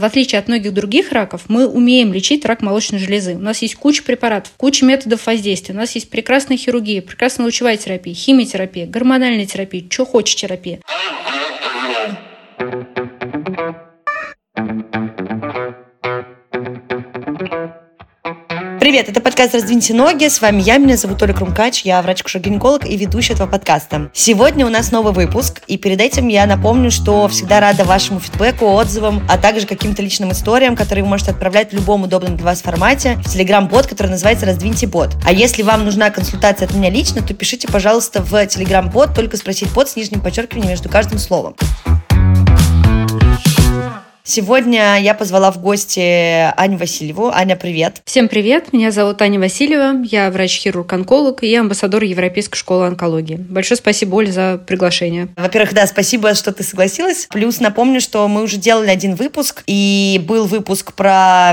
В 0.00 0.04
отличие 0.06 0.38
от 0.38 0.48
многих 0.48 0.72
других 0.72 1.12
раков, 1.12 1.42
мы 1.48 1.68
умеем 1.68 2.14
лечить 2.14 2.46
рак 2.46 2.62
молочной 2.62 2.98
железы. 2.98 3.34
У 3.34 3.38
нас 3.38 3.60
есть 3.60 3.74
куча 3.74 4.02
препаратов, 4.02 4.50
куча 4.56 4.82
методов 4.86 5.26
воздействия. 5.26 5.74
У 5.74 5.78
нас 5.78 5.94
есть 5.94 6.08
прекрасная 6.08 6.56
хирургия, 6.56 7.02
прекрасная 7.02 7.44
лучевая 7.44 7.76
терапия, 7.76 8.14
химиотерапия, 8.14 8.86
гормональная 8.86 9.44
терапия, 9.44 9.84
что 9.90 10.06
хочешь 10.06 10.36
терапия. 10.36 10.80
Привет, 18.90 19.08
это 19.08 19.20
подкаст 19.20 19.54
«Раздвиньте 19.54 19.94
ноги». 19.94 20.26
С 20.26 20.40
вами 20.40 20.62
я, 20.62 20.78
меня 20.78 20.96
зовут 20.96 21.22
Оля 21.22 21.32
Крумкач, 21.32 21.82
я 21.82 22.02
врач-кушер-гинеколог 22.02 22.84
и 22.84 22.96
ведущая 22.96 23.34
этого 23.34 23.46
подкаста. 23.46 24.10
Сегодня 24.12 24.66
у 24.66 24.68
нас 24.68 24.90
новый 24.90 25.12
выпуск, 25.12 25.62
и 25.68 25.78
перед 25.78 26.00
этим 26.00 26.26
я 26.26 26.44
напомню, 26.44 26.90
что 26.90 27.28
всегда 27.28 27.60
рада 27.60 27.84
вашему 27.84 28.18
фидбэку, 28.18 28.66
отзывам, 28.66 29.24
а 29.28 29.38
также 29.38 29.68
каким-то 29.68 30.02
личным 30.02 30.32
историям, 30.32 30.74
которые 30.74 31.04
вы 31.04 31.10
можете 31.10 31.30
отправлять 31.30 31.70
в 31.70 31.76
любом 31.76 32.02
удобном 32.02 32.34
для 32.34 32.44
вас 32.44 32.62
формате 32.62 33.16
в 33.24 33.30
телеграм-бот, 33.30 33.86
который 33.86 34.08
называется 34.08 34.44
«Раздвиньте 34.44 34.88
бот». 34.88 35.10
А 35.24 35.32
если 35.32 35.62
вам 35.62 35.84
нужна 35.84 36.10
консультация 36.10 36.66
от 36.66 36.74
меня 36.74 36.90
лично, 36.90 37.22
то 37.22 37.32
пишите, 37.32 37.68
пожалуйста, 37.68 38.20
в 38.24 38.44
телеграм-бот, 38.44 39.14
только 39.14 39.36
спросить 39.36 39.72
бот 39.72 39.88
с 39.88 39.94
нижним 39.94 40.20
подчеркиванием 40.20 40.70
между 40.70 40.88
каждым 40.88 41.20
словом. 41.20 41.54
Сегодня 44.30 45.00
я 45.00 45.14
позвала 45.14 45.50
в 45.50 45.60
гости 45.60 46.52
Аню 46.56 46.78
Васильеву. 46.78 47.32
Аня, 47.34 47.56
привет. 47.56 48.00
Всем 48.04 48.28
привет. 48.28 48.72
Меня 48.72 48.92
зовут 48.92 49.20
Аня 49.22 49.40
Васильева. 49.40 50.04
Я 50.04 50.30
врач-хирург-онколог 50.30 51.42
и 51.42 51.52
амбассадор 51.52 52.04
Европейской 52.04 52.56
школы 52.56 52.86
онкологии. 52.86 53.34
Большое 53.34 53.76
спасибо, 53.76 54.14
Оль, 54.14 54.30
за 54.30 54.60
приглашение. 54.64 55.30
Во-первых, 55.36 55.74
да, 55.74 55.84
спасибо, 55.88 56.32
что 56.36 56.52
ты 56.52 56.62
согласилась. 56.62 57.26
Плюс 57.28 57.58
напомню, 57.58 58.00
что 58.00 58.28
мы 58.28 58.44
уже 58.44 58.58
делали 58.58 58.90
один 58.90 59.16
выпуск, 59.16 59.64
и 59.66 60.22
был 60.24 60.46
выпуск 60.46 60.92
про 60.92 61.52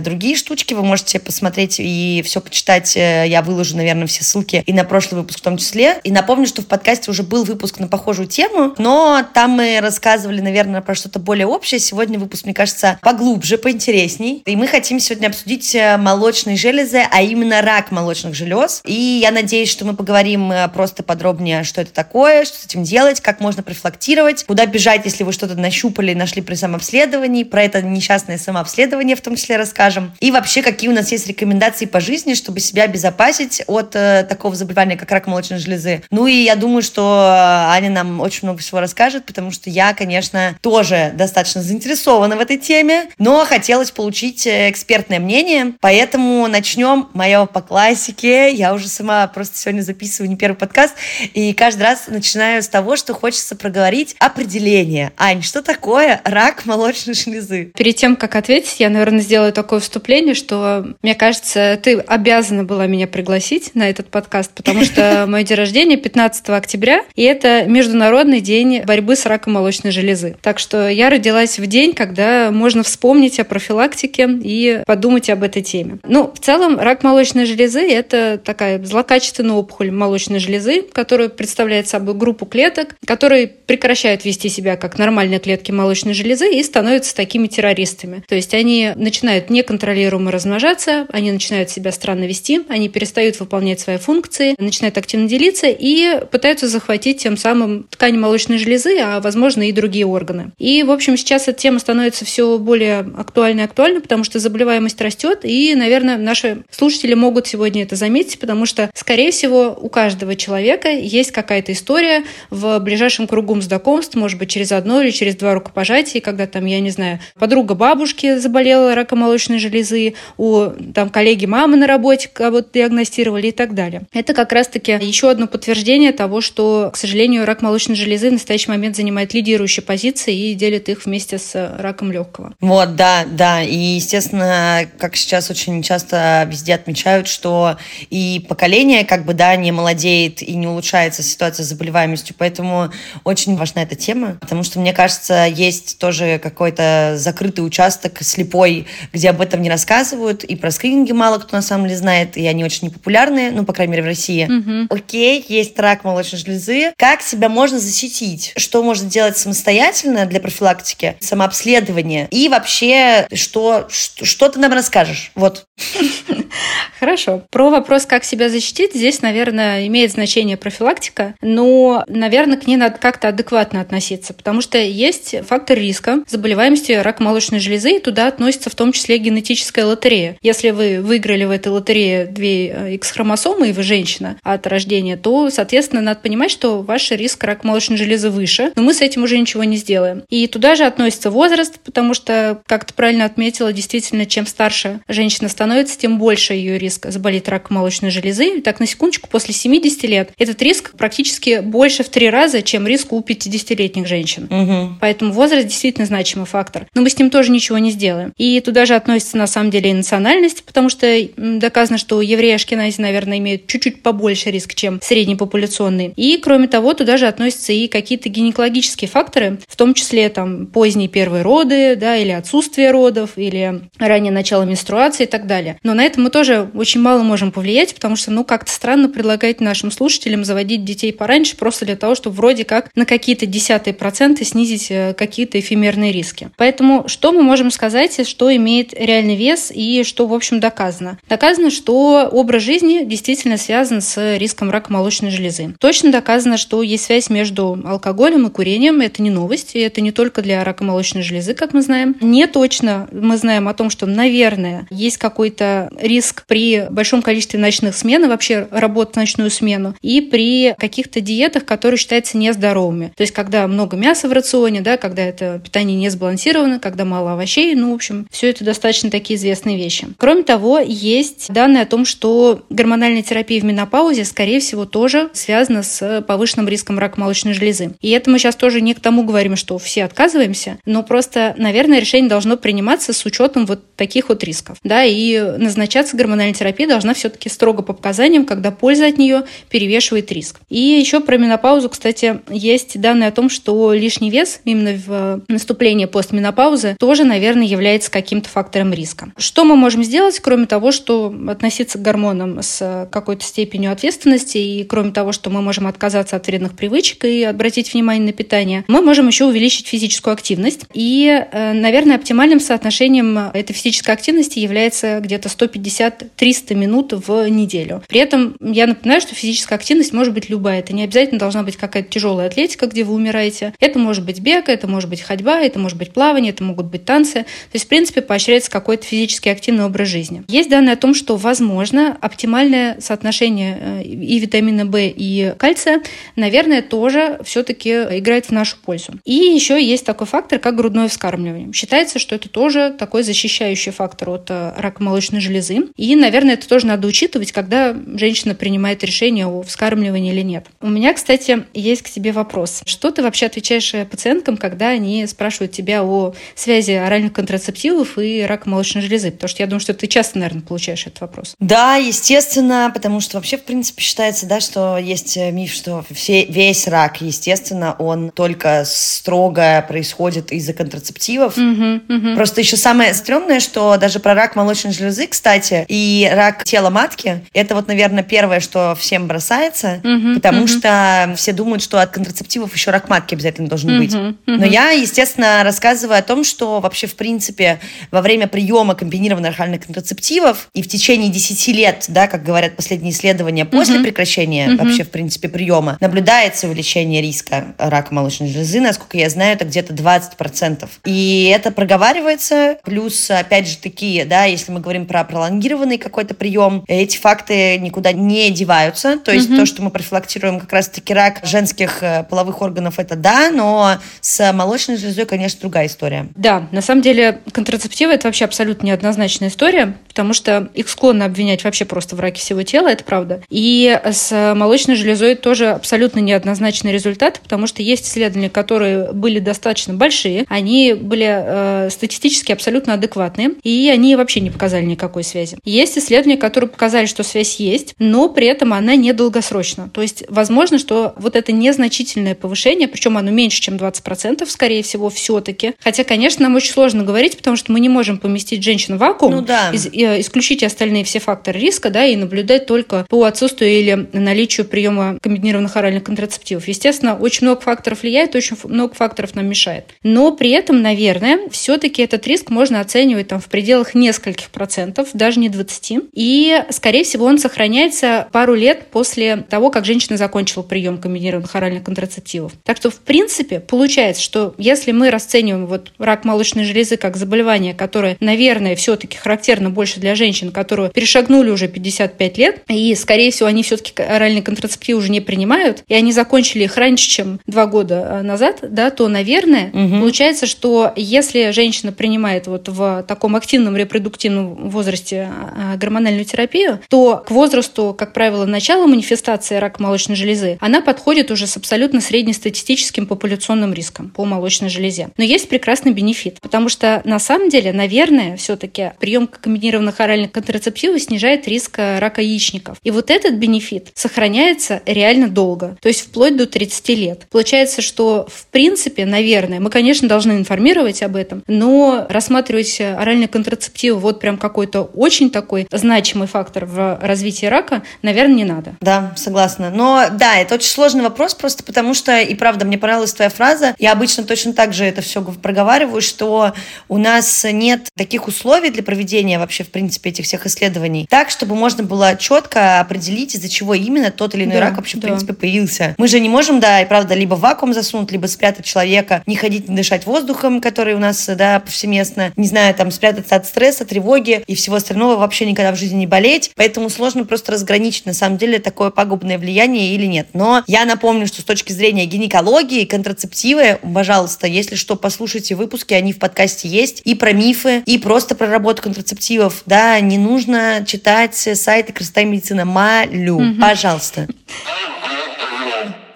другие 0.00 0.34
штучки. 0.34 0.74
Вы 0.74 0.82
можете 0.82 1.20
посмотреть 1.20 1.76
и 1.78 2.24
все 2.24 2.40
почитать. 2.40 2.96
Э, 2.96 3.24
я 3.28 3.40
выложу, 3.40 3.76
наверное, 3.76 4.08
все 4.08 4.24
ссылки 4.24 4.64
и 4.66 4.72
на 4.72 4.82
прошлый 4.82 5.20
выпуск 5.20 5.38
в 5.38 5.42
том 5.42 5.58
числе. 5.58 6.00
И 6.02 6.10
напомню, 6.10 6.48
что 6.48 6.60
в 6.60 6.66
подкасте 6.66 7.08
уже 7.08 7.22
был 7.22 7.44
выпуск 7.44 7.78
на 7.78 7.86
похожую 7.86 8.26
тему, 8.26 8.74
но 8.78 9.24
там 9.32 9.52
мы 9.52 9.78
рассказывали, 9.80 10.40
наверное, 10.40 10.80
про 10.80 10.96
что-то 10.96 11.20
более 11.20 11.46
общее. 11.46 11.78
Сегодня 11.78 12.15
сегодня 12.16 12.24
выпуск, 12.24 12.44
мне 12.44 12.54
кажется, 12.54 12.98
поглубже, 13.02 13.58
поинтересней. 13.58 14.42
И 14.46 14.56
мы 14.56 14.66
хотим 14.66 15.00
сегодня 15.00 15.28
обсудить 15.28 15.74
э, 15.74 15.96
молочные 15.96 16.56
железы, 16.56 17.02
а 17.10 17.22
именно 17.22 17.62
рак 17.62 17.90
молочных 17.90 18.34
желез. 18.34 18.80
И 18.84 19.20
я 19.22 19.30
надеюсь, 19.30 19.70
что 19.70 19.84
мы 19.84 19.94
поговорим 19.94 20.50
э, 20.50 20.68
просто 20.68 21.02
подробнее, 21.02 21.64
что 21.64 21.82
это 21.82 21.92
такое, 21.92 22.44
что 22.44 22.56
с 22.58 22.64
этим 22.64 22.82
делать, 22.84 23.20
как 23.20 23.40
можно 23.40 23.62
профилактировать, 23.62 24.44
куда 24.44 24.66
бежать, 24.66 25.02
если 25.04 25.24
вы 25.24 25.32
что-то 25.32 25.54
нащупали, 25.54 26.14
нашли 26.14 26.42
при 26.42 26.54
самообследовании, 26.54 27.44
про 27.44 27.62
это 27.64 27.82
несчастное 27.82 28.38
самообследование 28.38 29.16
в 29.16 29.20
том 29.20 29.36
числе 29.36 29.56
расскажем. 29.56 30.12
И 30.20 30.30
вообще, 30.30 30.62
какие 30.62 30.88
у 30.88 30.94
нас 30.94 31.12
есть 31.12 31.26
рекомендации 31.26 31.86
по 31.86 32.00
жизни, 32.00 32.34
чтобы 32.34 32.60
себя 32.60 32.84
обезопасить 32.84 33.62
от 33.66 33.94
э, 33.94 34.24
такого 34.28 34.54
заболевания, 34.54 34.96
как 34.96 35.10
рак 35.10 35.26
молочной 35.26 35.58
железы. 35.58 36.02
Ну 36.10 36.26
и 36.26 36.34
я 36.34 36.56
думаю, 36.56 36.82
что 36.82 37.02
э, 37.02 37.72
Аня 37.72 37.90
нам 37.90 38.20
очень 38.20 38.40
много 38.42 38.60
всего 38.60 38.80
расскажет, 38.80 39.24
потому 39.26 39.50
что 39.50 39.68
я, 39.70 39.92
конечно, 39.92 40.56
тоже 40.62 41.12
достаточно 41.14 41.62
заинтересована 41.62 41.95
заинтересована 41.96 42.36
в 42.36 42.40
этой 42.40 42.58
теме, 42.58 43.08
но 43.18 43.44
хотелось 43.44 43.90
получить 43.90 44.46
э, 44.46 44.70
экспертное 44.70 45.18
мнение, 45.18 45.74
поэтому 45.80 46.46
начнем 46.46 47.08
мое 47.14 47.46
по 47.46 47.60
классике. 47.60 48.52
Я 48.52 48.74
уже 48.74 48.88
сама 48.88 49.26
просто 49.28 49.56
сегодня 49.56 49.80
записываю 49.82 50.30
не 50.30 50.36
первый 50.36 50.56
подкаст, 50.56 50.94
и 51.34 51.52
каждый 51.52 51.82
раз 51.82 52.04
начинаю 52.08 52.62
с 52.62 52.68
того, 52.68 52.96
что 52.96 53.14
хочется 53.14 53.56
проговорить 53.56 54.14
определение. 54.18 55.12
Ань, 55.16 55.42
что 55.42 55.62
такое 55.62 56.20
рак 56.24 56.66
молочной 56.66 57.14
железы? 57.14 57.72
Перед 57.76 57.96
тем, 57.96 58.16
как 58.16 58.36
ответить, 58.36 58.78
я, 58.78 58.90
наверное, 58.90 59.20
сделаю 59.20 59.52
такое 59.52 59.80
вступление, 59.80 60.34
что, 60.34 60.86
мне 61.02 61.14
кажется, 61.14 61.78
ты 61.82 61.98
обязана 61.98 62.64
была 62.64 62.86
меня 62.86 63.06
пригласить 63.06 63.74
на 63.74 63.88
этот 63.88 64.08
подкаст, 64.08 64.52
потому 64.52 64.84
что 64.84 65.24
мое 65.28 65.44
день 65.44 65.56
рождения 65.56 65.96
15 65.96 66.48
октября, 66.50 67.02
и 67.14 67.22
это 67.22 67.64
Международный 67.64 68.40
день 68.40 68.82
борьбы 68.82 69.16
с 69.16 69.26
раком 69.26 69.54
молочной 69.54 69.92
железы. 69.92 70.36
Так 70.42 70.58
что 70.58 70.88
я 70.88 71.10
родилась 71.10 71.58
в 71.58 71.66
день, 71.66 71.85
когда 71.92 72.50
можно 72.50 72.82
вспомнить 72.82 73.38
о 73.38 73.44
профилактике 73.44 74.28
и 74.42 74.82
подумать 74.86 75.30
об 75.30 75.42
этой 75.42 75.62
теме. 75.62 75.98
Ну, 76.04 76.32
в 76.34 76.38
целом, 76.40 76.78
рак 76.78 77.02
молочной 77.02 77.46
железы– 77.46 77.80
это 77.88 78.40
такая 78.42 78.82
злокачественная 78.84 79.56
опухоль 79.56 79.90
молочной 79.90 80.38
железы, 80.38 80.82
которая 80.82 81.28
представляет 81.28 81.88
собой 81.88 82.14
группу 82.14 82.46
клеток, 82.46 82.96
которые 83.06 83.46
прекращают 83.46 84.24
вести 84.24 84.48
себя 84.48 84.76
как 84.76 84.98
нормальные 84.98 85.40
клетки 85.40 85.72
молочной 85.72 86.14
железы 86.14 86.52
и 86.52 86.62
становятся 86.62 87.14
такими 87.14 87.46
террористами. 87.46 88.22
То 88.28 88.34
есть 88.34 88.54
они 88.54 88.92
начинают 88.96 89.50
неконтролируемо 89.50 90.30
размножаться, 90.30 91.06
они 91.10 91.32
начинают 91.32 91.70
себя 91.70 91.92
странно 91.92 92.24
вести, 92.24 92.62
они 92.68 92.88
перестают 92.88 93.38
выполнять 93.40 93.80
свои 93.80 93.98
функции, 93.98 94.54
начинают 94.58 94.98
активно 94.98 95.28
делиться 95.28 95.66
и 95.68 96.20
пытаются 96.30 96.68
захватить 96.68 97.22
тем 97.22 97.36
самым 97.36 97.86
ткань 97.90 98.18
молочной 98.18 98.58
железы, 98.58 98.98
а 98.98 99.20
возможно 99.20 99.68
и 99.68 99.72
другие 99.72 100.06
органы. 100.06 100.52
И, 100.58 100.82
в 100.82 100.90
общем, 100.90 101.16
сейчас 101.16 101.48
эта 101.48 101.58
тема 101.58 101.75
становится 101.78 102.24
все 102.24 102.58
более 102.58 103.00
актуальной 103.16 103.62
и 103.62 103.66
актуальной, 103.66 104.00
потому 104.00 104.24
что 104.24 104.38
заболеваемость 104.38 105.00
растет, 105.00 105.40
и, 105.44 105.74
наверное, 105.74 106.18
наши 106.18 106.62
слушатели 106.70 107.14
могут 107.14 107.46
сегодня 107.46 107.82
это 107.82 107.96
заметить, 107.96 108.38
потому 108.38 108.66
что, 108.66 108.90
скорее 108.94 109.30
всего, 109.30 109.76
у 109.80 109.88
каждого 109.88 110.36
человека 110.36 110.88
есть 110.90 111.30
какая-то 111.30 111.72
история 111.72 112.24
в 112.50 112.78
ближайшем 112.80 113.26
кругу 113.26 113.60
знакомств, 113.60 114.14
может 114.14 114.38
быть, 114.38 114.50
через 114.50 114.72
одно 114.72 115.02
или 115.02 115.10
через 115.10 115.36
два 115.36 115.54
рукопожатия, 115.54 116.20
когда 116.20 116.46
там, 116.46 116.66
я 116.66 116.80
не 116.80 116.90
знаю, 116.90 117.20
подруга 117.38 117.74
бабушки 117.74 118.38
заболела 118.38 118.94
раком 118.94 119.20
молочной 119.20 119.58
железы, 119.58 120.14
у 120.36 120.66
там 120.94 121.10
коллеги 121.10 121.46
мамы 121.46 121.76
на 121.76 121.86
работе 121.86 122.28
кого-то 122.32 122.68
диагностировали 122.74 123.48
и 123.48 123.52
так 123.52 123.74
далее. 123.74 124.02
Это 124.12 124.34
как 124.34 124.52
раз-таки 124.52 124.92
еще 125.00 125.30
одно 125.30 125.46
подтверждение 125.46 126.12
того, 126.12 126.40
что, 126.40 126.90
к 126.92 126.96
сожалению, 126.96 127.44
рак 127.46 127.62
молочной 127.62 127.96
железы 127.96 128.30
в 128.30 128.34
настоящий 128.34 128.70
момент 128.70 128.96
занимает 128.96 129.34
лидирующие 129.34 129.82
позиции 129.82 130.50
и 130.50 130.54
делит 130.54 130.88
их 130.88 131.06
вместе 131.06 131.38
с 131.38 131.65
раком 131.78 132.12
легкого. 132.12 132.54
Вот, 132.60 132.96
да, 132.96 133.24
да. 133.26 133.62
И, 133.62 133.76
естественно, 133.76 134.86
как 134.98 135.16
сейчас 135.16 135.50
очень 135.50 135.82
часто 135.82 136.46
везде 136.50 136.74
отмечают, 136.74 137.28
что 137.28 137.76
и 138.10 138.44
поколение 138.48 139.04
как 139.04 139.24
бы, 139.24 139.34
да, 139.34 139.54
не 139.56 139.72
молодеет 139.72 140.42
и 140.42 140.54
не 140.54 140.66
улучшается 140.66 141.22
ситуация 141.22 141.64
с 141.64 141.68
заболеваемостью. 141.68 142.34
Поэтому 142.38 142.90
очень 143.24 143.56
важна 143.56 143.82
эта 143.82 143.94
тема, 143.94 144.36
потому 144.40 144.62
что, 144.62 144.78
мне 144.80 144.92
кажется, 144.92 145.46
есть 145.46 145.98
тоже 145.98 146.38
какой-то 146.42 147.14
закрытый 147.16 147.64
участок 147.66 148.22
слепой, 148.22 148.86
где 149.12 149.30
об 149.30 149.40
этом 149.40 149.62
не 149.62 149.70
рассказывают, 149.70 150.44
и 150.44 150.56
про 150.56 150.70
скрининги 150.70 151.12
мало 151.12 151.38
кто 151.38 151.56
на 151.56 151.62
самом 151.62 151.84
деле 151.84 151.98
знает, 151.98 152.36
и 152.36 152.46
они 152.46 152.64
очень 152.64 152.88
непопулярны, 152.88 153.50
ну, 153.50 153.64
по 153.64 153.72
крайней 153.72 153.92
мере, 153.92 154.02
в 154.02 154.06
России. 154.06 154.44
Угу. 154.44 154.94
Окей, 154.94 155.44
есть 155.48 155.78
рак 155.78 156.04
молочной 156.04 156.40
железы. 156.40 156.92
Как 156.96 157.22
себя 157.22 157.48
можно 157.48 157.78
защитить? 157.78 158.52
Что 158.56 158.82
можно 158.82 159.08
делать 159.08 159.36
самостоятельно 159.36 160.26
для 160.26 160.40
профилактики? 160.40 161.16
Самообследование 161.20 161.55
исследования 161.56 162.28
и 162.30 162.48
вообще, 162.48 163.26
что, 163.32 163.86
что, 163.88 164.48
ты 164.48 164.58
нам 164.58 164.72
расскажешь? 164.72 165.32
Вот. 165.34 165.66
Хорошо. 167.00 167.42
Про 167.50 167.70
вопрос, 167.70 168.06
как 168.06 168.24
себя 168.24 168.48
защитить, 168.48 168.94
здесь, 168.94 169.22
наверное, 169.22 169.86
имеет 169.86 170.12
значение 170.12 170.56
профилактика, 170.56 171.34
но, 171.42 172.04
наверное, 172.08 172.56
к 172.58 172.66
ней 172.66 172.76
надо 172.76 172.98
как-то 172.98 173.28
адекватно 173.28 173.80
относиться, 173.80 174.32
потому 174.32 174.60
что 174.60 174.78
есть 174.78 175.34
фактор 175.46 175.78
риска 175.78 176.22
заболеваемости 176.26 176.92
рака 176.92 177.22
молочной 177.22 177.60
железы, 177.60 177.96
и 177.96 178.00
туда 178.00 178.28
относится 178.28 178.70
в 178.70 178.74
том 178.74 178.92
числе 178.92 179.18
генетическая 179.18 179.84
лотерея. 179.84 180.36
Если 180.42 180.70
вы 180.70 181.00
выиграли 181.00 181.44
в 181.44 181.50
этой 181.50 181.68
лотерее 181.68 182.26
две 182.26 182.94
X-хромосомы, 182.94 183.70
и 183.70 183.72
вы 183.72 183.82
женщина 183.82 184.38
от 184.42 184.66
рождения, 184.66 185.16
то, 185.16 185.50
соответственно, 185.50 186.02
надо 186.02 186.20
понимать, 186.20 186.50
что 186.50 186.82
ваш 186.82 187.10
риск 187.10 187.42
рака 187.44 187.66
молочной 187.66 187.98
железы 187.98 188.30
выше, 188.30 188.72
но 188.76 188.82
мы 188.82 188.94
с 188.94 189.00
этим 189.00 189.22
уже 189.22 189.38
ничего 189.38 189.64
не 189.64 189.76
сделаем. 189.76 190.22
И 190.28 190.46
туда 190.46 190.74
же 190.74 190.84
относится 190.84 191.30
возраст, 191.30 191.45
возраст, 191.46 191.78
потому 191.80 192.14
что, 192.14 192.60
как 192.66 192.84
ты 192.84 192.94
правильно 192.94 193.24
отметила, 193.24 193.72
действительно, 193.72 194.26
чем 194.26 194.46
старше 194.46 195.00
женщина 195.08 195.48
становится, 195.48 195.98
тем 195.98 196.18
больше 196.18 196.54
ее 196.54 196.78
риск 196.78 197.06
заболеть 197.08 197.48
раком 197.48 197.76
молочной 197.76 198.10
железы. 198.10 198.60
Так, 198.60 198.80
на 198.80 198.86
секундочку, 198.86 199.28
после 199.28 199.54
70 199.54 200.02
лет 200.04 200.30
этот 200.38 200.60
риск 200.62 200.92
практически 200.96 201.60
больше 201.60 202.02
в 202.02 202.08
три 202.08 202.30
раза, 202.30 202.62
чем 202.62 202.86
риск 202.86 203.12
у 203.12 203.20
50-летних 203.20 204.06
женщин. 204.06 204.48
Угу. 204.50 204.98
Поэтому 205.00 205.32
возраст 205.32 205.66
действительно 205.66 206.06
значимый 206.06 206.46
фактор. 206.46 206.86
Но 206.94 207.02
мы 207.02 207.10
с 207.10 207.18
ним 207.18 207.30
тоже 207.30 207.50
ничего 207.50 207.78
не 207.78 207.90
сделаем. 207.90 208.32
И 208.36 208.60
туда 208.60 208.86
же 208.86 208.94
относится, 208.94 209.36
на 209.36 209.46
самом 209.46 209.70
деле, 209.70 209.90
и 209.90 209.94
национальность, 209.94 210.64
потому 210.64 210.88
что 210.88 211.06
доказано, 211.36 211.98
что 211.98 212.20
евреи 212.20 212.54
Ашкенази, 212.54 213.00
наверное, 213.00 213.38
имеют 213.38 213.66
чуть-чуть 213.66 214.02
побольше 214.02 214.50
риск, 214.50 214.74
чем 214.74 215.00
среднепопуляционные. 215.02 216.12
И, 216.16 216.38
кроме 216.38 216.68
того, 216.68 216.94
туда 216.94 217.16
же 217.16 217.26
относятся 217.26 217.72
и 217.72 217.86
какие-то 217.86 218.28
гинекологические 218.28 219.08
факторы, 219.08 219.58
в 219.68 219.76
том 219.76 219.94
числе 219.94 220.28
там 220.28 220.66
поздний 220.66 221.08
первый 221.08 221.35
роды, 221.42 221.96
да, 221.96 222.16
или 222.16 222.30
отсутствие 222.30 222.90
родов, 222.90 223.32
или 223.36 223.82
раннее 223.98 224.32
начало 224.32 224.62
менструации 224.62 225.24
и 225.24 225.26
так 225.26 225.46
далее. 225.46 225.78
Но 225.82 225.94
на 225.94 226.04
этом 226.04 226.24
мы 226.24 226.30
тоже 226.30 226.70
очень 226.74 227.00
мало 227.00 227.22
можем 227.22 227.52
повлиять, 227.52 227.94
потому 227.94 228.16
что, 228.16 228.30
ну, 228.30 228.44
как-то 228.44 228.70
странно 228.70 229.08
предлагать 229.08 229.60
нашим 229.60 229.90
слушателям 229.90 230.44
заводить 230.44 230.84
детей 230.84 231.12
пораньше 231.12 231.56
просто 231.56 231.84
для 231.84 231.96
того, 231.96 232.14
чтобы 232.14 232.36
вроде 232.36 232.64
как 232.64 232.90
на 232.94 233.06
какие-то 233.06 233.46
десятые 233.46 233.94
проценты 233.94 234.44
снизить 234.44 234.90
э, 234.90 235.14
какие-то 235.14 235.58
эфемерные 235.58 236.12
риски. 236.12 236.50
Поэтому 236.56 237.08
что 237.08 237.32
мы 237.32 237.42
можем 237.42 237.70
сказать, 237.70 238.26
что 238.28 238.54
имеет 238.54 238.92
реальный 238.94 239.36
вес 239.36 239.72
и 239.74 240.02
что, 240.04 240.26
в 240.26 240.34
общем, 240.34 240.60
доказано? 240.60 241.18
Доказано, 241.28 241.70
что 241.70 242.28
образ 242.30 242.62
жизни 242.62 243.04
действительно 243.04 243.56
связан 243.56 244.00
с 244.00 244.36
риском 244.36 244.70
рака 244.70 244.92
молочной 244.92 245.30
железы. 245.30 245.74
Точно 245.78 246.10
доказано, 246.10 246.56
что 246.56 246.82
есть 246.82 247.04
связь 247.04 247.30
между 247.30 247.78
алкоголем 247.84 248.46
и 248.46 248.50
курением. 248.50 249.00
Это 249.00 249.22
не 249.22 249.30
новость, 249.30 249.74
и 249.74 249.80
это 249.80 250.00
не 250.00 250.12
только 250.12 250.42
для 250.42 250.62
рака 250.64 250.84
молочной 250.84 251.22
железы, 251.26 251.54
как 251.54 251.74
мы 251.74 251.82
знаем. 251.82 252.16
Не 252.20 252.46
точно 252.46 253.08
мы 253.12 253.36
знаем 253.36 253.68
о 253.68 253.74
том, 253.74 253.90
что, 253.90 254.06
наверное, 254.06 254.86
есть 254.90 255.18
какой-то 255.18 255.90
риск 256.00 256.44
при 256.46 256.86
большом 256.90 257.22
количестве 257.22 257.58
ночных 257.60 257.96
смен 257.96 258.24
и 258.24 258.28
вообще 258.28 258.68
работ 258.70 259.12
в 259.12 259.16
ночную 259.16 259.50
смену, 259.50 259.94
и 260.02 260.20
при 260.20 260.74
каких-то 260.78 261.20
диетах, 261.20 261.64
которые 261.64 261.98
считаются 261.98 262.36
нездоровыми. 262.38 263.12
То 263.16 263.22
есть, 263.22 263.32
когда 263.32 263.66
много 263.66 263.96
мяса 263.96 264.28
в 264.28 264.32
рационе, 264.32 264.80
да, 264.80 264.96
когда 264.96 265.22
это 265.22 265.60
питание 265.62 265.96
не 265.96 266.08
сбалансировано, 266.08 266.78
когда 266.78 267.04
мало 267.04 267.32
овощей, 267.32 267.74
ну, 267.74 267.92
в 267.92 267.94
общем, 267.94 268.26
все 268.30 268.50
это 268.50 268.64
достаточно 268.64 269.10
такие 269.10 269.36
известные 269.36 269.76
вещи. 269.76 270.08
Кроме 270.18 270.42
того, 270.42 270.78
есть 270.78 271.52
данные 271.52 271.82
о 271.82 271.86
том, 271.86 272.04
что 272.04 272.64
гормональная 272.70 273.22
терапия 273.22 273.60
в 273.60 273.64
менопаузе, 273.64 274.24
скорее 274.24 274.60
всего, 274.60 274.84
тоже 274.84 275.30
связана 275.32 275.82
с 275.82 276.24
повышенным 276.26 276.68
риском 276.68 276.98
рака 276.98 277.20
молочной 277.20 277.54
железы. 277.54 277.94
И 278.00 278.10
это 278.10 278.30
мы 278.30 278.38
сейчас 278.38 278.56
тоже 278.56 278.80
не 278.80 278.94
к 278.94 279.00
тому 279.00 279.24
говорим, 279.24 279.56
что 279.56 279.78
все 279.78 280.04
отказываемся, 280.04 280.78
но 280.84 281.02
просто, 281.02 281.15
наверное, 281.56 282.00
решение 282.00 282.28
должно 282.28 282.56
приниматься 282.56 283.12
с 283.12 283.24
учетом 283.24 283.66
вот 283.66 283.94
таких 283.96 284.28
вот 284.28 284.44
рисков. 284.44 284.78
Да, 284.84 285.04
и 285.04 285.38
назначаться 285.58 286.16
гормональная 286.16 286.54
терапия 286.54 286.86
должна 286.86 287.14
все-таки 287.14 287.48
строго 287.48 287.82
по 287.82 287.92
показаниям, 287.92 288.44
когда 288.44 288.70
польза 288.70 289.06
от 289.06 289.18
нее 289.18 289.44
перевешивает 289.70 290.30
риск. 290.32 290.60
И 290.68 290.78
еще 290.78 291.20
про 291.20 291.38
менопаузу, 291.38 291.88
кстати, 291.88 292.40
есть 292.48 293.00
данные 293.00 293.28
о 293.28 293.32
том, 293.32 293.48
что 293.48 293.92
лишний 293.92 294.30
вес 294.30 294.60
именно 294.64 294.98
в 295.06 295.42
наступлении 295.48 296.04
постменопаузы 296.06 296.96
тоже, 296.98 297.24
наверное, 297.24 297.66
является 297.66 298.10
каким-то 298.10 298.48
фактором 298.48 298.92
риска. 298.92 299.32
Что 299.36 299.64
мы 299.64 299.76
можем 299.76 300.04
сделать, 300.04 300.38
кроме 300.40 300.66
того, 300.66 300.92
что 300.92 301.34
относиться 301.48 301.98
к 301.98 302.02
гормонам 302.02 302.60
с 302.62 303.08
какой-то 303.10 303.44
степенью 303.44 303.92
ответственности 303.92 304.58
и 304.58 304.84
кроме 304.84 305.12
того, 305.12 305.32
что 305.32 305.50
мы 305.50 305.62
можем 305.62 305.86
отказаться 305.86 306.36
от 306.36 306.46
вредных 306.46 306.74
привычек 306.76 307.24
и 307.24 307.42
обратить 307.42 307.92
внимание 307.92 308.26
на 308.26 308.32
питание, 308.32 308.84
мы 308.88 309.00
можем 309.00 309.28
еще 309.28 309.44
увеличить 309.44 309.86
физическую 309.86 310.34
активность. 310.34 310.82
И, 310.96 311.28
э, 311.28 311.72
наверное, 311.74 312.16
оптимальным 312.16 312.58
соотношением 312.58 313.36
этой 313.52 313.74
физической 313.74 314.12
активности 314.12 314.60
является 314.60 315.20
где-то 315.20 315.50
150-300 315.50 316.74
минут 316.74 317.12
в 317.12 317.46
неделю. 317.48 318.02
При 318.08 318.18
этом 318.18 318.56
я 318.60 318.86
напоминаю, 318.86 319.20
что 319.20 319.34
физическая 319.34 319.78
активность 319.78 320.14
может 320.14 320.32
быть 320.32 320.48
любая. 320.48 320.78
Это 320.78 320.94
не 320.94 321.04
обязательно 321.04 321.38
должна 321.38 321.62
быть 321.64 321.76
какая-то 321.76 322.08
тяжелая 322.08 322.46
атлетика, 322.46 322.86
где 322.86 323.04
вы 323.04 323.12
умираете. 323.12 323.74
Это 323.78 323.98
может 323.98 324.24
быть 324.24 324.40
бег, 324.40 324.70
это 324.70 324.88
может 324.88 325.10
быть 325.10 325.20
ходьба, 325.20 325.60
это 325.60 325.78
может 325.78 325.98
быть 325.98 326.14
плавание, 326.14 326.52
это 326.52 326.64
могут 326.64 326.86
быть 326.86 327.04
танцы. 327.04 327.42
То 327.42 327.74
есть, 327.74 327.84
в 327.84 327.88
принципе, 327.88 328.22
поощряется 328.22 328.70
какой-то 328.70 329.04
физически 329.04 329.50
активный 329.50 329.84
образ 329.84 330.08
жизни. 330.08 330.44
Есть 330.48 330.70
данные 330.70 330.94
о 330.94 330.96
том, 330.96 331.14
что, 331.14 331.36
возможно, 331.36 332.16
оптимальное 332.22 332.98
соотношение 333.00 333.78
э, 333.78 334.02
и 334.02 334.38
витамина 334.38 334.86
В, 334.86 334.96
и 334.98 335.52
кальция, 335.58 336.02
наверное, 336.36 336.80
тоже 336.80 337.38
все-таки 337.44 337.90
играет 337.90 338.46
в 338.46 338.52
нашу 338.52 338.78
пользу. 338.82 339.12
И 339.26 339.34
еще 339.34 339.82
есть 339.82 340.06
такой 340.06 340.26
фактор, 340.26 340.58
как 340.58 340.76
грудное 340.86 341.08
вскармливание. 341.08 341.72
Считается, 341.72 342.20
что 342.20 342.36
это 342.36 342.48
тоже 342.48 342.94
такой 342.96 343.24
защищающий 343.24 343.90
фактор 343.90 344.30
от 344.30 344.50
э, 344.50 344.72
рака 344.76 345.02
молочной 345.02 345.40
железы. 345.40 345.88
И, 345.96 346.14
наверное, 346.14 346.54
это 346.54 346.68
тоже 346.68 346.86
надо 346.86 347.08
учитывать, 347.08 347.50
когда 347.50 347.96
женщина 348.14 348.54
принимает 348.54 349.02
решение 349.02 349.48
о 349.48 349.62
вскармливании 349.62 350.32
или 350.32 350.42
нет. 350.42 350.66
У 350.80 350.88
меня, 350.88 351.12
кстати, 351.12 351.64
есть 351.74 352.02
к 352.02 352.10
тебе 352.10 352.30
вопрос. 352.30 352.82
Что 352.86 353.10
ты 353.10 353.22
вообще 353.22 353.46
отвечаешь 353.46 353.94
э, 353.94 354.04
пациенткам, 354.04 354.56
когда 354.56 354.90
они 354.90 355.26
спрашивают 355.26 355.72
тебя 355.72 356.04
о 356.04 356.34
связи 356.54 356.92
оральных 356.92 357.32
контрацептивов 357.32 358.16
и 358.16 358.42
рака 358.42 358.68
молочной 358.68 359.02
железы? 359.02 359.32
Потому 359.32 359.48
что 359.48 359.62
я 359.64 359.66
думаю, 359.66 359.80
что 359.80 359.92
ты 359.92 360.06
часто, 360.06 360.38
наверное, 360.38 360.62
получаешь 360.62 361.04
этот 361.04 361.20
вопрос. 361.20 361.56
Да, 361.58 361.96
естественно, 361.96 362.92
потому 362.94 363.18
что 363.18 363.38
вообще, 363.38 363.56
в 363.56 363.64
принципе, 363.64 364.02
считается, 364.02 364.46
да, 364.46 364.60
что 364.60 364.98
есть 364.98 365.36
э, 365.36 365.50
миф, 365.50 365.72
что 365.72 366.04
все, 366.12 366.44
весь 366.44 366.86
рак, 366.86 367.20
естественно, 367.22 367.96
он 367.98 368.30
только 368.30 368.84
строго 368.86 369.84
происходит 369.88 370.52
из-за 370.52 370.75
контрацептивов. 370.76 371.56
Угу, 371.56 372.00
угу. 372.08 372.36
Просто 372.36 372.60
еще 372.60 372.76
самое 372.76 373.14
стрёмное, 373.14 373.60
что 373.60 373.96
даже 373.96 374.20
про 374.20 374.34
рак 374.34 374.56
молочной 374.56 374.92
железы, 374.92 375.26
кстати, 375.26 375.84
и 375.88 376.28
рак 376.32 376.64
тела 376.64 376.90
матки, 376.90 377.40
это 377.52 377.74
вот, 377.74 377.88
наверное, 377.88 378.22
первое, 378.22 378.60
что 378.60 378.96
всем 378.98 379.26
бросается, 379.26 380.00
угу, 380.04 380.34
потому 380.34 380.60
угу. 380.60 380.68
что 380.68 381.34
все 381.36 381.52
думают, 381.52 381.82
что 381.82 382.00
от 382.00 382.10
контрацептивов 382.10 382.74
еще 382.74 382.90
рак 382.90 383.08
матки 383.08 383.34
обязательно 383.34 383.68
должен 383.68 383.90
угу, 383.90 383.98
быть. 383.98 384.14
Угу. 384.14 384.34
Но 384.46 384.64
я, 384.66 384.90
естественно, 384.90 385.62
рассказываю 385.64 386.18
о 386.18 386.22
том, 386.22 386.44
что 386.44 386.80
вообще, 386.80 387.06
в 387.06 387.16
принципе, 387.16 387.80
во 388.10 388.22
время 388.22 388.46
приема 388.46 388.94
комбинированных 388.94 389.58
оральных 389.58 389.86
контрацептивов 389.86 390.68
и 390.74 390.82
в 390.82 390.88
течение 390.88 391.30
10 391.30 391.68
лет, 391.68 392.04
да, 392.08 392.26
как 392.26 392.44
говорят 392.44 392.76
последние 392.76 393.12
исследования, 393.12 393.64
после 393.64 393.96
угу. 393.96 394.04
прекращения 394.04 394.70
угу. 394.70 394.84
вообще, 394.84 395.04
в 395.04 395.10
принципе, 395.10 395.48
приема, 395.48 395.96
наблюдается 396.00 396.66
увеличение 396.66 397.22
риска 397.22 397.74
рака 397.78 398.14
молочной 398.14 398.48
железы. 398.48 398.80
Насколько 398.80 399.18
я 399.18 399.30
знаю, 399.30 399.54
это 399.54 399.64
где-то 399.64 399.94
20%. 399.94 400.65
И 401.04 401.52
это 401.54 401.70
проговаривается. 401.70 402.78
Плюс, 402.84 403.30
опять 403.30 403.68
же, 403.68 403.76
такие, 403.78 404.24
да, 404.24 404.44
если 404.44 404.72
мы 404.72 404.80
говорим 404.80 405.06
про 405.06 405.24
пролонгированный 405.24 405.98
какой-то 405.98 406.34
прием, 406.34 406.84
эти 406.88 407.16
факты 407.16 407.78
никуда 407.78 408.12
не 408.12 408.50
деваются. 408.50 409.18
То 409.18 409.32
есть 409.32 409.48
угу. 409.48 409.58
то, 409.58 409.66
что 409.66 409.82
мы 409.82 409.90
профилактируем 409.90 410.60
как 410.60 410.72
раз-таки 410.72 411.14
рак 411.14 411.40
женских 411.44 412.02
э, 412.02 412.24
половых 412.28 412.62
органов, 412.62 412.98
это 412.98 413.16
да, 413.16 413.50
но 413.50 413.98
с 414.20 414.52
молочной 414.52 414.96
железой, 414.96 415.26
конечно, 415.26 415.60
другая 415.60 415.86
история. 415.86 416.28
Да, 416.34 416.68
на 416.72 416.82
самом 416.82 417.02
деле 417.02 417.40
контрацептивы 417.52 418.12
это 418.12 418.28
вообще 418.28 418.44
абсолютно 418.44 418.86
неоднозначная 418.86 419.48
история, 419.48 419.96
потому 420.08 420.32
что 420.32 420.68
их 420.74 420.88
склонны 420.88 421.24
обвинять 421.24 421.64
вообще 421.64 421.84
просто 421.84 422.16
в 422.16 422.20
раке 422.20 422.40
всего 422.40 422.62
тела, 422.62 422.88
это 422.88 423.04
правда. 423.04 423.42
И 423.48 424.00
с 424.04 424.54
молочной 424.54 424.96
железой 424.96 425.34
тоже 425.34 425.70
абсолютно 425.70 426.20
неоднозначный 426.20 426.92
результат, 426.92 427.40
потому 427.40 427.66
что 427.66 427.82
есть 427.82 428.06
исследования, 428.06 428.50
которые 428.50 429.12
были 429.12 429.38
достаточно 429.38 429.94
большие, 429.94 430.44
они 430.56 430.94
были 430.94 431.26
э, 431.28 431.90
статистически 431.90 432.50
абсолютно 432.50 432.94
адекватные, 432.94 433.50
и 433.62 433.90
они 433.92 434.16
вообще 434.16 434.40
не 434.40 434.50
показали 434.50 434.84
никакой 434.84 435.22
связи. 435.22 435.58
Есть 435.64 435.98
исследования, 435.98 436.38
которые 436.38 436.70
показали, 436.70 437.04
что 437.04 437.22
связь 437.22 437.56
есть, 437.56 437.94
но 437.98 438.30
при 438.30 438.46
этом 438.46 438.72
она 438.72 438.96
недолгосрочна. 438.96 439.90
То 439.92 440.00
есть 440.00 440.24
возможно, 440.28 440.78
что 440.78 441.12
вот 441.16 441.36
это 441.36 441.52
незначительное 441.52 442.34
повышение, 442.34 442.88
причем 442.88 443.18
оно 443.18 443.30
меньше, 443.30 443.60
чем 443.60 443.76
20%, 443.76 444.46
скорее 444.46 444.82
всего, 444.82 445.10
все-таки. 445.10 445.74
Хотя, 445.80 446.04
конечно, 446.04 446.44
нам 446.44 446.54
очень 446.54 446.72
сложно 446.72 447.04
говорить, 447.04 447.36
потому 447.36 447.56
что 447.56 447.70
мы 447.70 447.80
не 447.80 447.90
можем 447.90 448.16
поместить 448.16 448.64
женщину 448.64 448.96
в 448.96 449.00
вакуум, 449.00 449.32
ну, 449.36 449.42
да. 449.42 449.70
из, 449.72 449.86
э, 449.86 450.20
исключить 450.20 450.62
остальные 450.62 451.04
все 451.04 451.18
факторы 451.18 451.60
риска, 451.60 451.90
да, 451.90 452.06
и 452.06 452.16
наблюдать 452.16 452.66
только 452.66 453.04
по 453.10 453.24
отсутствию 453.24 453.70
или 453.70 454.08
наличию 454.14 454.66
приема 454.66 455.18
комбинированных 455.20 455.76
оральных 455.76 456.04
контрацептивов. 456.04 456.66
Естественно, 456.66 457.14
очень 457.14 457.46
много 457.46 457.60
факторов 457.60 458.02
влияет, 458.02 458.34
очень 458.34 458.56
много 458.64 458.94
факторов 458.94 459.34
нам 459.34 459.46
мешает. 459.46 459.84
Но 460.02 460.32
при 460.32 460.45
этом, 460.50 460.82
наверное, 460.82 461.48
все-таки 461.50 462.02
этот 462.02 462.26
риск 462.26 462.50
можно 462.50 462.80
оценивать 462.80 463.28
там 463.28 463.40
в 463.40 463.48
пределах 463.48 463.94
нескольких 463.94 464.50
процентов, 464.50 465.08
даже 465.14 465.40
не 465.40 465.48
20. 465.48 466.10
И, 466.12 466.62
скорее 466.70 467.04
всего, 467.04 467.26
он 467.26 467.38
сохраняется 467.38 468.28
пару 468.32 468.54
лет 468.54 468.86
после 468.90 469.44
того, 469.48 469.70
как 469.70 469.84
женщина 469.84 470.16
закончила 470.16 470.62
прием 470.62 470.98
комбинированных 470.98 471.54
оральных 471.54 471.84
контрацептивов. 471.84 472.52
Так 472.64 472.76
что, 472.76 472.90
в 472.90 472.98
принципе, 473.00 473.60
получается, 473.60 474.22
что 474.22 474.54
если 474.58 474.92
мы 474.92 475.10
расцениваем 475.10 475.66
вот 475.66 475.92
рак 475.98 476.24
молочной 476.24 476.64
железы 476.64 476.96
как 476.96 477.16
заболевание, 477.16 477.74
которое, 477.74 478.16
наверное, 478.20 478.76
все-таки 478.76 479.16
характерно 479.16 479.70
больше 479.70 480.00
для 480.00 480.14
женщин, 480.14 480.50
которые 480.50 480.90
перешагнули 480.90 481.50
уже 481.50 481.68
55 481.68 482.38
лет, 482.38 482.62
и, 482.68 482.94
скорее 482.94 483.30
всего, 483.30 483.48
они 483.48 483.62
все-таки 483.62 484.02
оральные 484.02 484.42
контрацептивы 484.42 484.98
уже 484.98 485.10
не 485.10 485.20
принимают, 485.20 485.84
и 485.88 485.94
они 485.94 486.12
закончили 486.12 486.64
их 486.64 486.76
раньше, 486.76 487.08
чем 487.08 487.40
два 487.46 487.66
года 487.66 488.06
э, 488.10 488.22
назад, 488.22 488.58
да, 488.62 488.90
то, 488.90 489.08
наверное, 489.08 489.70
угу. 489.72 490.00
получается, 490.00 490.35
что 490.44 490.92
если 490.94 491.52
женщина 491.52 491.92
принимает 491.92 492.46
вот 492.46 492.68
в 492.68 493.02
таком 493.08 493.36
активном 493.36 493.76
репродуктивном 493.76 494.68
возрасте 494.68 495.30
а, 495.30 495.72
а, 495.74 495.76
гормональную 495.78 496.26
терапию, 496.26 496.80
то 496.90 497.22
к 497.26 497.30
возрасту, 497.30 497.94
как 497.96 498.12
правило, 498.12 498.44
начала 498.44 498.86
манифестации 498.86 499.56
рака 499.56 499.82
молочной 499.82 500.16
железы, 500.16 500.58
она 500.60 500.82
подходит 500.82 501.30
уже 501.30 501.46
с 501.46 501.56
абсолютно 501.56 502.02
среднестатистическим 502.02 503.06
популяционным 503.06 503.72
риском 503.72 504.10
по 504.10 504.26
молочной 504.26 504.68
железе. 504.68 505.08
Но 505.16 505.24
есть 505.24 505.48
прекрасный 505.48 505.92
бенефит, 505.92 506.40
потому 506.42 506.68
что 506.68 507.00
на 507.04 507.18
самом 507.18 507.48
деле, 507.48 507.72
наверное, 507.72 508.36
все-таки 508.36 508.92
прием 509.00 509.26
комбинированных 509.28 510.00
оральных 510.00 510.32
контрацептивов 510.32 511.00
снижает 511.00 511.48
риск 511.48 511.78
рака 511.78 512.20
яичников. 512.20 512.78
И 512.82 512.90
вот 512.90 513.10
этот 513.10 513.34
бенефит 513.34 513.88
сохраняется 513.94 514.82
реально 514.86 515.28
долго, 515.28 515.76
то 515.80 515.88
есть 515.88 516.00
вплоть 516.00 516.36
до 516.36 516.46
30 516.46 516.88
лет. 516.90 517.26
Получается, 517.30 517.82
что 517.82 518.26
в 518.28 518.46
принципе, 518.46 519.04
наверное, 519.06 519.60
мы, 519.60 519.70
конечно, 519.70 520.08
должны 520.08 520.25
информировать 520.32 521.02
об 521.02 521.16
этом, 521.16 521.42
но 521.46 522.06
рассматривать 522.08 522.80
оральные 522.80 523.28
контрацептивы 523.28 523.98
вот 523.98 524.20
прям 524.20 524.38
какой-то 524.38 524.82
очень 524.82 525.26
очень 525.26 525.30
такой 525.30 525.66
значимый 525.70 526.28
фактор 526.28 526.66
в 526.66 526.98
развитии 527.00 527.46
рака, 527.46 527.82
наверное, 528.02 528.36
не 528.36 528.44
надо. 528.44 528.76
Да, 528.80 529.12
согласна. 529.16 529.70
Но 529.70 530.06
да, 530.12 530.36
это 530.36 530.56
очень 530.56 530.68
сложный 530.68 531.02
вопрос, 531.02 531.34
просто 531.34 531.64
потому 531.64 531.94
что, 531.94 532.20
и 532.20 532.34
правда, 532.34 532.64
мне 532.64 532.78
понравилась 532.78 533.12
твоя 533.12 533.30
фраза, 533.30 533.74
я 533.78 533.92
обычно 533.92 534.24
точно 534.24 534.52
так 534.52 534.72
же 534.72 534.84
это 534.84 535.00
все 535.02 535.22
проговариваю, 535.22 536.00
что 536.00 536.52
у 536.88 536.98
нас 536.98 537.44
нет 537.50 537.88
таких 537.96 538.28
условий 538.28 538.70
для 538.70 538.82
проведения 538.82 539.38
вообще, 539.38 539.64
в 539.64 539.70
принципе, 539.70 540.10
этих 540.10 540.24
всех 540.24 540.46
исследований, 540.46 541.06
так, 541.08 541.30
чтобы 541.30 541.54
можно 541.54 541.82
было 541.82 542.16
четко 542.16 542.80
определить, 542.80 543.34
из-за 543.34 543.48
чего 543.48 543.74
именно 543.74 544.10
тот 544.10 544.34
или 544.34 544.44
иной 544.44 544.56
да, 544.56 544.60
рак 544.60 544.76
вообще, 544.76 544.98
да. 544.98 545.00
в 545.00 545.10
принципе, 545.10 545.32
появился. 545.32 545.94
Мы 545.98 546.08
же 546.08 546.20
не 546.20 546.28
можем, 546.28 546.60
да, 546.60 546.82
и 546.82 546.86
правда, 546.86 547.14
либо 547.14 547.34
в 547.34 547.40
вакуум 547.40 547.74
засунуть, 547.74 548.12
либо 548.12 548.26
спрятать 548.26 548.64
человека, 548.64 549.22
не 549.26 549.36
ходить, 549.36 549.68
не 549.68 549.76
дышать 549.76 550.05
воздухом, 550.06 550.60
который 550.60 550.94
у 550.94 550.98
нас, 550.98 551.26
да, 551.26 551.60
повсеместно, 551.60 552.32
не 552.36 552.46
знаю, 552.46 552.74
там, 552.74 552.90
спрятаться 552.90 553.36
от 553.36 553.46
стресса, 553.46 553.84
тревоги 553.84 554.42
и 554.46 554.54
всего 554.54 554.76
остального, 554.76 555.16
вообще 555.16 555.46
никогда 555.46 555.72
в 555.72 555.76
жизни 555.76 555.98
не 555.98 556.06
болеть. 556.06 556.52
Поэтому 556.56 556.90
сложно 556.90 557.24
просто 557.24 557.52
разграничить, 557.52 558.06
на 558.06 558.14
самом 558.14 558.38
деле, 558.38 558.58
такое 558.58 558.90
пагубное 558.90 559.38
влияние 559.38 559.94
или 559.94 560.06
нет. 560.06 560.28
Но 560.32 560.62
я 560.66 560.84
напомню, 560.84 561.26
что 561.26 561.40
с 561.40 561.44
точки 561.44 561.72
зрения 561.72 562.06
гинекологии, 562.06 562.84
контрацептивы, 562.84 563.78
пожалуйста, 563.94 564.46
если 564.46 564.74
что, 564.74 564.96
послушайте 564.96 565.54
выпуски, 565.54 565.94
они 565.94 566.12
в 566.12 566.18
подкасте 566.18 566.68
есть, 566.68 567.02
и 567.04 567.14
про 567.14 567.32
мифы, 567.32 567.82
и 567.86 567.98
просто 567.98 568.34
про 568.34 568.48
работу 568.48 568.82
контрацептивов. 568.82 569.62
Да, 569.66 569.98
не 570.00 570.18
нужно 570.18 570.84
читать 570.86 571.34
сайты 571.34 571.92
красота 571.92 572.22
и 572.22 572.24
медицина. 572.24 572.64
Молю, 572.64 573.36
угу. 573.36 573.60
пожалуйста. 573.60 574.26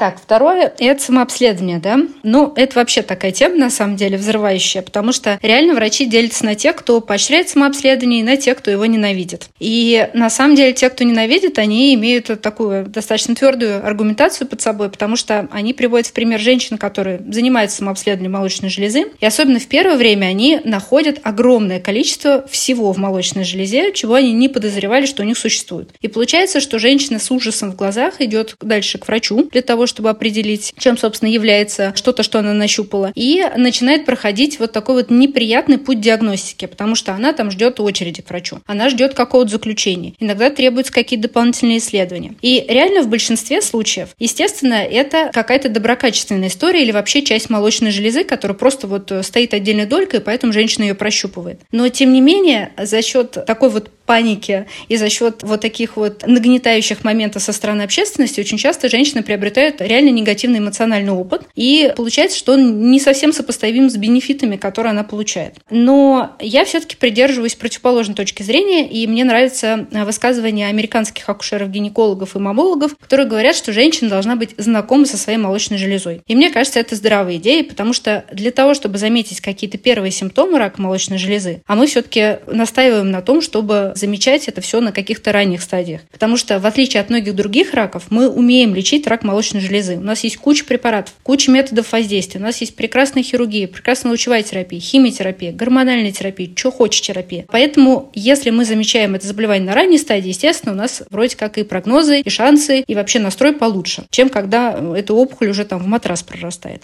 Так, 0.00 0.18
второе– 0.18 0.72
это 0.78 1.02
самообследование, 1.02 1.78
да? 1.78 1.98
Ну, 2.22 2.54
это 2.56 2.78
вообще 2.78 3.02
такая 3.02 3.32
тема, 3.32 3.56
на 3.56 3.68
самом 3.68 3.96
деле, 3.96 4.16
взрывающая, 4.16 4.80
потому 4.80 5.12
что 5.12 5.38
реально 5.42 5.74
врачи 5.74 6.06
делятся 6.06 6.46
на 6.46 6.54
тех, 6.54 6.74
кто 6.74 7.02
поощряет 7.02 7.50
самообследование, 7.50 8.20
и 8.20 8.22
на 8.22 8.38
тех, 8.38 8.56
кто 8.56 8.70
его 8.70 8.86
ненавидит. 8.86 9.50
И 9.58 10.08
на 10.14 10.30
самом 10.30 10.54
деле 10.56 10.72
те, 10.72 10.88
кто 10.88 11.04
ненавидит, 11.04 11.58
они 11.58 11.92
имеют 11.92 12.30
такую 12.40 12.86
достаточно 12.86 13.34
твердую 13.34 13.86
аргументацию 13.86 14.48
под 14.48 14.62
собой, 14.62 14.88
потому 14.88 15.16
что 15.16 15.46
они 15.50 15.74
приводят 15.74 16.06
в 16.06 16.12
пример 16.14 16.40
женщин, 16.40 16.78
которые 16.78 17.20
занимаются 17.30 17.76
самообследованием 17.76 18.32
молочной 18.32 18.70
железы, 18.70 19.04
и 19.20 19.26
особенно 19.26 19.58
в 19.58 19.66
первое 19.66 19.98
время 19.98 20.28
они 20.28 20.62
находят 20.64 21.18
огромное 21.24 21.78
количество 21.78 22.48
всего 22.48 22.94
в 22.94 22.96
молочной 22.96 23.44
железе, 23.44 23.92
чего 23.92 24.14
они 24.14 24.32
не 24.32 24.48
подозревали, 24.48 25.04
что 25.04 25.22
у 25.22 25.26
них 25.26 25.36
существует. 25.36 25.90
И 26.00 26.08
получается, 26.08 26.60
что 26.60 26.78
женщина 26.78 27.18
с 27.18 27.30
ужасом 27.30 27.72
в 27.72 27.76
глазах 27.76 28.22
идет 28.22 28.56
дальше 28.62 28.96
к 28.96 29.06
врачу 29.06 29.46
для 29.52 29.60
того, 29.60 29.89
чтобы 29.90 30.08
определить, 30.08 30.72
чем, 30.78 30.96
собственно, 30.96 31.28
является 31.28 31.92
что-то, 31.94 32.22
что 32.22 32.38
она 32.38 32.54
нащупала. 32.54 33.12
И 33.14 33.44
начинает 33.56 34.06
проходить 34.06 34.58
вот 34.58 34.72
такой 34.72 34.94
вот 34.94 35.10
неприятный 35.10 35.76
путь 35.76 36.00
диагностики, 36.00 36.64
потому 36.66 36.94
что 36.94 37.12
она 37.12 37.32
там 37.32 37.50
ждет 37.50 37.80
очереди 37.80 38.22
к 38.22 38.30
врачу. 38.30 38.60
Она 38.66 38.88
ждет 38.88 39.14
какого-то 39.14 39.50
заключения. 39.50 40.14
Иногда 40.18 40.50
требуются 40.50 40.92
какие-то 40.92 41.28
дополнительные 41.28 41.78
исследования. 41.78 42.34
И 42.40 42.64
реально 42.68 43.02
в 43.02 43.08
большинстве 43.08 43.60
случаев, 43.60 44.08
естественно, 44.18 44.74
это 44.74 45.30
какая-то 45.32 45.68
доброкачественная 45.68 46.48
история 46.48 46.82
или 46.82 46.92
вообще 46.92 47.22
часть 47.22 47.50
молочной 47.50 47.90
железы, 47.90 48.24
которая 48.24 48.56
просто 48.56 48.86
вот 48.86 49.12
стоит 49.22 49.52
отдельной 49.52 49.86
долькой, 49.86 50.20
поэтому 50.20 50.52
женщина 50.52 50.84
ее 50.84 50.94
прощупывает. 50.94 51.60
Но, 51.72 51.88
тем 51.88 52.12
не 52.12 52.20
менее, 52.20 52.72
за 52.76 53.02
счет 53.02 53.36
такой 53.46 53.70
вот 53.70 53.90
паники 54.10 54.66
и 54.88 54.96
за 54.96 55.08
счет 55.08 55.44
вот 55.44 55.60
таких 55.60 55.96
вот 55.96 56.26
нагнетающих 56.26 57.04
моментов 57.04 57.44
со 57.44 57.52
стороны 57.52 57.82
общественности 57.82 58.40
очень 58.40 58.58
часто 58.58 58.88
женщины 58.88 59.22
приобретают 59.22 59.80
реально 59.80 60.08
негативный 60.08 60.58
эмоциональный 60.58 61.12
опыт, 61.12 61.42
и 61.54 61.92
получается, 61.96 62.36
что 62.36 62.54
он 62.54 62.90
не 62.90 62.98
совсем 62.98 63.32
сопоставим 63.32 63.88
с 63.88 63.96
бенефитами, 63.96 64.56
которые 64.56 64.90
она 64.90 65.04
получает. 65.04 65.58
Но 65.70 66.32
я 66.40 66.64
все-таки 66.64 66.96
придерживаюсь 66.96 67.54
противоположной 67.54 68.16
точки 68.16 68.42
зрения, 68.42 68.88
и 68.88 69.06
мне 69.06 69.22
нравится 69.22 69.86
высказывание 69.92 70.66
американских 70.66 71.28
акушеров-гинекологов 71.28 72.34
и 72.34 72.40
мамологов, 72.40 72.96
которые 72.96 73.28
говорят, 73.28 73.54
что 73.54 73.72
женщина 73.72 74.10
должна 74.10 74.34
быть 74.34 74.56
знакома 74.58 75.06
со 75.06 75.18
своей 75.18 75.38
молочной 75.38 75.78
железой. 75.78 76.22
И 76.26 76.34
мне 76.34 76.50
кажется, 76.50 76.80
это 76.80 76.96
здравая 76.96 77.36
идея, 77.36 77.62
потому 77.62 77.92
что 77.92 78.24
для 78.32 78.50
того, 78.50 78.74
чтобы 78.74 78.98
заметить 78.98 79.40
какие-то 79.40 79.78
первые 79.78 80.10
симптомы 80.10 80.58
рака 80.58 80.82
молочной 80.82 81.18
железы, 81.18 81.62
а 81.68 81.76
мы 81.76 81.86
все-таки 81.86 82.40
настаиваем 82.48 83.12
на 83.12 83.22
том, 83.22 83.40
чтобы 83.40 83.92
замечать 84.00 84.48
это 84.48 84.60
все 84.60 84.80
на 84.80 84.92
каких-то 84.92 85.32
ранних 85.32 85.62
стадиях. 85.62 86.00
Потому 86.10 86.36
что, 86.36 86.58
в 86.58 86.66
отличие 86.66 87.00
от 87.00 87.10
многих 87.10 87.34
других 87.34 87.74
раков, 87.74 88.06
мы 88.10 88.28
умеем 88.28 88.74
лечить 88.74 89.06
рак 89.06 89.22
молочной 89.22 89.60
железы. 89.60 89.96
У 89.96 90.00
нас 90.00 90.24
есть 90.24 90.36
куча 90.36 90.64
препаратов, 90.64 91.14
куча 91.22 91.50
методов 91.50 91.92
воздействия. 91.92 92.40
У 92.40 92.44
нас 92.44 92.60
есть 92.60 92.74
прекрасная 92.76 93.22
хирургия, 93.22 93.68
прекрасная 93.68 94.10
лучевая 94.10 94.42
терапия, 94.42 94.80
химиотерапия, 94.80 95.52
гормональная 95.52 96.12
терапия, 96.12 96.50
что 96.54 96.70
хочешь 96.70 97.00
терапия. 97.00 97.44
Поэтому, 97.48 98.10
если 98.14 98.50
мы 98.50 98.64
замечаем 98.64 99.14
это 99.14 99.26
заболевание 99.26 99.66
на 99.66 99.74
ранней 99.74 99.98
стадии, 99.98 100.28
естественно, 100.28 100.72
у 100.72 100.76
нас 100.76 101.02
вроде 101.10 101.36
как 101.36 101.58
и 101.58 101.62
прогнозы, 101.62 102.20
и 102.20 102.30
шансы, 102.30 102.80
и 102.80 102.94
вообще 102.94 103.18
настрой 103.18 103.52
получше, 103.52 104.04
чем 104.10 104.28
когда 104.28 104.78
эта 104.96 105.14
опухоль 105.14 105.50
уже 105.50 105.64
там 105.64 105.80
в 105.80 105.86
матрас 105.86 106.22
прорастает. 106.22 106.82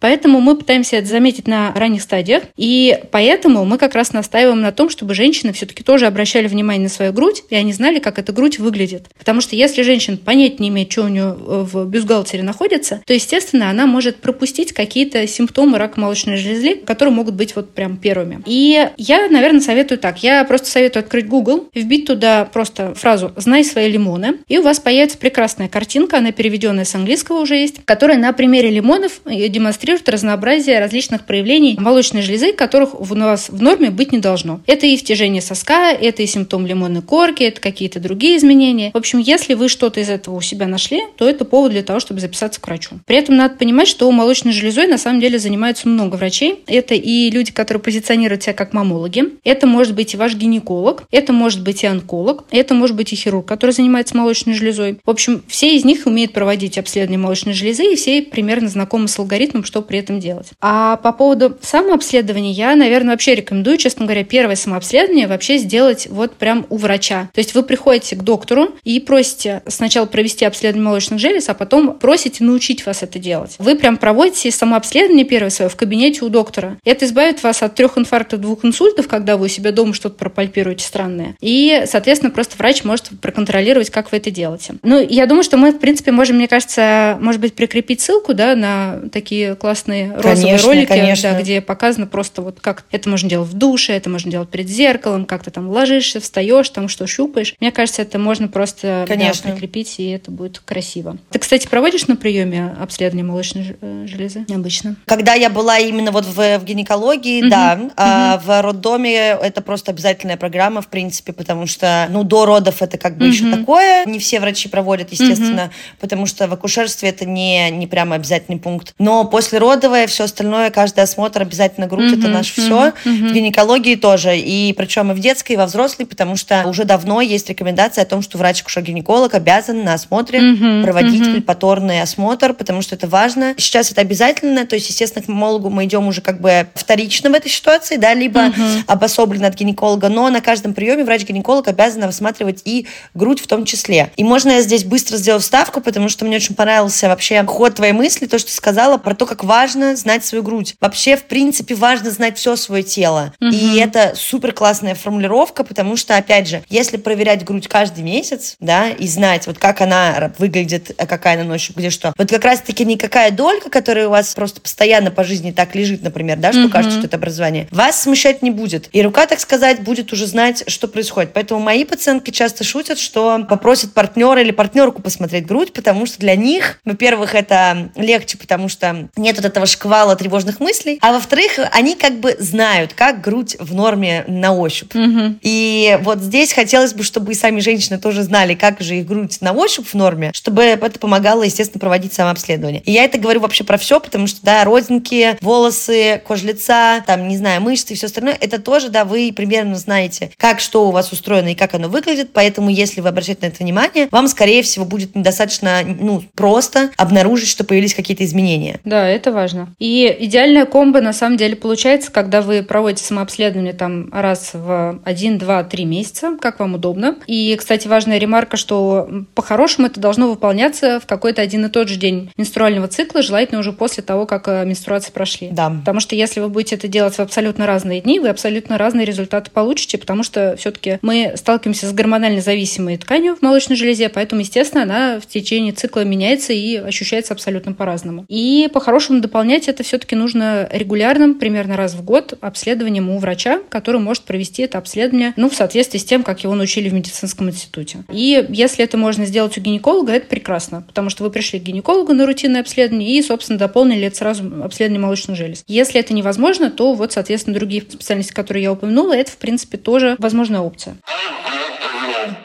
Поэтому 0.00 0.40
мы 0.40 0.56
пытаемся 0.56 0.96
это 0.96 1.08
заметить 1.08 1.46
на 1.46 1.72
ранних 1.74 2.02
стадиях, 2.02 2.44
и 2.56 2.98
поэтому 3.10 3.64
мы 3.64 3.78
как 3.78 3.94
раз 3.94 4.12
настаиваем 4.12 4.60
на 4.60 4.72
том, 4.72 4.88
чтобы 4.88 5.14
женщины 5.14 5.52
все-таки 5.52 5.82
тоже 5.82 6.06
обращали 6.44 6.48
внимание 6.48 6.84
на 6.84 6.88
свою 6.88 7.12
грудь, 7.12 7.42
и 7.50 7.54
они 7.56 7.72
знали, 7.72 7.98
как 7.98 8.18
эта 8.18 8.32
грудь 8.32 8.58
выглядит. 8.58 9.06
Потому 9.18 9.40
что 9.40 9.56
если 9.56 9.82
женщина 9.82 10.16
понять 10.16 10.60
не 10.60 10.68
имеет, 10.68 10.92
что 10.92 11.02
у 11.02 11.08
нее 11.08 11.36
э, 11.36 11.64
в 11.72 11.86
бюстгальтере 11.86 12.42
находится, 12.42 13.00
то, 13.06 13.14
естественно, 13.14 13.70
она 13.70 13.86
может 13.86 14.16
пропустить 14.16 14.72
какие-то 14.72 15.26
симптомы 15.26 15.78
рака 15.78 16.00
молочной 16.00 16.36
железы, 16.36 16.76
которые 16.76 17.14
могут 17.14 17.34
быть 17.34 17.56
вот 17.56 17.70
прям 17.70 17.96
первыми. 17.96 18.42
И 18.46 18.88
я, 18.96 19.28
наверное, 19.28 19.60
советую 19.60 19.98
так. 19.98 20.22
Я 20.22 20.44
просто 20.44 20.68
советую 20.68 21.02
открыть 21.02 21.26
Google, 21.26 21.68
вбить 21.74 22.06
туда 22.06 22.44
просто 22.44 22.94
фразу 22.94 23.32
«знай 23.36 23.64
свои 23.64 23.90
лимоны», 23.90 24.38
и 24.48 24.58
у 24.58 24.62
вас 24.62 24.80
появится 24.80 25.18
прекрасная 25.18 25.68
картинка, 25.68 26.18
она 26.18 26.32
переведенная 26.32 26.84
с 26.84 26.94
английского 26.94 27.40
уже 27.40 27.56
есть, 27.56 27.84
которая 27.84 28.18
на 28.18 28.32
примере 28.32 28.70
лимонов 28.70 29.20
э, 29.24 29.48
демонстрирует 29.48 30.08
разнообразие 30.08 30.78
различных 30.78 31.24
проявлений 31.26 31.76
молочной 31.78 32.22
железы, 32.22 32.52
которых 32.52 33.00
у 33.00 33.14
нас 33.14 33.48
в 33.48 33.62
норме 33.62 33.90
быть 33.90 34.12
не 34.12 34.18
должно. 34.18 34.60
Это 34.66 34.86
и 34.86 34.96
втяжение 34.96 35.42
соска, 35.42 35.92
это 35.92 36.22
и 36.22 36.26
симптом 36.34 36.66
лимонной 36.66 37.02
корки, 37.02 37.42
это 37.42 37.60
какие-то 37.60 38.00
другие 38.00 38.36
изменения. 38.36 38.90
В 38.92 38.96
общем, 38.96 39.18
если 39.18 39.54
вы 39.54 39.68
что-то 39.68 40.00
из 40.00 40.08
этого 40.08 40.36
у 40.36 40.40
себя 40.40 40.66
нашли, 40.66 41.00
то 41.16 41.28
это 41.28 41.44
повод 41.44 41.72
для 41.72 41.82
того, 41.82 42.00
чтобы 42.00 42.20
записаться 42.20 42.60
к 42.60 42.66
врачу. 42.66 42.96
При 43.06 43.16
этом 43.16 43.36
надо 43.36 43.56
понимать, 43.56 43.88
что 43.88 44.10
молочной 44.10 44.52
железой 44.52 44.86
на 44.86 44.98
самом 44.98 45.20
деле 45.20 45.38
занимаются 45.38 45.88
много 45.88 46.16
врачей. 46.16 46.62
Это 46.66 46.94
и 46.94 47.30
люди, 47.30 47.52
которые 47.52 47.82
позиционируют 47.82 48.42
себя 48.42 48.52
как 48.52 48.72
мамологи. 48.72 49.24
Это 49.44 49.66
может 49.66 49.94
быть 49.94 50.14
и 50.14 50.16
ваш 50.16 50.34
гинеколог, 50.34 51.04
это 51.10 51.32
может 51.32 51.62
быть 51.62 51.82
и 51.82 51.86
онколог, 51.86 52.44
это 52.50 52.74
может 52.74 52.96
быть 52.96 53.12
и 53.12 53.16
хирург, 53.16 53.46
который 53.46 53.70
занимается 53.70 54.16
молочной 54.16 54.54
железой. 54.54 54.98
В 55.04 55.10
общем, 55.10 55.42
все 55.48 55.76
из 55.76 55.84
них 55.84 56.06
умеют 56.06 56.32
проводить 56.32 56.78
обследование 56.78 57.18
молочной 57.18 57.54
железы, 57.54 57.92
и 57.92 57.96
все 57.96 58.22
примерно 58.22 58.68
знакомы 58.68 59.08
с 59.08 59.18
алгоритмом, 59.18 59.64
что 59.64 59.82
при 59.82 59.98
этом 60.00 60.20
делать. 60.20 60.48
А 60.60 60.96
по 60.96 61.12
поводу 61.12 61.56
самообследования 61.62 62.52
я, 62.52 62.74
наверное, 62.74 63.12
вообще 63.12 63.34
рекомендую, 63.34 63.78
честно 63.78 64.04
говоря, 64.06 64.24
первое 64.24 64.56
самообследование 64.56 65.26
вообще 65.26 65.58
сделать 65.58 66.06
вот 66.10 66.23
прям 66.32 66.66
у 66.70 66.76
врача. 66.76 67.28
То 67.34 67.38
есть 67.38 67.54
вы 67.54 67.62
приходите 67.62 68.16
к 68.16 68.22
доктору 68.22 68.74
и 68.82 68.98
просите 69.00 69.62
сначала 69.66 70.06
провести 70.06 70.44
обследование 70.44 70.88
молочных 70.88 71.20
желез, 71.20 71.48
а 71.48 71.54
потом 71.54 71.98
просите 71.98 72.42
научить 72.42 72.86
вас 72.86 73.02
это 73.02 73.18
делать. 73.18 73.56
Вы 73.58 73.76
прям 73.76 73.96
проводите 73.96 74.50
самообследование 74.50 75.24
первое 75.24 75.50
свое 75.50 75.68
в 75.68 75.76
кабинете 75.76 76.24
у 76.24 76.28
доктора. 76.28 76.78
Это 76.84 77.04
избавит 77.04 77.42
вас 77.42 77.62
от 77.62 77.74
трех 77.74 77.98
инфарктов, 77.98 78.40
двух 78.40 78.64
инсультов, 78.64 79.08
когда 79.08 79.36
вы 79.36 79.46
у 79.46 79.48
себя 79.48 79.72
дома 79.72 79.94
что-то 79.94 80.16
пропальпируете 80.16 80.84
странное. 80.84 81.36
И, 81.40 81.84
соответственно, 81.86 82.30
просто 82.30 82.56
врач 82.56 82.84
может 82.84 83.10
проконтролировать, 83.20 83.90
как 83.90 84.10
вы 84.12 84.18
это 84.18 84.30
делаете. 84.30 84.74
Ну, 84.82 85.04
я 85.06 85.26
думаю, 85.26 85.44
что 85.44 85.56
мы, 85.56 85.72
в 85.72 85.78
принципе, 85.78 86.12
можем, 86.12 86.36
мне 86.36 86.48
кажется, 86.48 87.18
может 87.20 87.40
быть, 87.40 87.54
прикрепить 87.54 88.00
ссылку, 88.00 88.34
да, 88.34 88.54
на 88.54 89.02
такие 89.12 89.54
классные 89.54 90.12
розовые 90.14 90.58
конечно, 90.58 90.68
ролики, 90.68 90.88
конечно. 90.88 91.32
Да, 91.32 91.40
где 91.40 91.60
показано 91.60 92.06
просто 92.06 92.42
вот 92.42 92.58
как 92.60 92.84
это 92.90 93.08
можно 93.08 93.28
делать 93.28 93.48
в 93.48 93.54
душе, 93.54 93.92
это 93.92 94.10
можно 94.10 94.30
делать 94.30 94.48
перед 94.48 94.68
зеркалом, 94.68 95.24
как 95.24 95.44
ты 95.44 95.50
там 95.50 95.68
ложишься, 95.68 96.13
встаешь, 96.20 96.68
там 96.70 96.88
что 96.88 97.06
щупаешь. 97.06 97.54
Мне 97.60 97.72
кажется, 97.72 98.02
это 98.02 98.18
можно 98.18 98.48
просто 98.48 99.04
Конечно. 99.08 99.50
Да, 99.50 99.52
прикрепить, 99.52 99.98
и 99.98 100.08
это 100.10 100.30
будет 100.30 100.58
красиво. 100.58 101.16
Ты, 101.30 101.38
кстати, 101.38 101.66
проводишь 101.66 102.06
на 102.06 102.16
приеме 102.16 102.76
обследование 102.80 103.24
молочной 103.24 103.76
э, 103.80 104.06
железы 104.06 104.44
обычно? 104.52 104.96
Когда 105.06 105.34
я 105.34 105.50
была 105.50 105.78
именно 105.78 106.10
вот 106.10 106.24
в, 106.26 106.58
в 106.58 106.64
гинекологии, 106.64 107.42
угу. 107.42 107.50
да. 107.50 107.78
Угу. 107.80 107.92
А 107.96 108.40
в 108.44 108.62
роддоме 108.62 109.14
это 109.14 109.60
просто 109.60 109.90
обязательная 109.92 110.36
программа, 110.36 110.80
в 110.82 110.88
принципе, 110.88 111.32
потому 111.32 111.66
что, 111.66 112.06
ну, 112.10 112.24
до 112.24 112.44
родов 112.44 112.82
это 112.82 112.98
как 112.98 113.16
бы 113.16 113.26
угу. 113.26 113.32
еще 113.32 113.50
такое. 113.50 114.04
Не 114.06 114.18
все 114.18 114.40
врачи 114.40 114.68
проводят, 114.68 115.12
естественно, 115.12 115.64
угу. 115.64 115.72
потому 116.00 116.26
что 116.26 116.48
в 116.48 116.52
акушерстве 116.52 117.08
это 117.08 117.24
не, 117.24 117.70
не 117.70 117.86
прямо 117.86 118.16
обязательный 118.16 118.58
пункт. 118.58 118.94
Но 118.98 119.24
после 119.24 119.58
родовое 119.58 120.06
все 120.06 120.24
остальное, 120.24 120.70
каждый 120.70 121.00
осмотр 121.00 121.42
обязательно 121.42 121.86
грудь, 121.86 122.12
угу. 122.12 122.20
это 122.20 122.28
наше 122.28 122.60
угу. 122.60 122.66
все. 122.66 123.10
Угу. 123.10 123.28
В 123.28 123.32
гинекологии 123.32 123.96
тоже. 123.96 124.38
И 124.38 124.72
причем 124.72 125.12
и 125.12 125.14
в 125.14 125.20
детской, 125.20 125.52
и 125.52 125.56
во 125.56 125.66
взрослой 125.66 126.03
классный, 126.04 126.06
потому 126.06 126.36
что 126.36 126.68
уже 126.68 126.84
давно 126.84 127.20
есть 127.20 127.48
рекомендация 127.48 128.02
о 128.02 128.06
том, 128.06 128.22
что 128.22 128.38
врач-акушер-гинеколог 128.38 129.34
обязан 129.34 129.84
на 129.84 129.94
осмотре 129.94 130.40
угу, 130.40 130.82
проводить 130.82 131.22
угу. 131.22 131.32
пальпаторный 131.32 132.02
осмотр, 132.02 132.54
потому 132.54 132.82
что 132.82 132.94
это 132.94 133.06
важно. 133.06 133.54
Сейчас 133.58 133.90
это 133.90 134.00
обязательно, 134.00 134.66
то 134.66 134.76
есть, 134.76 134.88
естественно, 134.88 135.24
к 135.24 135.28
мамологу 135.28 135.70
мы 135.70 135.84
идем 135.84 136.06
уже 136.06 136.20
как 136.20 136.40
бы 136.40 136.66
вторично 136.74 137.30
в 137.30 137.34
этой 137.34 137.50
ситуации, 137.50 137.96
да, 137.96 138.14
либо 138.14 138.38
угу. 138.38 138.62
обособленно 138.86 139.48
от 139.48 139.54
гинеколога, 139.54 140.08
но 140.08 140.28
на 140.30 140.40
каждом 140.40 140.74
приеме 140.74 141.04
врач-гинеколог 141.04 141.68
обязан 141.68 142.04
рассматривать 142.04 142.62
и 142.64 142.86
грудь 143.14 143.40
в 143.40 143.46
том 143.46 143.64
числе. 143.64 144.10
И 144.16 144.24
можно 144.24 144.52
я 144.52 144.62
здесь 144.62 144.84
быстро 144.84 145.16
сделаю 145.16 145.40
вставку, 145.40 145.80
потому 145.80 146.08
что 146.08 146.24
мне 146.24 146.36
очень 146.36 146.54
понравился 146.54 147.08
вообще 147.08 147.44
ход 147.44 147.74
твоей 147.74 147.92
мысли, 147.92 148.26
то, 148.26 148.38
что 148.38 148.50
ты 148.50 148.56
сказала 148.56 148.98
про 148.98 149.14
то, 149.14 149.26
как 149.26 149.44
важно 149.44 149.96
знать 149.96 150.24
свою 150.24 150.42
грудь. 150.42 150.74
Вообще, 150.80 151.16
в 151.16 151.24
принципе, 151.24 151.74
важно 151.74 152.10
знать 152.10 152.38
все 152.38 152.56
свое 152.56 152.82
тело. 152.82 153.32
Угу. 153.40 153.50
И 153.50 153.76
это 153.78 154.14
супер 154.16 154.52
классная 154.52 154.94
формулировка, 154.94 155.64
потому 155.64 155.93
что, 155.96 156.16
опять 156.16 156.48
же, 156.48 156.62
если 156.68 156.96
проверять 156.96 157.44
грудь 157.44 157.68
каждый 157.68 158.02
месяц, 158.02 158.56
да, 158.60 158.88
и 158.88 159.06
знать, 159.06 159.46
вот 159.46 159.58
как 159.58 159.80
она 159.80 160.32
выглядит, 160.38 160.92
а 160.98 161.06
какая 161.06 161.34
она 161.34 161.44
ночью, 161.44 161.74
где 161.76 161.90
что, 161.90 162.12
вот 162.16 162.30
как 162.30 162.44
раз-таки 162.44 162.84
никакая 162.84 163.30
долька, 163.30 163.70
которая 163.70 164.08
у 164.08 164.10
вас 164.10 164.34
просто 164.34 164.60
постоянно 164.60 165.10
по 165.10 165.24
жизни 165.24 165.50
так 165.50 165.74
лежит, 165.74 166.02
например, 166.02 166.38
да, 166.38 166.52
что 166.52 166.64
угу. 166.64 166.70
кажется, 166.70 166.98
что 166.98 167.06
это 167.06 167.16
образование, 167.16 167.68
вас 167.70 168.02
смущать 168.02 168.42
не 168.42 168.50
будет. 168.50 168.88
И 168.92 169.02
рука, 169.02 169.26
так 169.26 169.40
сказать, 169.40 169.82
будет 169.82 170.12
уже 170.12 170.26
знать, 170.26 170.64
что 170.66 170.88
происходит. 170.88 171.32
Поэтому 171.32 171.60
мои 171.60 171.84
пациентки 171.84 172.30
часто 172.30 172.64
шутят, 172.64 172.98
что 172.98 173.44
попросят 173.48 173.92
партнера 173.92 174.40
или 174.40 174.50
партнерку 174.50 175.02
посмотреть 175.02 175.46
грудь, 175.46 175.72
потому 175.72 176.06
что 176.06 176.18
для 176.18 176.36
них, 176.36 176.80
во-первых, 176.84 177.34
это 177.34 177.90
легче, 177.96 178.38
потому 178.38 178.68
что 178.68 179.08
нет 179.16 179.36
вот 179.36 179.44
этого 179.44 179.66
шквала 179.66 180.16
тревожных 180.16 180.60
мыслей, 180.60 180.98
а 181.00 181.12
во-вторых, 181.12 181.58
они 181.72 181.96
как 181.96 182.20
бы 182.20 182.36
знают, 182.38 182.94
как 182.94 183.20
грудь 183.20 183.56
в 183.58 183.74
норме 183.74 184.24
на 184.26 184.54
ощупь. 184.54 184.94
Угу. 184.94 185.36
И 185.42 185.83
вот 186.02 186.20
здесь 186.20 186.52
хотелось 186.52 186.94
бы, 186.94 187.02
чтобы 187.02 187.32
и 187.32 187.34
сами 187.34 187.60
женщины 187.60 187.98
тоже 187.98 188.22
знали, 188.22 188.54
как 188.54 188.80
же 188.80 188.96
их 188.96 189.06
грудь 189.06 189.38
на 189.40 189.52
ощупь 189.52 189.88
в 189.88 189.94
норме, 189.94 190.30
чтобы 190.34 190.62
это 190.62 190.98
помогало, 190.98 191.42
естественно, 191.42 191.80
проводить 191.80 192.12
самообследование. 192.12 192.82
И 192.84 192.92
я 192.92 193.04
это 193.04 193.18
говорю 193.18 193.40
вообще 193.40 193.64
про 193.64 193.78
все, 193.78 194.00
потому 194.00 194.26
что, 194.26 194.40
да, 194.42 194.64
родинки, 194.64 195.36
волосы, 195.40 196.22
кожа 196.26 196.46
лица, 196.46 197.02
там, 197.06 197.28
не 197.28 197.36
знаю, 197.36 197.60
мышцы 197.60 197.92
и 197.92 197.96
все 197.96 198.06
остальное, 198.06 198.36
это 198.40 198.60
тоже, 198.60 198.88
да, 198.88 199.04
вы 199.04 199.32
примерно 199.34 199.76
знаете, 199.76 200.30
как 200.36 200.60
что 200.60 200.88
у 200.88 200.90
вас 200.90 201.12
устроено 201.12 201.48
и 201.48 201.54
как 201.54 201.74
оно 201.74 201.88
выглядит, 201.88 202.30
поэтому 202.32 202.70
если 202.70 203.00
вы 203.00 203.08
обращаете 203.08 203.42
на 203.42 203.46
это 203.46 203.62
внимание, 203.62 204.08
вам, 204.10 204.28
скорее 204.28 204.62
всего, 204.62 204.84
будет 204.84 205.14
недостаточно, 205.14 205.80
ну, 205.84 206.22
просто 206.34 206.90
обнаружить, 206.96 207.48
что 207.48 207.64
появились 207.64 207.94
какие-то 207.94 208.24
изменения. 208.24 208.80
Да, 208.84 209.06
это 209.08 209.32
важно. 209.32 209.74
И 209.78 210.14
идеальная 210.20 210.66
комбо, 210.66 211.00
на 211.00 211.12
самом 211.12 211.36
деле, 211.36 211.56
получается, 211.56 212.10
когда 212.10 212.42
вы 212.42 212.62
проводите 212.62 213.04
самообследование 213.04 213.72
там 213.72 214.12
раз 214.12 214.50
в 214.52 215.00
1, 215.04 215.38
2, 215.38 215.64
3 215.74 215.84
месяца, 215.86 216.36
как 216.40 216.60
вам 216.60 216.74
удобно. 216.74 217.16
И, 217.26 217.56
кстати, 217.56 217.88
важная 217.88 218.18
ремарка, 218.18 218.56
что 218.56 219.08
по-хорошему 219.34 219.88
это 219.88 219.98
должно 219.98 220.30
выполняться 220.30 221.00
в 221.00 221.06
какой-то 221.06 221.42
один 221.42 221.66
и 221.66 221.68
тот 221.68 221.88
же 221.88 221.96
день 221.96 222.30
менструального 222.36 222.86
цикла, 222.86 223.22
желательно 223.22 223.58
уже 223.58 223.72
после 223.72 224.04
того, 224.04 224.24
как 224.24 224.46
э, 224.46 224.64
менструации 224.64 225.10
прошли. 225.10 225.48
Да. 225.50 225.70
Потому 225.70 225.98
что 225.98 226.14
если 226.14 226.38
вы 226.38 226.48
будете 226.48 226.76
это 226.76 226.86
делать 226.86 227.16
в 227.16 227.18
абсолютно 227.18 227.66
разные 227.66 228.00
дни, 228.00 228.20
вы 228.20 228.28
абсолютно 228.28 228.78
разные 228.78 229.04
результаты 229.04 229.50
получите, 229.50 229.98
потому 229.98 230.22
что 230.22 230.54
все-таки 230.56 231.00
мы 231.02 231.32
сталкиваемся 231.34 231.88
с 231.88 231.92
гормонально 231.92 232.40
зависимой 232.40 232.96
тканью 232.96 233.34
в 233.34 233.42
молочной 233.42 233.76
железе, 233.76 234.08
поэтому, 234.08 234.42
естественно, 234.42 234.84
она 234.84 235.18
в 235.18 235.26
течение 235.26 235.72
цикла 235.72 236.04
меняется 236.04 236.52
и 236.52 236.76
ощущается 236.76 237.34
абсолютно 237.34 237.72
по-разному. 237.72 238.26
И 238.28 238.70
по-хорошему 238.72 239.20
дополнять 239.20 239.66
это 239.66 239.82
все-таки 239.82 240.14
нужно 240.14 240.68
регулярным, 240.70 241.34
примерно 241.34 241.76
раз 241.76 241.94
в 241.94 242.04
год, 242.04 242.38
обследованием 242.40 243.10
у 243.10 243.18
врача, 243.18 243.58
который 243.70 244.00
может 244.00 244.22
провести 244.22 244.62
это 244.62 244.78
обследование, 244.78 245.32
ну, 245.34 245.48
в 245.48 245.63
соответствии 245.64 245.98
с 245.98 246.04
тем, 246.04 246.22
как 246.22 246.44
его 246.44 246.54
научили 246.54 246.90
в 246.90 246.94
медицинском 246.94 247.48
институте. 247.48 248.04
И 248.12 248.46
если 248.50 248.84
это 248.84 248.98
можно 248.98 249.24
сделать 249.24 249.56
у 249.56 249.60
гинеколога, 249.60 250.12
это 250.12 250.26
прекрасно, 250.26 250.82
потому 250.82 251.08
что 251.08 251.24
вы 251.24 251.30
пришли 251.30 251.58
к 251.58 251.62
гинекологу 251.62 252.12
на 252.12 252.26
рутинное 252.26 252.60
обследование 252.60 253.16
и, 253.16 253.22
собственно, 253.22 253.58
дополнили 253.58 254.06
это 254.06 254.16
сразу 254.16 254.44
обследование 254.62 255.00
молочных 255.00 255.36
желез. 255.36 255.64
Если 255.66 255.98
это 255.98 256.12
невозможно, 256.12 256.70
то 256.70 256.92
вот, 256.92 257.12
соответственно, 257.12 257.54
другие 257.54 257.82
специальности, 257.82 258.32
которые 258.32 258.64
я 258.64 258.72
упомянула, 258.72 259.14
это, 259.14 259.32
в 259.32 259.38
принципе, 259.38 259.78
тоже 259.78 260.16
возможная 260.18 260.60
опция. 260.60 260.96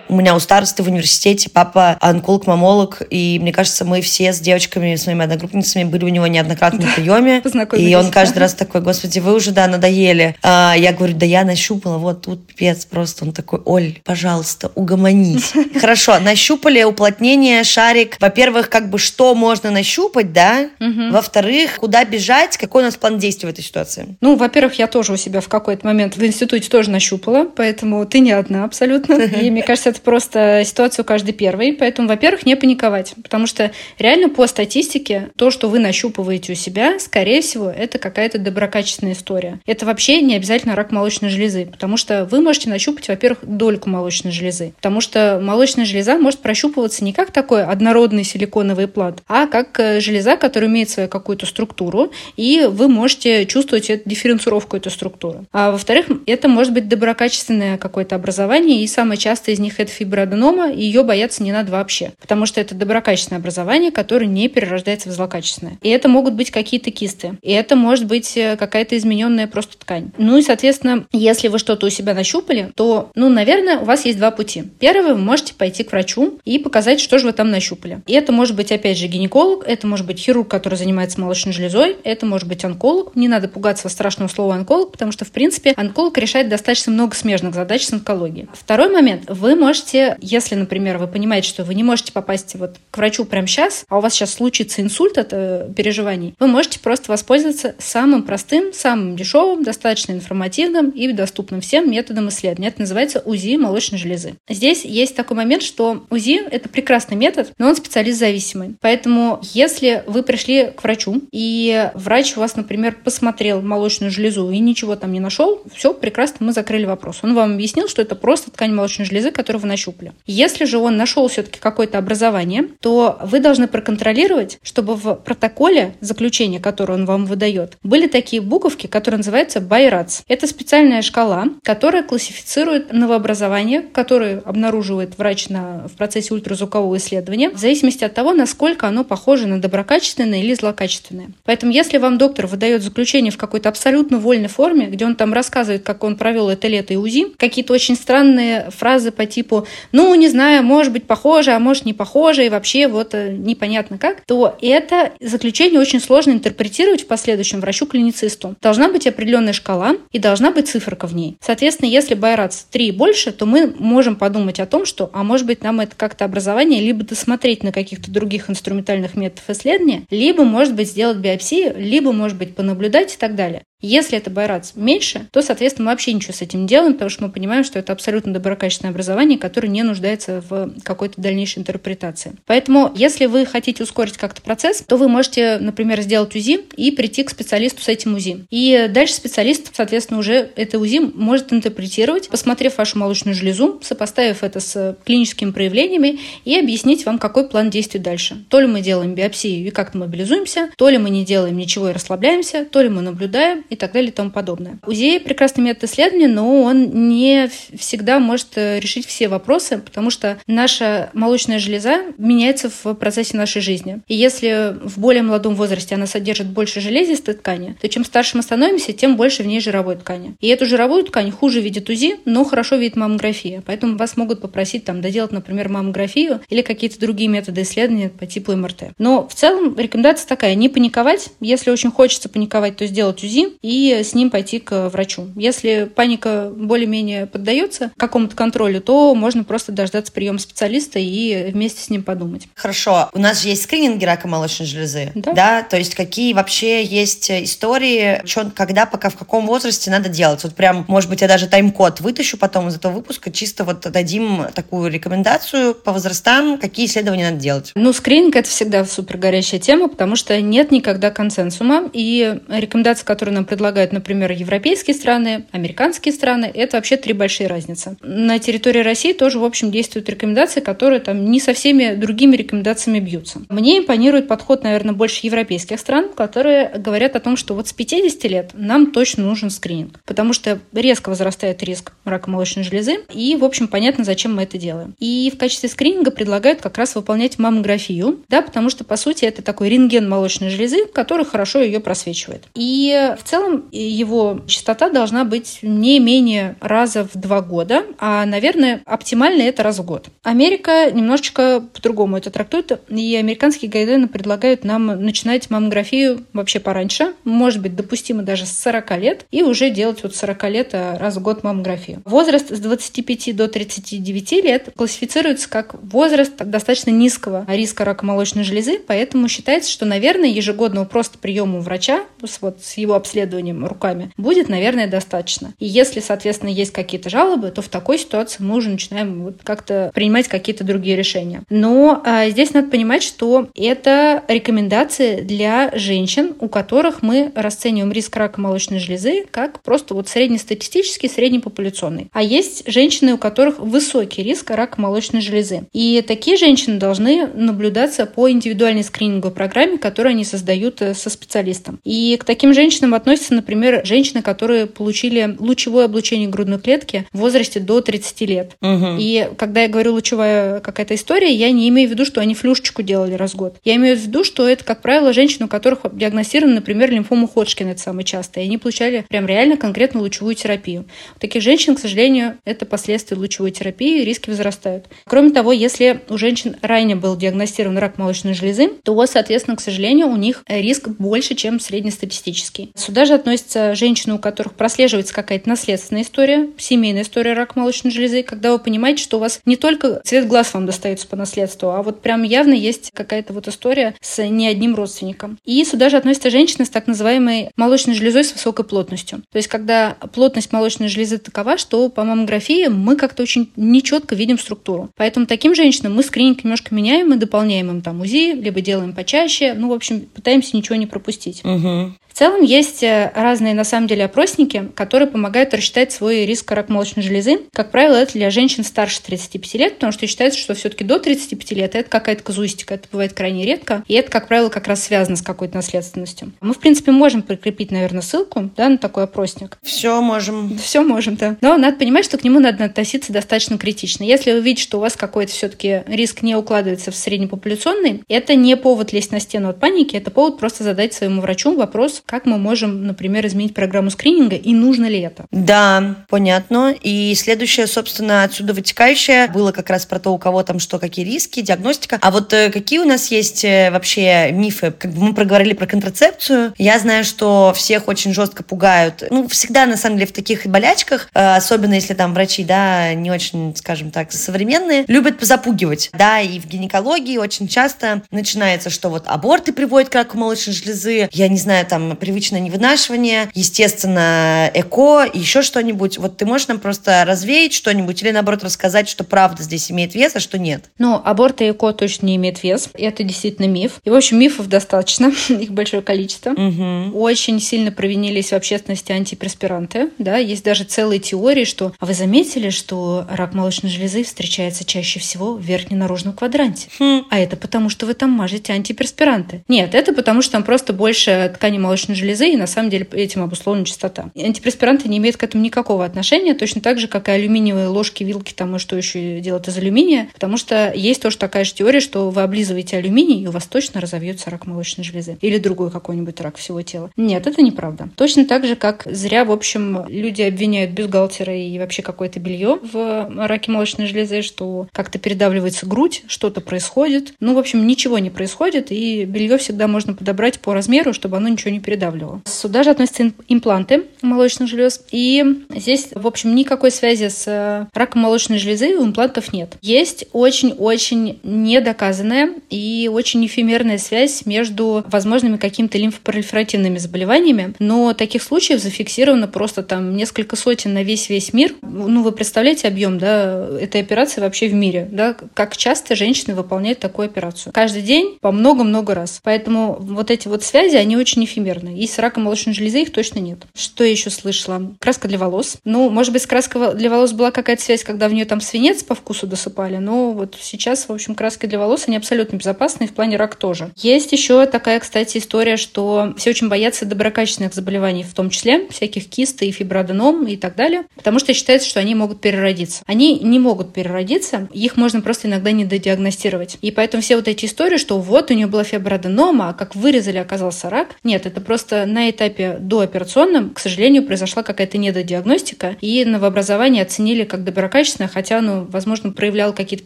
У 0.10 0.16
меня 0.16 0.36
у 0.36 0.40
старосты 0.40 0.82
в 0.82 0.88
университете 0.88 1.52
папа 1.52 1.96
онколог-мамолог, 2.02 3.04
и 3.12 3.38
мне 3.40 3.54
кажется, 3.54 3.86
мы 3.86 4.02
все 4.02 4.34
с 4.34 4.40
девочками, 4.40 4.96
с 4.96 5.06
моими 5.06 5.24
одногруппницами 5.24 5.84
были 5.84 6.06
у 6.06 6.08
него 6.08 6.26
неоднократно 6.26 6.88
на 6.88 6.94
приеме. 6.94 7.44
И 7.78 7.94
он 7.94 8.10
каждый 8.10 8.40
раз 8.40 8.56
такой, 8.56 8.82
господи, 8.82 9.20
вы 9.20 9.36
уже, 9.36 9.52
да, 9.52 9.68
надоели. 9.68 10.36
А, 10.42 10.74
я 10.76 10.94
говорю, 10.94 11.14
да 11.14 11.28
я 11.28 11.44
нащупала, 11.44 12.00
вот 12.00 12.24
тут 12.24 12.48
пипец 12.48 12.86
просто. 12.86 13.24
Он 13.26 13.34
такой, 13.34 13.60
Оль, 13.66 14.00
пожалуйста, 14.04 14.72
угомонись. 14.74 15.54
Хорошо, 15.80 16.20
нащупали 16.20 16.82
уплотнение, 16.82 17.64
шарик. 17.64 18.18
Во-первых, 18.20 18.72
как 18.72 18.90
бы 18.90 18.98
что 18.98 19.36
можно 19.36 19.70
нащупать, 19.70 20.34
да? 20.34 20.70
Во-вторых, 20.80 21.76
куда 21.78 22.04
бежать, 22.04 22.58
какой 22.58 22.82
у 22.82 22.86
нас 22.86 22.96
план 22.96 23.20
действий 23.20 23.46
в 23.48 23.52
этой 23.52 23.64
ситуации? 23.64 24.18
Ну, 24.22 24.36
во-первых, 24.38 24.80
я 24.80 24.88
тоже 24.88 25.14
у 25.14 25.18
себя 25.18 25.40
в 25.40 25.48
какой-то 25.50 25.86
момент 25.86 26.18
в 26.18 26.26
институте 26.26 26.68
тоже 26.68 26.90
нащупала, 26.90 27.46
поэтому 27.46 28.04
ты 28.08 28.22
не 28.22 28.32
одна 28.32 28.64
абсолютно. 28.64 29.14
И 29.40 29.52
мне 29.52 29.62
кажется, 29.62 29.90
это 29.90 29.99
просто 30.02 30.64
ситуация 30.66 31.04
у 31.04 31.06
каждой 31.06 31.34
первой. 31.34 31.74
Поэтому, 31.74 32.08
во-первых, 32.08 32.46
не 32.46 32.56
паниковать. 32.56 33.14
Потому 33.22 33.48
что 33.48 33.72
реально 33.98 34.30
по 34.30 34.48
статистике 34.48 35.30
то, 35.36 35.52
что 35.52 35.70
вы 35.70 35.80
нащупываете 35.80 36.54
у 36.54 36.56
себя, 36.56 37.00
скорее 37.00 37.42
всего, 37.42 37.70
это 37.70 38.00
какая-то 38.00 38.40
доброкачественная 38.40 39.14
история. 39.14 39.60
Это 39.66 39.86
вообще 39.86 40.22
не 40.22 40.36
обязательно 40.36 40.76
рак 40.76 40.92
молочной 40.92 41.30
железы. 41.30 41.66
Потому 41.66 41.98
что 41.98 42.26
вы 42.26 42.42
можете 42.42 42.70
нащупать, 42.70 43.08
во-первых, 43.08 43.40
дольку 43.44 43.90
молочной 43.90 44.32
железы. 44.32 44.74
Потому 44.76 45.02
что 45.02 45.40
молочная 45.42 45.86
железа 45.86 46.18
может 46.18 46.40
прощупываться 46.40 47.04
не 47.04 47.14
как 47.14 47.32
такой 47.32 47.64
однородный 47.64 48.24
силиконовый 48.24 48.88
плат, 48.88 49.22
а 49.28 49.48
как 49.48 49.80
э, 49.80 50.00
железа, 50.00 50.38
которая 50.38 50.70
имеет 50.70 50.90
свою 50.90 51.10
какую-то 51.10 51.46
структуру, 51.46 52.12
и 52.38 52.68
вы 52.70 52.88
можете 52.88 53.46
чувствовать 53.46 53.90
эту 53.90 54.10
дифференцировку 54.10 54.78
этой 54.78 54.92
структуры. 54.92 55.46
А 55.52 55.72
во-вторых, 55.72 56.08
это 56.26 56.48
может 56.48 56.74
быть 56.74 56.88
доброкачественное 56.88 57.78
какое-то 57.78 58.16
образование, 58.16 58.84
и 58.84 58.88
самое 58.88 59.18
часто 59.18 59.52
из 59.52 59.60
них 59.60 59.80
это 59.80 59.89
фиброаденома, 59.92 60.72
и 60.72 60.82
ее 60.82 61.04
бояться 61.04 61.44
не 61.44 61.52
надо 61.52 61.72
вообще, 61.72 62.14
потому 62.20 62.46
что 62.46 62.62
это 62.62 62.76
доброкачественное 62.76 63.40
образование, 63.40 63.92
которое 63.92 64.28
не 64.28 64.48
перерождается 64.48 65.10
в 65.10 65.12
злокачественное. 65.12 65.78
И 65.82 65.90
это 65.90 66.08
могут 66.08 66.34
быть 66.34 66.52
какие-то 66.52 66.92
кисты, 66.92 67.38
и 67.42 67.52
это 67.52 67.76
может 67.76 68.06
быть 68.06 68.36
э, 68.38 68.56
какая-то 68.58 68.98
измененная 68.98 69.48
просто 69.48 69.78
ткань. 69.78 70.12
Ну 70.18 70.38
и, 70.38 70.42
соответственно, 70.42 71.06
если 71.12 71.48
вы 71.48 71.60
что-то 71.60 71.88
у 71.88 71.90
себя 71.90 72.14
нащупали, 72.14 72.72
то, 72.76 73.12
ну, 73.16 73.30
наверное, 73.30 73.80
у 73.80 73.86
вас 73.86 74.06
есть 74.06 74.18
два 74.18 74.32
пути. 74.32 74.64
Первый, 74.80 75.14
вы 75.14 75.20
можете 75.20 75.54
пойти 75.54 75.84
к 75.84 75.92
врачу 75.92 76.40
и 76.46 76.60
показать, 76.60 77.00
что 77.00 77.20
же 77.20 77.28
вы 77.28 77.34
там 77.34 77.52
нащупали. 77.52 78.02
И 78.08 78.14
это 78.14 78.32
может 78.32 78.56
быть, 78.56 78.72
опять 78.72 78.98
же, 78.98 79.08
гинеколог, 79.08 79.64
это 79.68 79.88
может 79.88 80.06
быть 80.06 80.20
хирург, 80.20 80.48
который 80.48 80.76
занимается 80.76 81.20
молочной 81.20 81.54
железой, 81.54 81.98
это 82.04 82.26
может 82.26 82.48
быть 82.48 82.64
онколог. 82.64 83.16
Не 83.16 83.28
надо 83.28 83.48
пугаться 83.48 83.90
страшного 83.90 84.30
слова 84.30 84.56
онколог, 84.56 84.92
потому 84.92 85.12
что, 85.12 85.26
в 85.26 85.32
принципе, 85.32 85.74
онколог 85.76 86.18
решает 86.18 86.50
достаточно 86.50 86.92
много 86.92 87.16
смежных 87.16 87.54
задач 87.54 87.86
с 87.86 87.94
онкологией. 87.94 88.48
Второй 88.54 88.90
момент. 88.90 89.24
Вы 89.28 89.56
можете, 89.56 89.79
если, 90.22 90.56
например, 90.56 90.98
вы 90.98 91.08
понимаете, 91.08 91.50
что 91.50 91.64
вы 91.64 91.76
не 91.76 91.84
можете 91.84 92.12
попасть 92.12 92.56
вот 92.56 92.78
к 92.92 92.98
врачу 92.98 93.26
прямо 93.26 93.48
сейчас, 93.48 93.86
а 93.90 93.98
у 93.98 94.02
вас 94.02 94.14
сейчас 94.14 94.34
случится 94.34 94.82
инсульт 94.82 95.18
от 95.18 95.30
э, 95.32 95.70
переживаний, 95.76 96.36
вы 96.40 96.48
можете 96.48 96.80
просто 96.80 97.12
воспользоваться 97.12 97.76
самым 97.78 98.24
простым, 98.24 98.74
самым 98.74 99.16
дешевым, 99.16 99.64
достаточно 99.64 100.14
информативным 100.14 100.90
и 100.90 101.12
доступным 101.12 101.62
всем 101.62 101.90
методом 101.90 102.30
исследования. 102.30 102.70
Это 102.70 102.82
называется 102.82 103.22
УЗИ 103.26 103.58
молочной 103.58 104.00
железы. 104.00 104.36
Здесь 104.48 104.86
есть 104.86 105.16
такой 105.16 105.38
момент, 105.38 105.64
что 105.64 106.06
УЗИ– 106.10 106.42
это 106.52 106.70
прекрасный 106.70 107.18
метод, 107.18 107.52
но 107.58 107.68
он 107.68 107.76
специалист 107.76 108.20
зависимый. 108.20 108.76
Поэтому, 108.82 109.40
если 109.54 110.04
вы 110.08 110.24
пришли 110.24 110.72
к 110.76 110.84
врачу, 110.84 111.22
и 111.32 111.90
врач 111.94 112.36
у 112.38 112.40
вас, 112.40 112.56
например, 112.56 112.98
посмотрел 113.04 113.62
молочную 113.62 114.12
железу 114.12 114.50
и 114.52 114.60
ничего 114.60 114.96
там 114.96 115.14
не 115.14 115.20
нашел, 115.20 115.62
все, 115.74 115.94
прекрасно, 115.94 116.46
мы 116.46 116.54
закрыли 116.54 116.86
вопрос. 116.86 117.20
Он 117.24 117.34
вам 117.34 117.54
объяснил, 117.54 117.88
что 117.88 118.02
это 118.02 118.16
просто 118.16 118.52
ткань 118.52 118.74
молочной 118.74 119.06
железы, 119.06 119.32
которую 119.32 119.62
вы 119.62 119.68
нащупали. 119.70 120.12
Если 120.26 120.66
же 120.66 120.78
он 120.78 120.98
нашел 120.98 121.28
все-таки 121.28 121.60
какое-то 121.60 121.98
образование, 121.98 122.66
то 122.82 123.18
вы 123.24 123.40
должны 123.40 123.68
проконтролировать, 123.68 124.60
чтобы 124.64 124.96
в 124.96 125.16
протоколе 125.16 125.96
заключения, 126.02 126.60
которое 126.60 126.96
он 126.96 127.06
вам 127.06 127.26
выдает, 127.26 127.78
были 127.84 128.08
такие 128.08 128.42
буковки, 128.42 128.88
которые 128.88 129.20
называются 129.20 129.62
байрац. 129.62 130.22
Это 130.28 130.48
специальная 130.48 131.02
шкала, 131.02 131.46
которая 131.64 132.04
классифицирует 132.04 132.92
новообразование, 132.92 133.82
которое 133.82 134.40
обнаруживает 134.40 135.18
врач 135.18 135.50
на, 135.50 135.88
в 135.88 135.92
процессе 135.98 136.34
ультразвукового 136.34 136.98
исследования, 136.98 137.50
в 137.50 137.58
зависимости 137.58 138.04
от 138.04 138.14
того, 138.14 138.34
насколько 138.34 138.88
оно 138.88 139.04
похоже 139.04 139.48
на 139.48 139.62
доброкачественное 139.62 140.42
или 140.42 140.54
злокачественное. 140.54 141.30
Поэтому, 141.46 141.72
если 141.72 141.98
вам 141.98 142.18
доктор 142.18 142.48
выдает 142.48 142.84
заключение 142.84 143.32
в 143.32 143.38
какой-то 143.38 143.70
абсолютно 143.70 144.18
вольной 144.18 144.48
форме, 144.50 144.88
где 144.88 145.06
он 145.06 145.16
там 145.16 145.34
рассказывает, 145.34 145.84
как 145.84 146.04
он 146.04 146.18
провел 146.18 146.50
это 146.50 146.68
лето 146.68 146.94
и 146.94 146.98
УЗИ, 146.98 147.28
какие-то 147.38 147.74
очень 147.74 147.96
странные 147.96 148.70
фразы 148.72 149.12
по 149.12 149.26
типу 149.26 149.59
ну, 149.92 150.14
не 150.16 150.28
знаю, 150.28 150.64
может 150.64 150.94
быть 150.94 151.06
похоже, 151.06 151.52
а 151.52 151.60
может 151.60 151.86
не 151.86 151.94
похоже, 151.94 152.46
и 152.46 152.50
вообще 152.50 152.88
вот 152.88 153.14
э, 153.14 153.32
непонятно 153.32 153.98
как, 153.98 154.22
то 154.26 154.58
это 154.62 155.12
заключение 155.20 155.80
очень 155.80 156.00
сложно 156.00 156.32
интерпретировать 156.32 157.04
в 157.04 157.08
последующем 157.08 157.62
врачу-клиницисту. 157.62 158.56
Должна 158.62 158.90
быть 158.90 159.08
определенная 159.08 159.54
шкала 159.54 159.96
и 160.12 160.20
должна 160.20 160.52
быть 160.52 160.68
циферка 160.70 161.08
в 161.08 161.16
ней. 161.16 161.38
Соответственно, 161.42 161.90
если 161.90 162.14
Байрац 162.14 162.64
3 162.64 162.88
и 162.88 162.92
больше, 162.92 163.32
то 163.32 163.46
мы 163.46 163.74
можем 163.78 164.16
подумать 164.16 164.60
о 164.60 164.66
том, 164.66 164.86
что, 164.86 165.10
а 165.14 165.24
может 165.24 165.46
быть, 165.46 165.64
нам 165.64 165.80
это 165.80 165.96
как-то 165.96 166.26
образование 166.26 166.82
либо 166.82 167.04
досмотреть 167.04 167.64
на 167.64 167.72
каких-то 167.72 168.12
других 168.12 168.50
инструментальных 168.50 169.16
методов 169.16 169.50
исследования, 169.50 170.04
либо, 170.10 170.44
может 170.44 170.76
быть, 170.76 170.90
сделать 170.90 171.18
биопсию, 171.18 171.74
либо, 171.78 172.12
может 172.12 172.38
быть, 172.38 172.56
понаблюдать 172.56 173.14
и 173.14 173.18
так 173.18 173.36
далее. 173.36 173.64
Если 173.82 174.18
это 174.18 174.30
байрац 174.30 174.74
меньше, 174.76 175.28
то, 175.32 175.42
соответственно, 175.42 175.86
мы 175.86 175.92
вообще 175.92 176.12
ничего 176.12 176.34
с 176.34 176.42
этим 176.42 176.68
делаем, 176.68 176.94
потому 176.94 177.10
что 177.10 177.24
мы 177.24 177.32
понимаем, 177.32 177.64
что 177.64 177.80
это 177.80 177.94
абсолютно 177.94 178.34
доброкачественное 178.34 178.92
образование, 178.92 179.40
которое 179.40 179.70
не 179.70 179.84
нуждается 179.84 180.44
в 180.50 180.74
какой-то 180.84 181.22
дальнейшей 181.22 181.60
интерпретации. 181.60 182.34
Поэтому, 182.46 182.92
если 182.94 183.26
вы 183.26 183.46
хотите 183.46 183.84
ускорить 183.84 184.18
как-то 184.18 184.42
процесс, 184.42 184.84
то 184.86 184.98
вы 184.98 185.08
можете, 185.08 185.60
например, 185.60 186.02
сделать 186.02 186.36
УЗИ 186.36 186.66
и 186.76 186.92
прийти 186.92 187.24
к 187.24 187.30
специалисту 187.30 187.82
с 187.82 187.88
этим 187.88 188.16
УЗИ. 188.16 188.46
И 188.50 188.90
дальше 188.90 189.14
специалист, 189.14 189.74
соответственно, 189.74 190.20
уже 190.20 190.50
это 190.58 190.78
УЗИ 190.78 191.00
может 191.14 191.54
интерпретировать, 191.54 192.28
посмотрев 192.28 192.78
вашу 192.78 193.00
молочную 193.00 193.34
железу, 193.34 193.80
сопоставив 193.82 194.44
это 194.44 194.60
с 194.60 194.98
клиническими 195.06 195.52
проявлениями 195.52 196.20
и 196.44 196.58
объяснить 196.58 197.06
вам, 197.06 197.18
какой 197.18 197.48
план 197.48 197.70
действий 197.70 198.02
дальше. 198.02 198.44
То 198.50 198.60
ли 198.60 198.68
мы 198.68 198.82
делаем 198.82 199.16
биопсию 199.16 199.68
и 199.68 199.70
как-то 199.70 199.98
мобилизуемся, 200.00 200.70
то 200.78 200.90
ли 200.90 200.98
мы 200.98 201.10
не 201.10 201.24
делаем 201.24 201.56
ничего 201.56 201.90
и 201.90 201.94
расслабляемся, 201.94 202.66
то 202.66 202.82
ли 202.82 202.90
мы 202.90 203.02
наблюдаем, 203.02 203.64
и 203.70 203.76
так 203.76 203.92
далее 203.92 204.10
и 204.10 204.14
тому 204.14 204.32
подобное. 204.32 204.80
УЗИ– 204.86 205.20
прекрасный 205.26 205.64
метод 205.64 205.90
исследования, 205.90 206.28
но 206.28 206.64
он 206.64 207.10
не 207.10 207.50
всегда 207.78 208.20
может 208.20 208.50
э, 208.56 208.80
решить 208.80 209.06
все 209.06 209.28
вопросы, 209.28 209.78
потому 209.78 210.10
что 210.10 210.38
наша 210.48 211.10
молочная 211.14 211.60
железа 211.60 212.04
меняется 212.18 212.70
в 212.70 212.94
процессе 212.96 213.38
нашей 213.38 213.62
жизни. 213.62 214.02
И 214.08 214.16
если 214.16 214.76
в 214.84 215.00
более 215.00 215.24
молодом 215.24 215.56
возрасте 215.56 215.96
она 215.96 216.08
содержит 216.08 216.48
больше 216.48 216.82
железистой 216.82 217.36
ткани, 217.36 217.76
то 217.80 217.88
чем 217.88 218.06
старше 218.06 218.38
мы 218.38 218.44
становимся, 218.44 218.94
тем 218.94 219.16
больше 219.16 219.44
в 219.44 219.48
ней 219.48 219.60
жировой 219.60 219.96
ткани. 219.96 220.36
И 220.40 220.48
эту 220.48 220.66
жировую 220.66 221.04
ткань 221.04 221.32
хуже 221.32 221.62
видит 221.62 221.90
УЗИ, 221.90 222.18
но 222.26 222.44
хорошо 222.44 222.76
видит 222.76 222.96
маммография. 222.96 223.64
Поэтому 223.66 223.98
вас 223.98 224.18
могут 224.18 224.42
попросить 224.42 224.86
там 224.86 225.02
доделать, 225.02 225.32
например, 225.32 225.70
маммографию 225.70 226.42
или 226.50 226.62
какие-то 226.62 227.00
другие 227.00 227.30
методы 227.30 227.62
исследования 227.62 228.10
по 228.10 228.26
типу 228.26 228.54
МРТ. 228.54 228.92
Но 228.98 229.28
в 229.28 229.34
целом 229.34 229.78
рекомендация 229.78 230.28
такая, 230.28 230.56
не 230.56 230.70
паниковать. 230.70 231.30
Если 231.40 231.72
очень 231.72 231.92
хочется 231.92 232.30
паниковать, 232.30 232.78
то 232.78 232.86
сделать 232.88 233.24
УЗИ 233.24 233.58
и 233.62 234.02
с 234.04 234.14
ним 234.14 234.30
пойти 234.30 234.60
к 234.60 234.90
врачу. 234.90 235.28
Если 235.36 235.90
паника 235.94 236.52
более-менее 236.56 237.26
поддается 237.26 237.92
какому-то 237.98 238.36
контролю, 238.36 238.82
то 238.82 239.14
можно 239.16 239.44
просто 239.44 239.72
дождаться 239.72 240.12
приема 240.12 240.40
специалиста 240.40 241.00
и 241.00 241.52
вместе 241.52 241.82
с 241.82 241.90
ним 241.90 242.04
подумать. 242.04 242.48
Хорошо. 242.56 243.10
У 243.14 243.20
нас 243.20 243.42
же 243.42 243.50
есть 243.50 243.64
скрининги 243.64 244.06
рака 244.06 244.28
молочной 244.28 244.68
железы. 244.68 245.12
Да. 245.16 245.34
да? 245.34 245.64
То 245.64 245.78
есть 245.78 245.96
какие 245.96 246.34
вообще 246.34 246.84
есть 246.84 247.30
истории, 247.30 248.22
что, 248.26 248.52
когда, 248.56 248.86
пока, 248.86 249.10
в 249.10 249.18
каком 249.18 249.46
возрасте 249.46 249.92
надо 249.92 250.10
делать. 250.10 250.44
Вот 250.44 250.56
прям, 250.56 250.86
может 250.88 251.10
быть, 251.10 251.22
я 251.22 251.28
даже 251.28 251.48
тайм-код 251.48 252.02
вытащу 252.02 252.38
потом 252.38 252.70
из 252.70 252.76
этого 252.76 252.94
выпуска, 252.94 253.32
чисто 253.32 253.64
вот 253.64 253.82
дадим 253.82 254.46
такую 254.54 254.92
рекомендацию 254.92 255.76
по 255.76 255.92
возрастам, 255.92 256.58
какие 256.58 256.86
исследования 256.86 257.30
надо 257.30 257.42
делать. 257.42 257.72
Ну, 257.76 257.92
скрининг– 257.92 258.36
это 258.38 258.50
всегда 258.50 258.86
супер 258.86 259.18
горячая 259.18 259.60
тема, 259.60 259.90
потому 259.90 260.16
что 260.16 260.40
нет 260.40 260.72
никогда 260.72 261.12
консенсума, 261.12 261.90
и 261.92 262.40
рекомендации, 262.48 263.04
которые 263.06 263.36
нам 263.36 263.46
предлагают, 263.50 263.92
например, 263.92 264.32
европейские 264.32 264.94
страны, 264.94 265.46
американские 265.52 266.14
страны, 266.14 266.52
это 266.54 266.78
вообще 266.78 266.98
три 266.98 267.14
большие 267.14 267.48
разницы. 267.48 267.98
На 268.02 268.38
территории 268.38 268.82
России 268.82 269.12
тоже, 269.12 269.40
в 269.40 269.44
общем, 269.44 269.72
действуют 269.72 270.08
рекомендации, 270.08 270.60
которые 270.60 271.00
там 271.00 271.26
не 271.32 271.40
со 271.40 271.54
всеми 271.54 271.96
другими 271.96 272.36
рекомендациями 272.36 273.00
бьются. 273.00 273.42
Мне 273.50 273.80
импонирует 273.80 274.28
подход, 274.28 274.64
наверное, 274.64 274.94
больше 274.94 275.26
европейских 275.26 275.80
стран, 275.80 276.10
которые 276.16 276.70
говорят 276.76 277.16
о 277.16 277.20
том, 277.20 277.36
что 277.38 277.56
вот 277.56 277.68
с 277.68 277.74
50 277.74 278.24
лет 278.26 278.52
нам 278.54 278.92
точно 278.92 279.24
нужен 279.24 279.50
скрининг, 279.50 280.00
потому 280.06 280.34
что 280.34 280.60
резко 280.72 281.10
возрастает 281.10 281.64
риск 281.64 281.94
рака 282.06 282.30
молочной 282.30 282.64
железы, 282.64 283.00
и, 283.12 283.36
в 283.36 283.44
общем, 283.44 283.68
понятно, 283.68 284.04
зачем 284.04 284.36
мы 284.36 284.44
это 284.44 284.60
делаем. 284.60 284.94
И 285.00 285.32
в 285.34 285.40
качестве 285.40 285.70
скрининга 285.70 286.12
предлагают 286.12 286.62
как 286.62 286.78
раз 286.78 286.94
выполнять 286.94 287.40
маммографию, 287.40 288.20
да, 288.30 288.44
потому 288.44 288.70
что, 288.70 288.84
по 288.84 288.96
сути, 288.96 289.26
это 289.26 289.42
такой 289.42 289.70
рентген 289.70 290.08
молочной 290.08 290.50
железы, 290.50 290.86
который 290.86 291.26
хорошо 291.26 291.62
ее 291.62 291.80
просвечивает. 291.80 292.44
И 292.54 293.16
в 293.20 293.28
целом 293.28 293.39
его 293.72 294.42
частота 294.48 294.90
должна 294.90 295.24
быть 295.24 295.60
не 295.62 296.00
менее 296.00 296.56
раза 296.60 297.08
в 297.12 297.18
два 297.18 297.42
года, 297.42 297.84
а, 297.98 298.26
наверное, 298.26 298.82
оптимально 298.86 299.44
это 299.44 299.64
раз 299.64 299.80
в 299.80 299.86
год. 299.86 300.08
Америка 300.24 300.92
немножечко 300.92 301.64
по-другому 301.74 302.18
это 302.18 302.30
трактует, 302.30 302.82
и 302.90 303.16
американские 303.16 303.70
гайдлайны 303.70 304.08
предлагают 304.08 304.64
нам 304.64 304.88
начинать 304.88 305.50
маммографию 305.50 306.26
вообще 306.34 306.60
пораньше, 306.60 307.14
может 307.24 307.62
быть, 307.62 307.76
допустимо 307.76 308.24
даже 308.24 308.46
с 308.46 308.58
40 308.60 308.98
лет, 308.98 309.26
и 309.32 309.44
уже 309.44 309.70
делать 309.70 310.04
вот 310.04 310.16
40 310.16 310.44
лет 310.50 310.70
а, 310.74 310.98
раз 310.98 311.18
в 311.18 311.22
год 311.22 311.44
маммографию. 311.44 312.02
Возраст 312.06 312.50
с 312.50 312.60
25 312.60 313.36
до 313.36 313.48
39 313.48 314.32
лет 314.44 314.70
классифицируется 314.76 315.50
как 315.50 315.76
возраст 315.84 316.36
достаточно 316.36 316.92
низкого 316.92 317.46
риска 317.48 317.86
рака 317.86 318.06
молочной 318.06 318.44
железы, 318.44 318.80
поэтому 318.80 319.28
считается, 319.28 319.72
что, 319.72 319.86
наверное, 319.86 320.30
ежегодного 320.30 320.86
просто 320.86 321.18
приема 321.18 321.60
у 321.60 321.62
врача 321.62 322.04
с, 322.24 322.42
вот, 322.42 322.60
с 322.62 322.78
его 322.78 322.96
обследованием 322.96 323.19
руками 323.26 324.12
будет, 324.18 324.50
наверное, 324.50 324.88
достаточно. 324.88 325.54
И 325.60 325.66
если, 325.66 326.00
соответственно, 326.00 326.50
есть 326.50 326.72
какие-то 326.72 327.10
жалобы, 327.10 327.52
то 327.52 327.62
в 327.62 327.70
такой 327.70 327.98
ситуации 327.98 328.44
мы 328.44 328.56
уже 328.56 328.70
начинаем 328.70 329.24
вот 329.24 329.36
как-то 329.44 329.92
принимать 329.94 330.28
какие-то 330.28 330.64
другие 330.64 330.96
решения. 330.96 331.44
Но 331.50 332.02
а, 332.06 332.30
здесь 332.30 332.54
надо 332.54 332.70
понимать, 332.70 333.04
что 333.04 333.50
это 333.56 334.24
рекомендации 334.28 335.22
для 335.22 335.72
женщин, 335.74 336.36
у 336.40 336.48
которых 336.48 337.02
мы 337.02 337.32
расцениваем 337.36 337.92
риск 337.92 338.16
рака 338.16 338.42
молочной 338.42 338.80
железы 338.80 339.26
как 339.30 339.62
просто 339.62 339.94
вот 339.94 340.10
среднестатистический, 340.10 341.08
среднепопуляционный. 341.08 342.08
А 342.12 342.22
есть 342.22 342.64
женщины, 342.72 343.14
у 343.14 343.18
которых 343.18 343.60
высокий 343.60 344.24
риск 344.24 344.50
рака 344.52 344.80
молочной 344.80 345.22
железы. 345.22 345.64
И 345.74 346.04
такие 346.08 346.38
женщины 346.38 346.78
должны 346.78 347.28
наблюдаться 347.28 348.06
по 348.06 348.30
индивидуальной 348.30 348.84
скрининговой 348.84 349.34
программе, 349.36 349.78
которую 349.78 350.12
они 350.12 350.24
создают 350.24 350.82
э, 350.82 350.94
со 350.94 351.10
специалистом. 351.10 351.80
И 351.84 352.18
к 352.18 352.24
таким 352.24 352.54
женщинам 352.54 352.94
относятся, 352.94 353.09
например, 353.34 353.86
женщины, 353.86 354.22
которые 354.22 354.66
получили 354.66 355.36
лучевое 355.40 355.86
облучение 355.86 356.28
грудной 356.28 356.60
клетки 356.60 357.06
в 357.12 357.20
возрасте 357.20 357.60
до 357.60 357.82
30 357.82 358.22
лет. 358.22 358.52
Угу. 358.62 358.98
И 359.00 359.30
когда 359.38 359.64
я 359.64 359.68
говорю 359.68 359.94
лучевая 359.94 360.60
какая-то 360.60 360.96
история, 360.96 361.34
я 361.34 361.52
не 361.52 361.68
имею 361.70 361.90
в 361.90 361.92
виду, 361.92 362.06
что 362.06 362.22
они 362.22 362.36
флюшечку 362.36 362.82
делали 362.82 363.14
раз 363.14 363.34
в 363.34 363.38
год. 363.38 363.58
Я 363.64 363.76
имею 363.76 363.96
в 363.98 364.00
виду, 364.00 364.24
что 364.24 364.48
это, 364.48 364.64
как 364.64 364.82
правило, 364.82 365.14
женщины, 365.14 365.46
у 365.46 365.50
которых 365.50 365.80
диагностированы, 365.92 366.56
например, 366.56 366.92
лимфому 366.92 367.28
Ходжкина, 367.28 367.70
это 367.70 367.82
самое 367.82 368.06
частое, 368.06 368.44
и 368.44 368.48
они 368.48 368.58
получали 368.58 369.06
прям 369.10 369.26
реально 369.26 369.58
конкретно 369.58 370.02
лучевую 370.02 370.36
терапию. 370.36 370.86
У 371.16 371.20
таких 371.20 371.42
женщин, 371.42 371.76
к 371.76 371.80
сожалению, 371.80 372.38
это 372.46 372.66
последствия 372.66 373.18
лучевой 373.18 373.52
терапии, 373.52 374.04
риски 374.04 374.30
возрастают. 374.30 374.86
Кроме 375.06 375.32
того, 375.32 375.52
если 375.52 376.02
у 376.10 376.18
женщин 376.18 376.56
ранее 376.62 376.96
был 376.96 377.16
диагностирован 377.16 377.78
рак 377.78 377.98
молочной 377.98 378.34
железы, 378.34 378.70
то, 378.84 379.06
соответственно, 379.06 379.58
к 379.58 379.62
сожалению, 379.62 380.08
у 380.08 380.16
них 380.16 380.44
риск 380.48 380.88
больше, 380.88 381.36
чем 381.36 381.60
среднестатистический. 381.60 382.72
Сюда 382.76 382.99
же 383.06 383.14
относятся 383.14 383.76
женщины, 383.76 384.16
у 384.16 384.20
которых 384.20 384.54
прослеживается 384.54 385.14
какая-то 385.14 385.50
наследственная 385.50 386.04
история, 386.04 386.50
семейная 386.58 387.04
история 387.04 387.34
рака 387.34 387.58
молочной 387.60 387.92
железы, 387.92 388.24
когда 388.24 388.52
вы 388.52 388.60
понимаете, 388.60 389.04
что 389.04 389.18
у 389.18 389.20
вас 389.20 389.40
не 389.46 389.56
только 389.56 390.02
цвет 390.04 390.28
глаз 390.28 390.54
вам 390.54 390.66
достается 390.66 391.08
по 391.08 391.16
наследству, 391.16 391.70
а 391.70 391.82
вот 391.84 392.02
прям 392.02 392.24
явно 392.24 392.54
есть 392.54 392.92
какая-то 392.94 393.34
вот 393.34 393.48
история 393.48 393.96
с 394.02 394.24
не 394.28 394.48
одним 394.48 394.76
родственником. 394.76 395.38
И 395.46 395.64
сюда 395.64 395.90
же 395.90 395.98
относятся 395.98 396.30
женщины 396.30 396.66
с 396.66 396.70
так 396.70 396.88
называемой 396.88 397.52
молочной 397.56 397.96
железой 397.96 398.24
с 398.24 398.34
высокой 398.34 398.66
плотностью. 398.66 399.22
То 399.32 399.38
есть, 399.38 399.48
когда 399.48 399.96
плотность 400.14 400.52
молочной 400.52 400.90
железы 400.90 401.18
такова, 401.18 401.58
что 401.58 401.90
по 401.90 402.04
маммографии 402.04 402.68
мы 402.68 402.96
как-то 402.96 403.24
очень 403.24 403.52
нечетко 403.56 404.16
видим 404.16 404.38
структуру. 404.38 404.90
Поэтому 404.96 405.26
таким 405.26 405.56
женщинам 405.56 405.96
мы 405.96 406.04
скрининг 406.04 406.44
немножко 406.44 406.74
меняем 406.74 407.14
и 407.14 407.18
дополняем 407.18 407.70
им 407.70 407.82
там 407.82 408.02
УЗИ, 408.02 408.34
либо 408.34 408.62
делаем 408.62 408.94
почаще. 408.94 409.54
Ну, 409.54 409.70
в 409.70 409.74
общем, 409.74 410.02
пытаемся 410.02 410.56
ничего 410.56 410.76
не 410.76 410.88
пропустить. 410.88 411.42
Угу. 411.44 411.94
В 412.10 412.14
целом 412.14 412.42
есть 412.42 412.84
разные, 413.14 413.54
на 413.54 413.64
самом 413.64 413.88
деле, 413.88 414.06
опросники, 414.06 414.70
которые 414.76 415.08
помогают 415.08 415.54
рассчитать 415.54 415.92
свой 415.92 416.26
риск 416.26 416.52
рака 416.52 416.72
молочной 416.72 417.04
железы. 417.04 417.42
Как 417.54 417.72
правило, 417.72 417.96
это 417.96 418.14
для 418.14 418.30
женщин 418.30 418.64
старше 418.64 419.02
35 419.02 419.54
лет, 419.56 419.74
потому 419.76 419.92
что 419.92 420.08
считается, 420.08 420.40
что 420.40 420.54
все-таки 420.54 420.84
до 420.84 421.00
35 421.00 421.52
лет 421.52 421.76
это 421.76 421.90
какая-то 421.90 422.24
казуистика, 422.24 422.76
это 422.76 422.88
бывает 422.92 423.14
крайне 423.14 423.46
редко, 423.46 423.84
и 423.88 423.94
это, 423.94 424.10
как 424.12 424.28
правило, 424.28 424.50
как 424.50 424.68
раз 424.68 424.84
связано 424.84 425.16
с 425.16 425.22
какой-то 425.22 425.56
наследственностью. 425.56 426.32
Мы, 426.42 426.54
в 426.54 426.60
принципе, 426.60 426.92
можем 426.92 427.22
прикрепить, 427.22 427.72
наверное, 427.72 428.02
ссылку 428.02 428.50
да, 428.56 428.70
на 428.70 428.78
такой 428.78 429.04
опросник. 429.04 429.58
Все 429.64 430.02
можем. 430.02 430.58
Все 430.58 430.82
можем, 430.82 431.16
да. 431.16 431.38
Но 431.42 431.58
надо 431.58 431.78
понимать, 431.78 432.06
что 432.06 432.18
к 432.18 432.24
нему 432.24 432.40
надо 432.40 432.64
относиться 432.66 433.14
достаточно 433.14 433.58
критично. 433.58 434.04
Если 434.04 434.32
вы 434.32 434.42
видите, 434.42 434.64
что 434.64 434.78
у 434.78 434.82
вас 434.82 434.96
какой-то 434.96 435.32
все-таки 435.32 435.84
риск 435.88 436.22
не 436.22 436.36
укладывается 436.36 436.92
в 436.92 436.96
среднепопуляционный, 436.96 438.04
это 438.08 438.36
не 438.36 438.56
повод 438.58 438.94
лезть 438.94 439.12
на 439.12 439.20
стену 439.20 439.50
от 439.50 439.60
паники, 439.60 439.96
это 439.96 440.12
повод 440.12 440.38
просто 440.38 440.64
задать 440.64 440.94
своему 440.94 441.22
врачу 441.22 441.56
вопрос, 441.56 442.02
как 442.06 442.26
мы 442.26 442.38
можем, 442.38 442.79
например, 442.86 443.26
изменить 443.28 443.54
программу 443.54 443.90
скрининга 443.90 444.36
и 444.36 444.54
нужно 444.54 444.86
ли 444.86 445.00
это. 445.00 445.26
Да, 445.32 445.96
понятно. 446.10 446.76
И 446.82 447.14
следующее, 447.16 447.68
собственно, 447.68 448.24
отсюда 448.24 448.54
вытекающее 448.54 449.28
было 449.28 449.52
как 449.52 449.70
раз 449.70 449.86
про 449.86 450.00
то, 450.00 450.14
у 450.14 450.18
кого 450.18 450.44
там 450.44 450.60
что, 450.60 450.80
какие 450.80 451.06
риски, 451.06 451.42
диагностика. 451.42 451.98
А 452.02 452.12
вот 452.12 452.34
э, 452.34 452.50
какие 452.52 452.80
у 452.80 452.86
нас 452.86 453.12
есть 453.12 453.44
э, 453.44 453.70
вообще 453.72 454.32
мифы? 454.32 454.72
Как 454.72 454.92
бы 454.92 455.02
мы 455.02 455.14
проговорили 455.14 455.54
про 455.54 455.66
контрацепцию. 455.66 456.54
Я 456.58 456.80
знаю, 456.80 457.04
что 457.04 457.54
всех 457.56 457.88
очень 457.88 458.14
жестко 458.14 458.44
пугают. 458.44 459.04
Ну, 459.10 459.28
всегда, 459.28 459.66
на 459.66 459.78
самом 459.78 459.98
деле, 459.98 460.08
в 460.08 460.14
таких 460.14 460.46
болячках, 460.48 461.10
э, 461.14 461.36
особенно 461.36 461.74
если 461.74 461.94
там 461.94 462.14
врачи, 462.14 462.44
да, 462.44 462.94
не 462.94 463.12
очень, 463.12 463.56
скажем 463.56 463.92
так, 463.92 464.12
современные, 464.12 464.86
любят 464.88 465.22
запугивать. 465.22 465.90
Да, 465.94 466.20
и 466.20 466.40
в 466.40 466.48
гинекологии 466.48 467.18
очень 467.18 467.48
часто 467.48 468.04
начинается, 468.12 468.70
что 468.70 468.90
вот 468.90 469.04
аборты 469.08 469.54
приводят 469.54 469.90
к 469.90 469.96
раку 469.96 470.18
молочной 470.18 470.56
железы, 470.56 471.10
я 471.12 471.28
не 471.28 471.38
знаю, 471.38 471.66
там, 471.66 471.96
привычное 471.96 472.40
невынашивание, 472.70 473.30
естественно, 473.34 474.50
эко, 474.54 475.10
еще 475.12 475.42
что-нибудь. 475.42 475.98
Вот 475.98 476.18
ты 476.18 476.26
можешь 476.26 476.48
нам 476.48 476.60
просто 476.60 477.04
развеять 477.06 477.54
что-нибудь 477.54 478.02
или, 478.02 478.12
наоборот, 478.12 478.44
рассказать, 478.44 478.88
что 478.88 479.04
правда 479.04 479.44
здесь 479.44 479.72
имеет 479.72 479.96
вес, 479.96 480.16
а 480.16 480.20
что 480.20 480.38
нет? 480.38 480.66
Ну, 480.78 481.02
аборт 481.04 481.42
и 481.42 481.52
эко 481.52 481.74
точно 481.74 482.08
не 482.08 482.16
имеет 482.18 482.44
вес. 482.44 482.70
Это 482.74 483.04
действительно 483.04 483.48
миф. 483.48 483.80
И, 483.84 483.90
в 483.90 483.96
общем, 483.96 484.20
мифов 484.20 484.48
достаточно, 484.48 485.12
их 485.30 485.52
большое 485.52 485.82
количество. 485.82 486.32
Угу. 486.32 486.98
Очень 486.98 487.40
сильно 487.40 487.72
провинились 487.72 488.30
в 488.30 488.34
общественности 488.34 488.92
антиперспиранты. 488.92 489.90
Да, 489.98 490.18
есть 490.18 490.44
даже 490.44 490.64
целые 490.64 491.00
теории, 491.00 491.46
что... 491.46 491.74
А 491.80 491.86
вы 491.86 491.94
заметили, 491.94 492.50
что 492.50 493.06
рак 493.10 493.34
молочной 493.34 493.72
железы 493.72 494.04
встречается 494.04 494.64
чаще 494.64 495.00
всего 495.00 495.34
в 495.34 495.42
верхненаружном 495.42 496.14
квадранте? 496.14 496.68
Хм. 496.80 497.06
А 497.10 497.20
это 497.20 497.36
потому, 497.36 497.70
что 497.70 497.86
вы 497.86 497.94
там 497.94 498.12
мажете 498.12 498.54
антиперспиранты. 498.54 499.44
Нет, 499.48 499.74
это 499.74 499.94
потому, 499.94 500.22
что 500.22 500.34
там 500.34 500.44
просто 500.44 500.74
больше 500.74 501.32
ткани 501.34 501.58
молочной 501.58 501.96
железы, 501.96 502.30
и 502.30 502.38
на 502.38 502.48
самом 502.48 502.59
деле 502.68 502.88
этим 502.92 503.24
обусловлена 503.24 503.66
частота. 503.66 504.10
И 504.16 504.24
антиперспиранты 504.24 504.90
не 504.90 504.98
имеют 504.98 505.18
к 505.18 505.24
этому 505.24 505.44
никакого 505.44 505.86
отношения, 505.86 506.34
точно 506.34 506.62
так 506.62 506.80
же, 506.80 506.88
как 506.88 507.08
и 507.08 507.12
алюминиевые 507.12 507.68
ложки, 507.68 508.04
вилки, 508.04 508.34
там, 508.34 508.56
и 508.56 508.60
что 508.60 508.76
еще 508.76 509.20
делают 509.20 509.48
из 509.48 509.58
алюминия, 509.58 510.10
потому 510.14 510.38
что 510.38 510.74
есть 510.76 511.02
тоже 511.02 511.18
такая 511.18 511.44
же 511.44 511.54
теория, 511.54 511.80
что 511.80 512.10
вы 512.10 512.22
облизываете 512.24 512.78
алюминий, 512.78 513.24
и 513.24 513.28
у 513.28 513.32
вас 513.32 513.46
точно 513.46 513.82
разовьется 513.82 514.30
рак 514.30 514.48
молочной 514.48 514.84
железы. 514.84 515.18
Или 515.22 515.38
другой 515.38 515.72
какой-нибудь 515.72 516.20
рак 516.22 516.38
всего 516.38 516.62
тела. 516.62 516.90
Нет, 516.98 517.28
это 517.28 517.42
неправда. 517.42 517.90
Точно 517.96 518.26
так 518.26 518.46
же, 518.46 518.56
как 518.56 518.88
зря, 518.90 519.26
в 519.26 519.32
общем, 519.32 519.86
люди 519.88 520.22
обвиняют 520.22 520.72
бюстгальтера 520.72 521.36
и 521.36 521.60
вообще 521.60 521.82
какое-то 521.82 522.20
белье 522.20 522.60
в 522.62 523.28
раке 523.28 523.52
молочной 523.52 523.88
железы, 523.88 524.22
что 524.22 524.68
как-то 524.72 524.98
передавливается 524.98 525.66
грудь, 525.66 526.04
что-то 526.08 526.42
происходит. 526.42 527.14
Ну, 527.20 527.36
в 527.36 527.38
общем, 527.38 527.68
ничего 527.68 528.00
не 528.00 528.10
происходит, 528.10 528.72
и 528.72 529.06
белье 529.06 529.38
всегда 529.38 529.68
можно 529.68 529.94
подобрать 529.94 530.40
по 530.40 530.54
размеру, 530.54 530.94
чтобы 530.94 531.18
оно 531.18 531.28
ничего 531.28 531.52
не 531.52 531.60
передавливало. 531.60 532.22
Сюда 532.50 532.64
же 532.64 532.72
относятся 532.72 533.12
импланты 533.28 533.84
молочных 534.02 534.50
желез, 534.50 534.82
и 534.92 535.46
здесь, 535.56 535.90
в 535.94 536.08
общем, 536.08 536.34
никакой 536.34 536.72
связи 536.72 537.08
с 537.08 537.70
раком 537.76 538.02
молочной 538.02 538.40
железы 538.40 538.76
у 538.76 538.84
имплантов 538.84 539.34
нет. 539.34 539.56
Есть 539.62 540.06
очень-очень 540.14 541.20
недоказанная 541.22 542.32
и 542.50 542.90
очень 542.92 543.24
эфемерная 543.24 543.78
связь 543.78 544.26
между 544.26 544.84
возможными 544.88 545.38
какими-то 545.38 545.78
лимфопролиферативными 545.78 546.80
заболеваниями, 546.80 547.54
но 547.60 547.94
таких 547.94 548.24
случаев 548.24 548.60
зафиксировано 548.60 549.28
просто 549.28 549.62
там 549.62 549.96
несколько 549.96 550.36
сотен 550.36 550.74
на 550.74 550.82
весь-весь 550.82 551.34
мир. 551.34 551.54
Ну, 551.62 552.02
вы 552.02 552.12
представляете 552.12 552.68
объем, 552.68 552.98
да, 552.98 553.48
этой 553.62 553.82
операции 553.82 554.22
вообще 554.22 554.48
в 554.48 554.56
мире, 554.56 554.90
да, 554.92 555.16
как 555.36 555.56
часто 555.56 555.96
женщины 555.96 556.34
выполняют 556.34 556.80
такую 556.80 557.06
операцию. 557.06 557.54
Каждый 557.54 557.84
день 557.84 558.18
по 558.22 558.32
много-много 558.32 558.96
раз. 558.96 559.22
Поэтому 559.24 559.78
вот 559.80 560.10
эти 560.10 560.28
вот 560.28 560.44
связи, 560.44 560.78
они 560.78 560.98
очень 560.98 561.24
эфемерны. 561.26 561.78
И 561.78 561.86
с 561.86 562.00
раком 562.00 562.24
молочной 562.24 562.39
железы 562.48 562.82
их 562.82 562.92
точно 562.92 563.20
нет. 563.20 563.40
Что 563.54 563.84
я 563.84 563.92
еще 563.92 564.10
слышала? 564.10 564.74
Краска 564.80 565.08
для 565.08 565.18
волос. 565.18 565.58
Ну, 565.66 565.90
может 565.90 566.14
быть, 566.14 566.24
с 566.24 566.28
краской 566.28 566.76
для 566.76 566.90
волос 566.90 567.14
была 567.14 567.32
какая-то 567.32 567.62
связь, 567.62 567.84
когда 567.84 568.08
в 568.08 568.14
нее 568.14 568.26
там 568.26 568.42
свинец 568.42 568.84
по 568.84 568.96
вкусу 568.96 569.28
досыпали, 569.28 569.78
но 569.78 570.12
вот 570.12 570.38
сейчас, 570.40 570.88
в 570.88 570.92
общем, 570.92 571.16
краски 571.16 571.46
для 571.46 571.60
волос, 571.60 571.86
они 571.88 571.98
абсолютно 571.98 572.38
безопасны, 572.38 572.86
и 572.86 572.88
в 572.88 572.94
плане 572.94 573.18
рак 573.18 573.36
тоже. 573.36 573.72
Есть 573.76 574.12
еще 574.12 574.46
такая, 574.46 574.80
кстати, 574.80 575.18
история, 575.18 575.58
что 575.58 576.14
все 576.18 576.30
очень 576.30 576.50
боятся 576.50 576.86
доброкачественных 576.86 577.54
заболеваний, 577.54 578.04
в 578.04 578.14
том 578.14 578.30
числе 578.30 578.68
всяких 578.70 579.08
кист 579.10 579.42
и 579.42 579.52
фиброденом 579.52 580.26
и 580.28 580.38
так 580.38 580.56
далее, 580.56 580.84
потому 580.96 581.20
что 581.20 581.34
считается, 581.34 581.68
что 581.68 581.80
они 581.80 581.96
могут 581.96 582.22
переродиться. 582.22 582.84
Они 582.86 583.20
не 583.20 583.40
могут 583.40 583.74
переродиться, 583.74 584.48
их 584.54 584.78
можно 584.78 585.02
просто 585.02 585.28
иногда 585.28 585.52
не 585.52 585.66
додиагностировать. 585.66 586.58
И 586.62 586.72
поэтому 586.72 587.02
все 587.02 587.16
вот 587.16 587.28
эти 587.28 587.46
истории, 587.46 587.78
что 587.78 588.00
вот 588.00 588.32
у 588.32 588.34
нее 588.34 588.48
была 588.48 588.64
фиброденома, 588.64 589.50
а 589.50 589.54
как 589.54 589.76
вырезали, 589.76 590.18
оказался 590.18 590.70
рак, 590.70 590.96
нет, 591.04 591.26
это 591.26 591.42
просто 591.42 591.86
на 591.86 592.10
этапе 592.20 592.58
дооперационном, 592.60 593.52
к 593.52 593.60
сожалению, 593.60 594.04
произошла 594.04 594.44
какая-то 594.44 594.78
недодиагностика, 594.78 595.78
и 595.82 596.04
новообразование 596.04 596.84
оценили 596.84 597.24
как 597.24 597.44
доброкачественное, 597.44 598.10
хотя 598.10 598.40
оно, 598.40 598.68
возможно, 598.70 599.12
проявляло 599.12 599.54
какие-то 599.54 599.86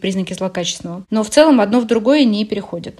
признаки 0.00 0.34
злокачественного. 0.34 1.04
Но 1.10 1.22
в 1.22 1.30
целом 1.30 1.60
одно 1.60 1.80
в 1.80 1.86
другое 1.86 2.24
не 2.24 2.44
переходит. 2.44 2.98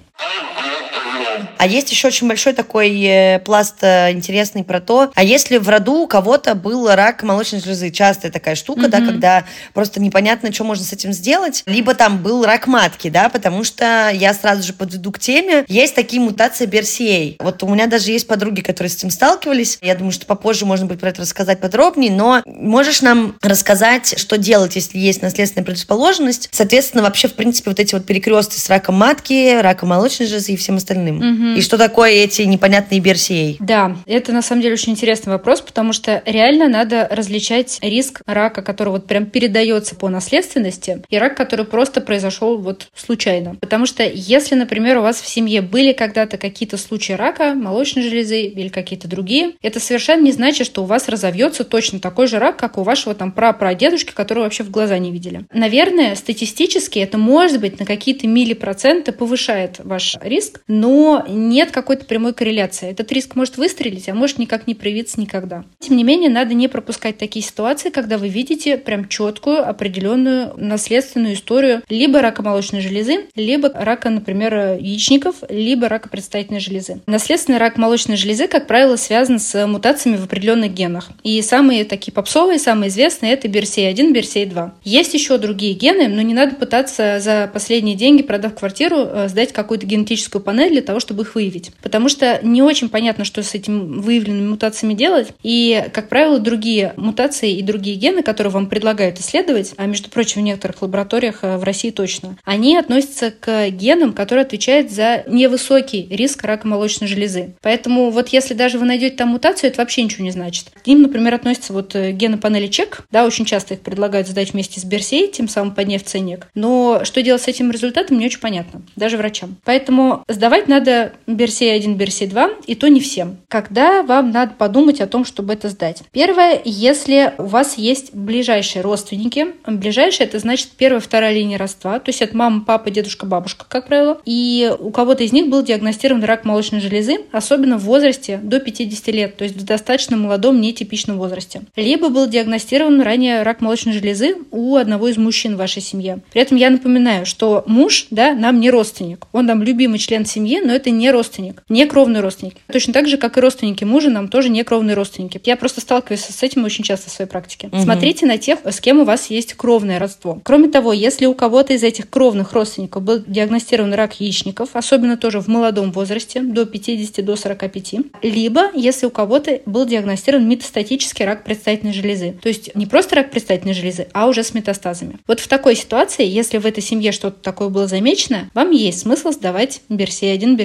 А 1.57 1.67
есть 1.67 1.91
еще 1.91 2.07
очень 2.07 2.27
большой 2.27 2.53
такой 2.53 3.01
э, 3.01 3.39
пласт 3.39 3.77
э, 3.81 4.11
интересный 4.11 4.63
про 4.63 4.81
то, 4.81 5.11
а 5.15 5.23
если 5.23 5.57
в 5.57 5.69
роду 5.69 6.01
у 6.03 6.07
кого-то 6.07 6.55
был 6.55 6.89
рак 6.93 7.23
молочной 7.23 7.61
железы, 7.61 7.91
частая 7.91 8.31
такая 8.31 8.55
штука, 8.55 8.81
mm-hmm. 8.81 8.89
да, 8.89 8.97
когда 8.99 9.45
просто 9.73 10.01
непонятно, 10.01 10.51
что 10.51 10.63
можно 10.63 10.83
с 10.83 10.93
этим 10.93 11.13
сделать, 11.13 11.63
либо 11.65 11.95
там 11.95 12.21
был 12.21 12.45
рак 12.45 12.67
матки, 12.67 13.09
да, 13.09 13.29
потому 13.29 13.63
что 13.63 14.09
я 14.13 14.33
сразу 14.33 14.63
же 14.63 14.73
подведу 14.73 15.11
к 15.11 15.19
теме, 15.19 15.65
есть 15.67 15.95
такие 15.95 16.21
мутации 16.21 16.67
BRCA. 16.67 17.35
Вот 17.39 17.63
у 17.63 17.67
меня 17.67 17.87
даже 17.87 18.11
есть 18.11 18.27
подруги, 18.27 18.61
которые 18.61 18.89
с 18.89 18.95
этим 18.95 19.09
сталкивались, 19.09 19.77
я 19.81 19.95
думаю, 19.95 20.11
что 20.11 20.25
попозже 20.25 20.65
можно 20.65 20.85
будет 20.85 20.99
про 20.99 21.09
это 21.09 21.21
рассказать 21.21 21.59
подробнее, 21.59 22.11
но 22.11 22.41
можешь 22.45 23.01
нам 23.01 23.35
рассказать, 23.41 24.19
что 24.19 24.37
делать, 24.37 24.75
если 24.75 24.97
есть 24.97 25.21
наследственная 25.21 25.65
предрасположенность, 25.65 26.49
соответственно, 26.51 27.03
вообще, 27.03 27.27
в 27.27 27.33
принципе, 27.33 27.69
вот 27.71 27.79
эти 27.79 27.93
вот 27.93 28.05
перекрестки 28.05 28.59
с 28.59 28.69
раком 28.69 28.95
матки, 28.95 29.59
раком 29.61 29.89
молочной 29.89 30.27
железы 30.27 30.53
и 30.53 30.57
всем 30.57 30.77
остальным. 30.77 31.24
Угу. 31.25 31.57
И 31.57 31.61
что 31.61 31.77
такое 31.77 32.11
эти 32.11 32.43
непонятные 32.43 33.01
BRCA? 33.01 33.57
Да, 33.59 33.97
это 34.05 34.31
на 34.31 34.41
самом 34.41 34.61
деле 34.61 34.73
очень 34.73 34.93
интересный 34.93 35.33
вопрос, 35.33 35.61
потому 35.61 35.93
что 35.93 36.21
реально 36.25 36.67
надо 36.67 37.07
различать 37.09 37.79
риск 37.81 38.21
рака, 38.25 38.61
который 38.61 38.89
вот 38.89 39.07
прям 39.07 39.25
передается 39.25 39.95
по 39.95 40.09
наследственности, 40.09 41.01
и 41.09 41.17
рак, 41.17 41.35
который 41.35 41.65
просто 41.65 42.01
произошел 42.01 42.57
вот 42.57 42.87
случайно. 42.95 43.55
Потому 43.55 43.85
что 43.85 44.03
если, 44.03 44.55
например, 44.55 44.97
у 44.97 45.01
вас 45.01 45.21
в 45.21 45.27
семье 45.27 45.61
были 45.61 45.93
когда-то 45.93 46.37
какие-то 46.37 46.77
случаи 46.77 47.13
рака, 47.13 47.53
молочной 47.53 48.03
железы 48.03 48.41
или 48.41 48.69
какие-то 48.69 49.07
другие, 49.07 49.53
это 49.61 49.79
совершенно 49.79 50.23
не 50.23 50.31
значит, 50.31 50.67
что 50.67 50.83
у 50.83 50.85
вас 50.85 51.07
разовьется 51.07 51.63
точно 51.63 51.99
такой 51.99 52.27
же 52.27 52.39
рак, 52.39 52.57
как 52.57 52.77
у 52.77 52.83
вашего 52.83 53.15
там 53.15 53.31
прапрадедушки, 53.31 54.13
которого 54.13 54.43
вообще 54.43 54.63
в 54.63 54.71
глаза 54.71 54.97
не 54.97 55.11
видели. 55.11 55.45
Наверное, 55.53 56.15
статистически 56.15 56.99
это 56.99 57.17
может 57.17 57.59
быть 57.59 57.79
на 57.79 57.85
какие-то 57.85 58.27
миллипроценты 58.27 59.11
повышает 59.11 59.79
ваш 59.83 60.17
риск, 60.21 60.61
но 60.67 61.14
нет 61.27 61.71
какой-то 61.71 62.05
прямой 62.05 62.33
корреляции. 62.33 62.89
Этот 62.89 63.11
риск 63.11 63.35
может 63.35 63.57
выстрелить, 63.57 64.09
а 64.09 64.13
может 64.13 64.39
никак 64.39 64.67
не 64.67 64.75
проявиться 64.75 65.19
никогда. 65.19 65.63
Тем 65.79 65.97
не 65.97 66.03
менее, 66.03 66.29
надо 66.29 66.53
не 66.53 66.67
пропускать 66.67 67.17
такие 67.17 67.43
ситуации, 67.43 67.89
когда 67.89 68.17
вы 68.17 68.29
видите 68.29 68.77
прям 68.77 69.07
четкую, 69.07 69.67
определенную 69.67 70.53
наследственную 70.57 71.35
историю 71.35 71.81
либо 71.89 72.21
рака 72.21 72.41
молочной 72.41 72.81
железы, 72.81 73.25
либо 73.35 73.69
рака, 73.73 74.09
например, 74.09 74.77
яичников, 74.79 75.37
либо 75.49 75.89
рака 75.89 76.09
предстательной 76.09 76.59
железы. 76.59 77.01
Наследственный 77.05 77.59
рак 77.59 77.77
молочной 77.77 78.17
железы, 78.17 78.47
как 78.47 78.67
правило, 78.67 78.95
связан 78.95 79.39
с 79.39 79.67
мутациями 79.67 80.17
в 80.17 80.25
определенных 80.25 80.73
генах. 80.73 81.09
И 81.23 81.41
самые 81.41 81.85
такие 81.85 82.13
попсовые, 82.13 82.59
самые 82.59 82.89
известные 82.89 83.33
это 83.33 83.47
BRCA1, 83.47 84.13
BRCA2. 84.13 84.71
Есть 84.83 85.13
еще 85.13 85.37
другие 85.37 85.73
гены, 85.73 86.07
но 86.07 86.21
не 86.21 86.33
надо 86.33 86.55
пытаться 86.55 87.19
за 87.19 87.49
последние 87.51 87.95
деньги, 87.95 88.23
продав 88.23 88.55
квартиру, 88.55 88.97
э, 88.97 89.27
сдать 89.29 89.53
какую-то 89.53 89.85
генетическую 89.85 90.41
панель 90.41 90.71
для 90.71 90.81
того, 90.81 90.99
чтобы 91.05 91.23
их 91.23 91.35
выявить. 91.35 91.71
Потому 91.81 92.09
что 92.09 92.39
не 92.41 92.61
очень 92.61 92.89
понятно, 92.89 93.25
что 93.25 93.43
с 93.43 93.53
этими 93.53 93.99
выявленными 93.99 94.49
мутациями 94.49 94.93
делать. 94.93 95.29
И, 95.43 95.85
как 95.93 96.09
правило, 96.09 96.39
другие 96.39 96.93
мутации 96.97 97.55
и 97.55 97.61
другие 97.61 97.95
гены, 97.95 98.23
которые 98.23 98.51
вам 98.51 98.67
предлагают 98.67 99.19
исследовать, 99.19 99.73
а, 99.77 99.85
между 99.85 100.09
прочим, 100.09 100.41
в 100.41 100.43
некоторых 100.43 100.81
лабораториях 100.81 101.39
э, 101.43 101.57
в 101.57 101.63
России 101.63 101.91
точно, 101.91 102.37
они 102.43 102.75
относятся 102.75 103.31
к 103.31 103.69
генам, 103.69 104.13
которые 104.13 104.43
отвечают 104.43 104.91
за 104.91 105.23
невысокий 105.27 106.07
риск 106.09 106.43
рака 106.43 106.67
молочной 106.67 107.07
железы. 107.07 107.55
Поэтому 107.61 108.09
вот 108.09 108.29
если 108.29 108.53
даже 108.53 108.79
вы 108.79 108.85
найдете 108.85 109.15
там 109.15 109.29
мутацию, 109.29 109.69
это 109.69 109.81
вообще 109.81 110.01
ничего 110.03 110.23
не 110.23 110.31
значит. 110.31 110.71
К 110.83 110.87
ним, 110.87 111.03
например, 111.03 111.35
относятся 111.35 111.73
вот 111.73 111.95
э, 111.95 112.11
гены 112.11 112.37
панели 112.37 112.67
чек, 112.67 113.03
да, 113.11 113.25
очень 113.25 113.45
часто 113.45 113.75
их 113.75 113.81
предлагают 113.81 114.27
сдать 114.27 114.53
вместе 114.53 114.79
с 114.79 114.83
Берсей, 114.83 115.29
тем 115.29 115.47
самым 115.47 115.75
подняв 115.75 116.03
ценник. 116.03 116.47
Но 116.55 117.01
что 117.03 117.21
делать 117.21 117.43
с 117.43 117.47
этим 117.47 117.71
результатом, 117.71 118.17
не 118.17 118.25
очень 118.25 118.39
понятно, 118.39 118.81
даже 118.95 119.17
врачам. 119.17 119.57
Поэтому 119.63 120.23
сдавать 120.27 120.67
надо 120.67 120.94
это 120.95 121.13
BRCA1, 121.27 121.97
BRCA2, 121.97 122.63
и 122.67 122.75
то 122.75 122.87
не 122.87 122.99
всем. 122.99 123.37
Когда 123.47 124.03
вам 124.03 124.31
надо 124.31 124.53
подумать 124.57 125.01
о 125.01 125.07
том, 125.07 125.25
чтобы 125.25 125.53
это 125.53 125.69
сдать? 125.69 126.03
Первое, 126.11 126.61
если 126.63 127.33
у 127.37 127.45
вас 127.45 127.77
есть 127.77 128.13
ближайшие 128.13 128.81
родственники, 128.81 129.47
ближайшие 129.65 130.27
это 130.27 130.39
значит 130.39 130.69
первая, 130.77 130.99
вторая 130.99 131.33
линия 131.33 131.57
родства, 131.57 131.99
то 131.99 132.09
есть 132.09 132.21
это 132.21 132.35
мама, 132.35 132.63
папа, 132.65 132.89
дедушка, 132.89 133.25
бабушка, 133.25 133.65
как 133.67 133.87
правило, 133.87 134.19
и 134.25 134.73
у 134.79 134.91
кого-то 134.91 135.23
из 135.23 135.31
них 135.31 135.49
был 135.49 135.63
диагностирован 135.63 136.23
рак 136.23 136.45
молочной 136.45 136.81
железы, 136.81 137.17
особенно 137.31 137.77
в 137.77 137.83
возрасте 137.83 138.39
до 138.41 138.59
50 138.59 139.07
лет, 139.07 139.37
то 139.37 139.43
есть 139.43 139.55
в 139.55 139.65
достаточно 139.65 140.17
молодом, 140.17 140.61
нетипичном 140.61 141.17
возрасте. 141.17 141.61
Либо 141.75 142.09
был 142.09 142.27
диагностирован 142.27 143.01
ранее 143.01 143.43
рак 143.43 143.61
молочной 143.61 143.93
железы 143.93 144.35
у 144.51 144.75
одного 144.75 145.07
из 145.07 145.17
мужчин 145.17 145.55
в 145.55 145.57
вашей 145.57 145.81
семье. 145.81 146.19
При 146.31 146.41
этом 146.41 146.57
я 146.57 146.69
напоминаю, 146.69 147.25
что 147.25 147.63
муж, 147.67 148.07
да, 148.09 148.33
нам 148.33 148.59
не 148.59 148.69
родственник. 148.69 149.27
Он 149.31 149.45
нам 149.45 149.63
любимый 149.63 149.99
член 149.99 150.25
семьи, 150.25 150.61
но 150.63 150.73
это 150.75 150.89
не 150.89 151.11
родственник, 151.11 151.63
не 151.69 151.85
кровный 151.85 152.21
родственник. 152.21 152.55
Точно 152.71 152.93
так 152.93 153.07
же, 153.07 153.17
как 153.17 153.37
и 153.37 153.41
родственники 153.41 153.83
мужа, 153.83 154.09
нам 154.09 154.27
тоже 154.27 154.49
не 154.49 154.63
кровные 154.63 154.95
родственники. 154.95 155.41
Я 155.43 155.55
просто 155.55 155.81
сталкиваюсь 155.81 156.21
с 156.21 156.43
этим 156.43 156.63
очень 156.63 156.83
часто 156.83 157.09
в 157.09 157.13
своей 157.13 157.29
практике. 157.29 157.69
Угу. 157.71 157.81
Смотрите 157.81 158.25
на 158.25 158.37
тех, 158.37 158.59
с 158.63 158.79
кем 158.79 158.99
у 158.99 159.05
вас 159.05 159.29
есть 159.29 159.53
кровное 159.53 159.99
родство. 159.99 160.39
Кроме 160.43 160.69
того, 160.69 160.93
если 160.93 161.25
у 161.25 161.33
кого-то 161.33 161.73
из 161.73 161.83
этих 161.83 162.09
кровных 162.09 162.53
родственников 162.53 163.03
был 163.03 163.23
диагностирован 163.25 163.93
рак 163.93 164.19
яичников, 164.19 164.69
особенно 164.73 165.17
тоже 165.17 165.39
в 165.39 165.47
молодом 165.47 165.91
возрасте, 165.91 166.41
до 166.41 166.65
50 166.65 167.25
до 167.25 167.35
45, 167.35 167.95
либо 168.21 168.71
если 168.73 169.05
у 169.05 169.09
кого-то 169.09 169.61
был 169.65 169.85
диагностирован 169.85 170.47
метастатический 170.47 171.25
рак 171.25 171.43
предстательной 171.43 171.93
железы, 171.93 172.35
то 172.41 172.49
есть 172.49 172.75
не 172.75 172.85
просто 172.85 173.15
рак 173.15 173.31
предстательной 173.31 173.73
железы, 173.73 174.07
а 174.13 174.27
уже 174.27 174.43
с 174.43 174.53
метастазами. 174.53 175.17
Вот 175.27 175.39
в 175.39 175.47
такой 175.47 175.75
ситуации, 175.75 176.25
если 176.25 176.57
в 176.57 176.65
этой 176.65 176.83
семье 176.83 177.11
что-то 177.11 177.41
такое 177.41 177.69
было 177.69 177.87
замечено, 177.87 178.49
вам 178.53 178.71
есть 178.71 178.99
смысл 178.99 179.31
сдавать 179.31 179.81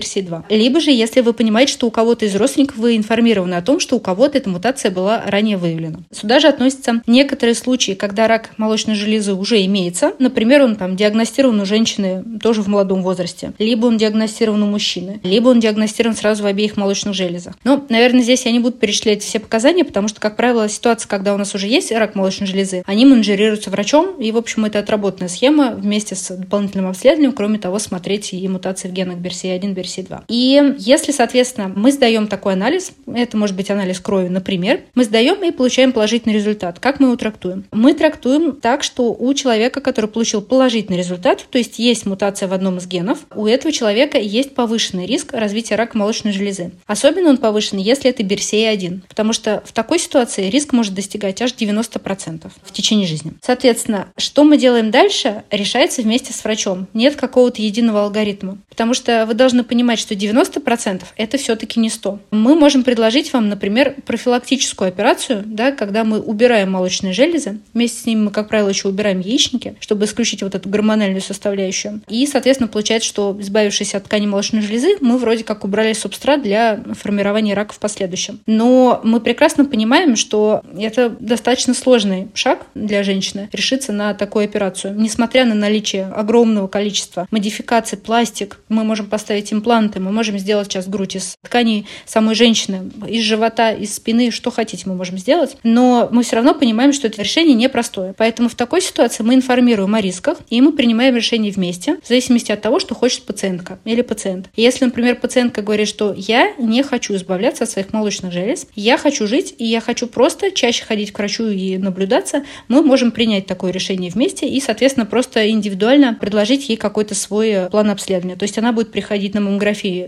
BRCA1, 0.00 0.20
BRCA2. 0.20 0.44
Либо 0.48 0.80
же, 0.80 0.90
если 0.90 1.20
вы 1.20 1.32
понимаете, 1.32 1.72
что 1.72 1.86
у 1.86 1.90
кого-то 1.90 2.24
из 2.24 2.34
родственников 2.34 2.76
вы 2.76 2.96
информированы 2.96 3.54
о 3.54 3.62
том, 3.62 3.80
что 3.80 3.96
у 3.96 4.00
кого-то 4.00 4.38
эта 4.38 4.48
мутация 4.50 4.90
была 4.90 5.22
ранее 5.26 5.56
выявлена. 5.56 6.00
Сюда 6.12 6.40
же 6.40 6.48
относятся 6.48 7.02
некоторые 7.06 7.54
случаи, 7.54 7.92
когда 7.92 8.28
рак 8.28 8.50
молочной 8.56 8.96
железы 8.96 9.34
уже 9.34 9.64
имеется. 9.66 10.12
Например, 10.18 10.62
он 10.62 10.76
там 10.76 10.96
диагностирован 10.96 11.60
у 11.60 11.66
женщины 11.66 12.24
тоже 12.42 12.62
в 12.62 12.68
молодом 12.68 13.02
возрасте. 13.02 13.52
Либо 13.58 13.86
он 13.86 13.96
диагностирован 13.96 14.62
у 14.62 14.66
мужчины. 14.66 15.20
Либо 15.22 15.48
он 15.48 15.60
диагностирован 15.60 16.16
сразу 16.16 16.42
в 16.42 16.46
обеих 16.46 16.76
молочных 16.76 17.14
железах. 17.14 17.54
Но, 17.64 17.84
наверное, 17.88 18.22
здесь 18.22 18.46
я 18.46 18.52
не 18.52 18.60
буду 18.60 18.76
перечислять 18.76 19.22
все 19.22 19.38
показания, 19.38 19.84
потому 19.84 20.08
что, 20.08 20.20
как 20.20 20.36
правило, 20.36 20.68
ситуация, 20.68 21.08
когда 21.08 21.34
у 21.34 21.36
нас 21.36 21.54
уже 21.54 21.66
есть 21.66 21.92
рак 21.92 22.14
молочной 22.14 22.46
железы, 22.46 22.82
они 22.86 23.06
менеджерируются 23.06 23.70
врачом, 23.70 24.20
и, 24.20 24.32
в 24.32 24.36
общем, 24.36 24.64
это 24.64 24.78
отработанная 24.78 25.28
схема 25.28 25.70
вместе 25.70 26.14
с 26.14 26.34
дополнительным 26.34 26.88
обследованием, 26.88 27.32
кроме 27.32 27.58
того, 27.58 27.78
смотреть 27.78 28.32
и 28.32 28.48
мутации 28.48 28.88
в 28.88 28.92
генах 28.92 29.18
BRCA1, 29.18 29.74
BRCA2. 29.74 29.89
И 30.28 30.74
если, 30.78 31.12
соответственно, 31.12 31.72
мы 31.74 31.92
сдаем 31.92 32.26
такой 32.26 32.54
анализ, 32.54 32.92
это 33.06 33.36
может 33.36 33.56
быть 33.56 33.70
анализ 33.70 34.00
крови, 34.00 34.28
например, 34.28 34.80
мы 34.94 35.04
сдаем 35.04 35.42
и 35.42 35.50
получаем 35.50 35.92
положительный 35.92 36.34
результат. 36.34 36.78
Как 36.78 37.00
мы 37.00 37.06
его 37.08 37.16
трактуем? 37.16 37.64
Мы 37.72 37.94
трактуем 37.94 38.52
так, 38.52 38.82
что 38.82 39.12
у 39.12 39.34
человека, 39.34 39.80
который 39.80 40.06
получил 40.06 40.42
положительный 40.42 40.98
результат, 40.98 41.46
то 41.50 41.58
есть 41.58 41.78
есть 41.78 42.06
мутация 42.06 42.48
в 42.48 42.52
одном 42.52 42.78
из 42.78 42.86
генов, 42.86 43.20
у 43.34 43.46
этого 43.46 43.72
человека 43.72 44.18
есть 44.18 44.54
повышенный 44.54 45.06
риск 45.06 45.32
развития 45.32 45.76
рака 45.76 45.96
молочной 45.96 46.32
железы. 46.32 46.72
Особенно 46.86 47.30
он 47.30 47.38
повышен, 47.38 47.78
если 47.78 48.10
это 48.10 48.22
BRCA1, 48.22 49.00
потому 49.08 49.32
что 49.32 49.62
в 49.64 49.72
такой 49.72 49.98
ситуации 49.98 50.50
риск 50.50 50.72
может 50.72 50.94
достигать 50.94 51.40
аж 51.42 51.52
90% 51.52 52.50
в 52.62 52.72
течение 52.72 53.06
жизни. 53.06 53.32
Соответственно, 53.42 54.08
что 54.16 54.44
мы 54.44 54.56
делаем 54.56 54.90
дальше, 54.90 55.44
решается 55.50 56.02
вместе 56.02 56.32
с 56.32 56.44
врачом. 56.44 56.86
Нет 56.94 57.16
какого-то 57.16 57.62
единого 57.62 58.04
алгоритма. 58.04 58.58
Потому 58.68 58.94
что 58.94 59.26
вы 59.26 59.34
должны 59.34 59.64
понимать, 59.64 59.79
что 59.98 60.14
90% 60.14 61.02
это 61.16 61.38
все-таки 61.38 61.80
не 61.80 61.90
100. 61.90 62.20
Мы 62.30 62.54
можем 62.54 62.84
предложить 62.84 63.32
вам, 63.32 63.48
например, 63.48 63.96
профилактическую 64.06 64.88
операцию, 64.88 65.42
да, 65.46 65.72
когда 65.72 66.04
мы 66.04 66.20
убираем 66.20 66.72
молочные 66.72 67.12
железы. 67.12 67.58
Вместе 67.74 68.00
с 68.02 68.06
ними 68.06 68.24
мы, 68.24 68.30
как 68.30 68.48
правило, 68.48 68.68
еще 68.68 68.88
убираем 68.88 69.20
яичники, 69.20 69.76
чтобы 69.80 70.04
исключить 70.04 70.42
вот 70.42 70.54
эту 70.54 70.68
гормональную 70.68 71.20
составляющую. 71.20 72.02
И, 72.08 72.26
соответственно, 72.26 72.68
получается, 72.68 73.08
что 73.08 73.36
избавившись 73.38 73.94
от 73.94 74.04
ткани 74.04 74.26
молочной 74.26 74.62
железы, 74.62 74.96
мы 75.00 75.18
вроде 75.18 75.44
как 75.44 75.64
убрали 75.64 75.92
субстрат 75.92 76.42
для 76.42 76.80
формирования 76.98 77.54
рака 77.54 77.74
в 77.74 77.78
последующем. 77.78 78.40
Но 78.46 79.00
мы 79.04 79.20
прекрасно 79.20 79.64
понимаем, 79.64 80.16
что 80.16 80.62
это 80.78 81.10
достаточно 81.20 81.74
сложный 81.74 82.28
шаг 82.34 82.66
для 82.74 83.02
женщины 83.02 83.48
решиться 83.52 83.92
на 83.92 84.14
такую 84.14 84.44
операцию. 84.44 84.94
Несмотря 84.98 85.44
на 85.44 85.54
наличие 85.54 86.06
огромного 86.06 86.68
количества 86.68 87.26
модификаций, 87.30 87.98
пластик, 87.98 88.60
мы 88.68 88.84
можем 88.84 89.06
поставить 89.06 89.52
импланты, 89.70 90.00
мы 90.00 90.10
можем 90.10 90.36
сделать 90.38 90.66
сейчас 90.66 90.88
грудь 90.88 91.14
из 91.14 91.36
тканей 91.42 91.86
самой 92.04 92.34
женщины, 92.34 92.90
из 93.06 93.22
живота, 93.22 93.70
из 93.70 93.94
спины, 93.94 94.32
что 94.32 94.50
хотите 94.50 94.84
мы 94.86 94.94
можем 94.96 95.16
сделать. 95.16 95.56
Но 95.62 96.08
мы 96.10 96.24
все 96.24 96.36
равно 96.36 96.54
понимаем, 96.54 96.92
что 96.92 97.06
это 97.06 97.22
решение 97.22 97.54
непростое. 97.54 98.12
Поэтому 98.16 98.48
в 98.48 98.56
такой 98.56 98.80
ситуации 98.80 99.22
мы 99.22 99.34
информируем 99.34 99.94
о 99.94 100.00
рисках, 100.00 100.38
и 100.48 100.60
мы 100.60 100.72
принимаем 100.72 101.14
решение 101.14 101.52
вместе, 101.52 101.98
в 102.02 102.08
зависимости 102.08 102.50
от 102.50 102.60
того, 102.60 102.80
что 102.80 102.96
хочет 102.96 103.22
пациентка 103.22 103.78
или 103.84 104.02
пациент. 104.02 104.48
Если, 104.56 104.84
например, 104.84 105.16
пациентка 105.16 105.62
говорит, 105.62 105.86
что 105.86 106.12
я 106.16 106.52
не 106.58 106.82
хочу 106.82 107.14
избавляться 107.14 107.62
от 107.62 107.70
своих 107.70 107.92
молочных 107.92 108.32
желез, 108.32 108.66
я 108.74 108.98
хочу 108.98 109.28
жить, 109.28 109.54
и 109.58 109.64
я 109.64 109.80
хочу 109.80 110.08
просто 110.08 110.50
чаще 110.50 110.84
ходить 110.84 111.12
к 111.12 111.18
врачу 111.18 111.46
и 111.46 111.78
наблюдаться, 111.78 112.42
мы 112.66 112.82
можем 112.82 113.12
принять 113.12 113.46
такое 113.46 113.70
решение 113.70 114.10
вместе 114.10 114.48
и, 114.48 114.60
соответственно, 114.60 115.06
просто 115.06 115.48
индивидуально 115.48 116.14
предложить 116.14 116.68
ей 116.68 116.76
какой-то 116.76 117.14
свой 117.14 117.68
план 117.70 117.90
обследования. 117.90 118.36
То 118.36 118.42
есть 118.44 118.58
она 118.58 118.72
будет 118.72 118.90
приходить 118.90 119.34
на 119.34 119.40
маммографию 119.40 119.59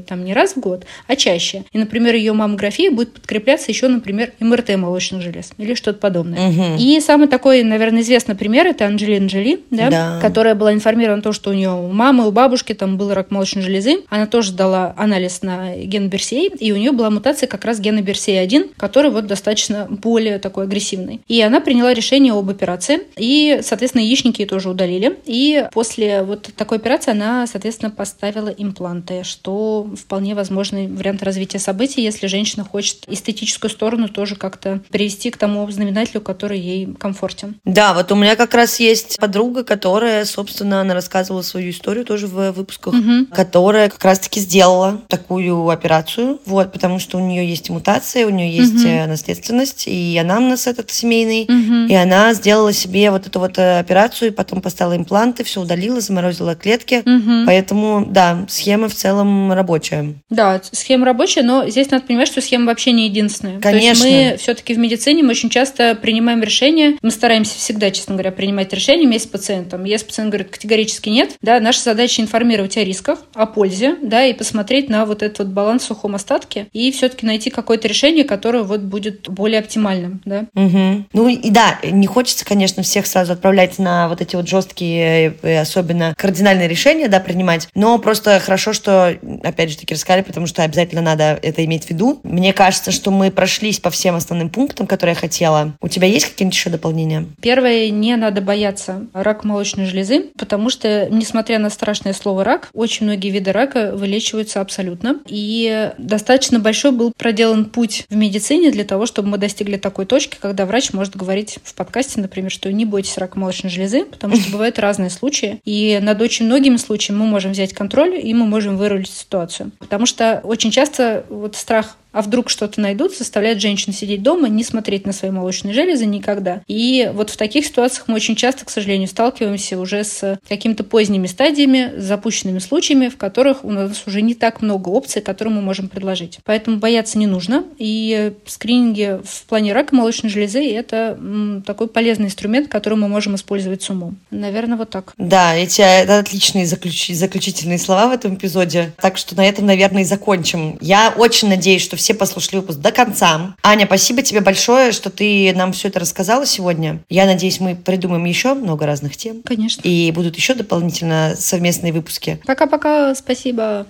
там 0.06 0.24
не 0.24 0.34
раз 0.34 0.54
в 0.54 0.60
год, 0.60 0.84
а 1.06 1.16
чаще. 1.16 1.64
И, 1.72 1.78
например, 1.78 2.14
ее 2.14 2.32
маммография 2.32 2.90
будет 2.90 3.12
подкрепляться 3.12 3.70
еще, 3.70 3.88
например, 3.88 4.32
МРТ 4.40 4.76
молочных 4.76 5.22
желез 5.22 5.52
или 5.58 5.74
что-то 5.74 5.98
подобное. 5.98 6.48
Угу. 6.48 6.62
И 6.78 7.00
самый 7.00 7.28
такой, 7.28 7.62
наверное, 7.62 8.02
известный 8.02 8.34
пример 8.34 8.66
это 8.66 8.86
Анджелина 8.86 9.26
Джоли, 9.26 9.60
да, 9.70 9.90
Да. 9.90 10.18
которая 10.20 10.54
была 10.54 10.72
информирована 10.72 11.20
о 11.20 11.22
том, 11.22 11.32
что 11.32 11.50
у 11.50 11.52
нее 11.52 11.70
у 11.70 11.88
мамы, 11.92 12.26
у 12.26 12.32
бабушки 12.32 12.72
там 12.74 12.96
был 12.96 13.12
рак 13.12 13.30
молочной 13.30 13.62
железы. 13.62 13.98
Она 14.08 14.26
тоже 14.26 14.52
дала 14.52 14.94
анализ 14.96 15.42
на 15.42 15.74
ген 15.76 16.08
BRCA, 16.08 16.56
и 16.56 16.72
у 16.72 16.76
нее 16.76 16.92
была 16.92 17.10
мутация 17.10 17.46
как 17.46 17.64
раз 17.64 17.80
гена 17.80 18.00
BRCA1, 18.00 18.72
который 18.76 19.10
вот 19.10 19.26
достаточно 19.26 19.86
более 19.90 20.38
такой 20.38 20.64
агрессивный. 20.64 21.20
И 21.28 21.40
она 21.42 21.60
приняла 21.60 21.92
решение 21.94 22.32
об 22.32 22.48
операции, 22.50 23.00
и, 23.16 23.60
соответственно, 23.62 24.02
яичники 24.02 24.44
тоже 24.44 24.68
удалили. 24.70 25.18
И 25.26 25.66
после 25.72 26.22
вот 26.22 26.50
такой 26.56 26.78
операции 26.78 27.10
она, 27.12 27.46
соответственно, 27.46 27.90
поставила 27.90 28.48
импланты, 28.48 29.22
что 29.42 29.88
вполне 30.00 30.36
возможный 30.36 30.86
вариант 30.86 31.20
развития 31.24 31.58
событий, 31.58 32.00
если 32.00 32.28
женщина 32.28 32.64
хочет 32.64 32.98
эстетическую 33.08 33.70
сторону 33.72 34.08
тоже 34.08 34.36
как-то 34.36 34.80
привести 34.88 35.30
к 35.32 35.36
тому 35.36 35.68
знаменателю, 35.68 36.20
который 36.20 36.60
ей 36.60 36.94
комфортен. 36.94 37.56
Да, 37.64 37.92
вот 37.92 38.12
у 38.12 38.14
меня 38.14 38.36
как 38.36 38.54
раз 38.54 38.78
есть 38.78 39.16
подруга, 39.18 39.64
которая, 39.64 40.24
собственно, 40.26 40.80
она 40.80 40.94
рассказывала 40.94 41.42
свою 41.42 41.70
историю 41.72 42.04
тоже 42.04 42.28
в 42.28 42.52
выпусках, 42.52 42.94
Мгм. 42.94 43.26
которая 43.34 43.90
как 43.90 44.04
раз-таки 44.04 44.38
сделала 44.38 45.00
такую 45.08 45.68
операцию, 45.70 46.38
вот, 46.46 46.70
потому 46.72 47.00
что 47.00 47.18
у 47.18 47.20
нее 47.26 47.44
есть 47.44 47.68
мутация, 47.68 48.26
у 48.26 48.30
нее 48.30 48.54
есть 48.56 48.84
э, 48.84 49.08
наследственность, 49.08 49.88
и 49.88 50.16
анамнез 50.18 50.68
этот 50.68 50.92
семейный, 50.92 51.46
Мгм. 51.48 51.86
и 51.88 51.94
она 51.94 52.32
сделала 52.34 52.72
себе 52.72 53.10
вот 53.10 53.26
эту 53.26 53.40
вот 53.40 53.58
э, 53.58 53.80
операцию, 53.80 54.28
и 54.28 54.32
потом 54.32 54.62
поставила 54.62 54.96
импланты, 54.96 55.42
все 55.42 55.60
удалила, 55.60 56.00
заморозила 56.00 56.54
клетки. 56.54 57.02
Мгм. 57.04 57.44
Поэтому, 57.46 58.06
да, 58.08 58.46
схема 58.48 58.88
в 58.88 58.94
целом 58.94 59.31
рабочая. 59.50 60.14
Да, 60.30 60.60
схема 60.70 61.06
рабочая, 61.06 61.42
но 61.42 61.68
здесь 61.68 61.90
надо 61.90 62.06
понимать, 62.06 62.28
что 62.28 62.40
схема 62.40 62.66
вообще 62.66 62.92
не 62.92 63.06
единственная. 63.06 63.60
Конечно. 63.60 64.04
То 64.04 64.08
есть 64.08 64.32
мы 64.32 64.36
все-таки 64.38 64.74
в 64.74 64.78
медицине 64.78 65.22
мы 65.22 65.30
очень 65.30 65.50
часто 65.50 65.94
принимаем 65.94 66.42
решения, 66.42 66.96
мы 67.02 67.10
стараемся 67.10 67.58
всегда, 67.58 67.90
честно 67.90 68.14
говоря, 68.14 68.32
принимать 68.32 68.72
решения 68.72 69.06
вместе 69.06 69.28
с 69.28 69.30
пациентом. 69.30 69.84
Если 69.84 70.06
пациент 70.06 70.30
говорит 70.30 70.50
категорически 70.50 71.08
нет, 71.08 71.36
да, 71.42 71.60
наша 71.60 71.82
задача 71.82 72.22
информировать 72.22 72.76
о 72.76 72.84
рисках, 72.84 73.20
о 73.34 73.46
пользе, 73.46 73.96
да, 74.02 74.24
и 74.24 74.32
посмотреть 74.32 74.88
на 74.88 75.06
вот 75.06 75.22
этот 75.22 75.38
вот 75.38 75.48
баланс 75.48 75.82
в 75.82 75.86
сухом 75.86 76.14
остатке 76.14 76.66
и 76.72 76.90
все-таки 76.92 77.26
найти 77.26 77.50
какое-то 77.50 77.88
решение, 77.88 78.24
которое 78.24 78.62
вот 78.62 78.80
будет 78.80 79.28
более 79.28 79.60
оптимальным, 79.60 80.20
да. 80.24 80.46
Мгм. 80.54 81.06
Ну 81.12 81.28
и 81.28 81.50
да, 81.50 81.78
не 81.82 82.06
хочется, 82.06 82.44
конечно, 82.44 82.82
всех 82.82 83.06
сразу 83.06 83.32
отправлять 83.32 83.78
на 83.78 84.08
вот 84.08 84.20
эти 84.20 84.36
вот 84.36 84.48
жесткие, 84.48 85.34
э, 85.42 85.60
особенно 85.60 86.14
кардинальные 86.16 86.68
решения, 86.68 87.08
да, 87.08 87.20
принимать. 87.20 87.68
Но 87.74 87.98
просто 87.98 88.40
хорошо, 88.40 88.72
что, 88.72 89.16
опять 89.42 89.70
же 89.70 89.76
таки, 89.76 89.94
рассказали, 89.94 90.22
потому 90.22 90.46
что 90.46 90.62
обязательно 90.62 91.02
надо 91.02 91.38
это 91.42 91.64
иметь 91.64 91.84
в 91.84 91.90
виду. 91.90 92.20
Мне 92.22 92.52
кажется, 92.52 92.90
что 92.90 93.10
мы 93.10 93.30
прошлись 93.30 93.80
по 93.80 93.90
всем 93.90 94.14
основным 94.14 94.50
пунктам, 94.50 94.86
которые 94.86 95.14
я 95.14 95.20
хотела. 95.20 95.74
У 95.80 95.88
тебя 95.88 96.06
есть 96.06 96.26
какие-нибудь 96.26 96.56
еще 96.56 96.70
дополнения? 96.70 97.26
Первое, 97.40 97.90
не 97.90 98.16
надо 98.16 98.40
бояться 98.40 99.06
рака 99.12 99.46
молочной 99.46 99.86
железы, 99.86 100.26
потому 100.38 100.70
что, 100.70 101.08
несмотря 101.10 101.58
на 101.58 101.70
страшное 101.70 102.12
слово 102.12 102.44
рак, 102.44 102.70
очень 102.72 103.06
многие 103.06 103.30
виды 103.30 103.52
рака 103.52 103.92
вылечиваются 103.94 104.60
абсолютно. 104.60 105.20
И 105.26 105.90
достаточно 105.98 106.58
большой 106.58 106.92
был 106.92 107.12
проделан 107.16 107.66
путь 107.66 108.04
в 108.08 108.16
медицине 108.16 108.70
для 108.70 108.84
того, 108.84 109.06
чтобы 109.06 109.28
мы 109.28 109.38
достигли 109.38 109.76
такой 109.76 110.06
точки, 110.06 110.36
когда 110.40 110.66
врач 110.66 110.92
может 110.92 111.16
говорить 111.16 111.58
в 111.62 111.74
подкасте, 111.74 112.20
например, 112.20 112.50
что 112.50 112.72
не 112.72 112.84
бойтесь 112.84 113.18
рака 113.18 113.38
молочной 113.38 113.70
железы, 113.70 114.04
потому 114.04 114.36
что 114.36 114.50
бывают 114.50 114.78
разные 114.78 115.10
случаи. 115.10 115.60
И 115.64 115.98
над 116.02 116.20
очень 116.20 116.46
многими 116.46 116.76
случаями 116.76 117.20
мы 117.20 117.26
можем 117.26 117.52
взять 117.52 117.72
контроль, 117.72 118.18
и 118.22 118.32
мы 118.34 118.46
можем 118.46 118.76
вырулить 118.76 119.01
ситуацию. 119.10 119.72
Потому 119.78 120.06
что 120.06 120.40
очень 120.44 120.70
часто 120.70 121.24
вот 121.28 121.56
страх 121.56 121.96
а 122.12 122.22
вдруг 122.22 122.48
что-то 122.50 122.80
найдут, 122.80 123.16
заставляет 123.16 123.60
женщин 123.60 123.92
сидеть 123.92 124.22
дома, 124.22 124.48
не 124.48 124.64
смотреть 124.64 125.06
на 125.06 125.12
свои 125.12 125.30
молочные 125.30 125.74
железы 125.74 126.06
никогда. 126.06 126.62
И 126.68 127.10
вот 127.14 127.30
в 127.30 127.36
таких 127.36 127.66
ситуациях 127.66 128.08
мы 128.08 128.14
очень 128.14 128.36
часто, 128.36 128.64
к 128.64 128.70
сожалению, 128.70 129.08
сталкиваемся 129.08 129.78
уже 129.78 130.04
с 130.04 130.38
какими-то 130.48 130.84
поздними 130.84 131.26
стадиями, 131.26 131.92
с 131.98 132.04
запущенными 132.04 132.58
случаями, 132.58 133.08
в 133.08 133.16
которых 133.16 133.64
у 133.64 133.70
нас 133.70 134.02
уже 134.06 134.22
не 134.22 134.34
так 134.34 134.62
много 134.62 134.88
опций, 134.90 135.22
которые 135.22 135.54
мы 135.54 135.62
можем 135.62 135.88
предложить. 135.88 136.38
Поэтому 136.44 136.78
бояться 136.78 137.18
не 137.18 137.26
нужно. 137.26 137.64
И 137.78 138.32
скрининги 138.46 139.20
в 139.24 139.44
плане 139.44 139.72
рака 139.72 139.94
молочной 139.94 140.30
железы– 140.30 140.64
это 140.74 141.18
такой 141.66 141.88
полезный 141.88 142.26
инструмент, 142.26 142.68
который 142.68 142.98
мы 142.98 143.08
можем 143.08 143.34
использовать 143.34 143.82
с 143.82 143.90
умом. 143.90 144.16
Наверное, 144.30 144.76
вот 144.76 144.90
так. 144.90 145.14
Да, 145.16 145.54
эти 145.54 145.80
это 145.80 146.18
отличные 146.18 146.66
заключ... 146.66 147.08
заключительные 147.08 147.78
слова 147.78 148.08
в 148.08 148.12
этом 148.12 148.34
эпизоде. 148.34 148.92
Так 149.00 149.16
что 149.16 149.36
на 149.36 149.46
этом, 149.46 149.66
наверное, 149.66 150.02
и 150.02 150.04
закончим. 150.04 150.78
Я 150.80 151.14
очень 151.16 151.48
надеюсь, 151.48 151.82
что 151.82 151.96
все 152.02 152.14
послушали 152.14 152.56
выпуск 152.56 152.78
до 152.80 152.90
конца. 152.90 153.54
Аня, 153.62 153.86
спасибо 153.86 154.22
тебе 154.22 154.40
большое, 154.40 154.90
что 154.90 155.08
ты 155.08 155.52
нам 155.54 155.72
все 155.72 155.88
это 155.88 156.00
рассказала 156.00 156.44
сегодня. 156.44 157.00
Я 157.08 157.26
надеюсь, 157.26 157.60
мы 157.60 157.76
придумаем 157.76 158.24
еще 158.24 158.54
много 158.54 158.86
разных 158.86 159.16
тем. 159.16 159.42
Конечно. 159.42 159.80
И 159.84 160.10
будут 160.10 160.36
еще 160.36 160.54
дополнительно 160.54 161.34
совместные 161.38 161.92
выпуски. 161.92 162.40
Пока-пока, 162.44 163.14
спасибо. 163.14 163.86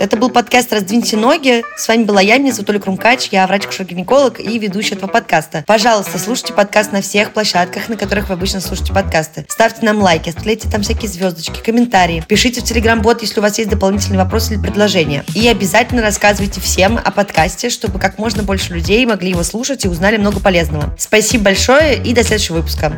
Это 0.00 0.16
был 0.16 0.30
подкаст 0.30 0.72
«Раздвиньте 0.72 1.18
ноги». 1.18 1.62
С 1.76 1.86
вами 1.86 2.04
была 2.04 2.22
я, 2.22 2.38
меня 2.38 2.54
зовут 2.54 2.70
Оля 2.70 2.78
Крумкач, 2.78 3.28
я 3.32 3.46
врач-гинеколог 3.46 4.40
и 4.40 4.58
ведущая 4.58 4.94
этого 4.94 5.10
подкаста. 5.10 5.62
Пожалуйста, 5.66 6.18
слушайте 6.18 6.54
подкаст 6.54 6.90
на 6.92 7.02
всех 7.02 7.34
площадках, 7.34 7.90
на 7.90 7.98
которых 7.98 8.30
вы 8.30 8.34
обычно 8.34 8.62
слушаете 8.62 8.94
подкасты. 8.94 9.44
Ставьте 9.50 9.84
нам 9.84 10.00
лайки, 10.00 10.30
оставляйте 10.30 10.70
там 10.70 10.80
всякие 10.80 11.10
звездочки, 11.10 11.62
комментарии. 11.62 12.24
Пишите 12.26 12.62
в 12.62 12.64
Телеграм-бот, 12.64 13.20
если 13.20 13.40
у 13.40 13.42
вас 13.42 13.58
есть 13.58 13.68
дополнительные 13.68 14.24
вопросы 14.24 14.54
или 14.54 14.60
предложения. 14.62 15.22
И 15.34 15.46
обязательно 15.46 16.00
рассказывайте 16.00 16.62
всем 16.62 16.96
о 16.96 17.10
подкасте, 17.10 17.68
чтобы 17.68 17.98
как 17.98 18.16
можно 18.16 18.42
больше 18.42 18.72
людей 18.72 19.04
могли 19.04 19.28
его 19.32 19.42
слушать 19.42 19.84
и 19.84 19.88
узнали 19.88 20.16
много 20.16 20.40
полезного. 20.40 20.96
Спасибо 20.98 21.44
большое 21.44 22.02
и 22.02 22.14
до 22.14 22.24
следующего 22.24 22.56
выпуска. 22.56 22.90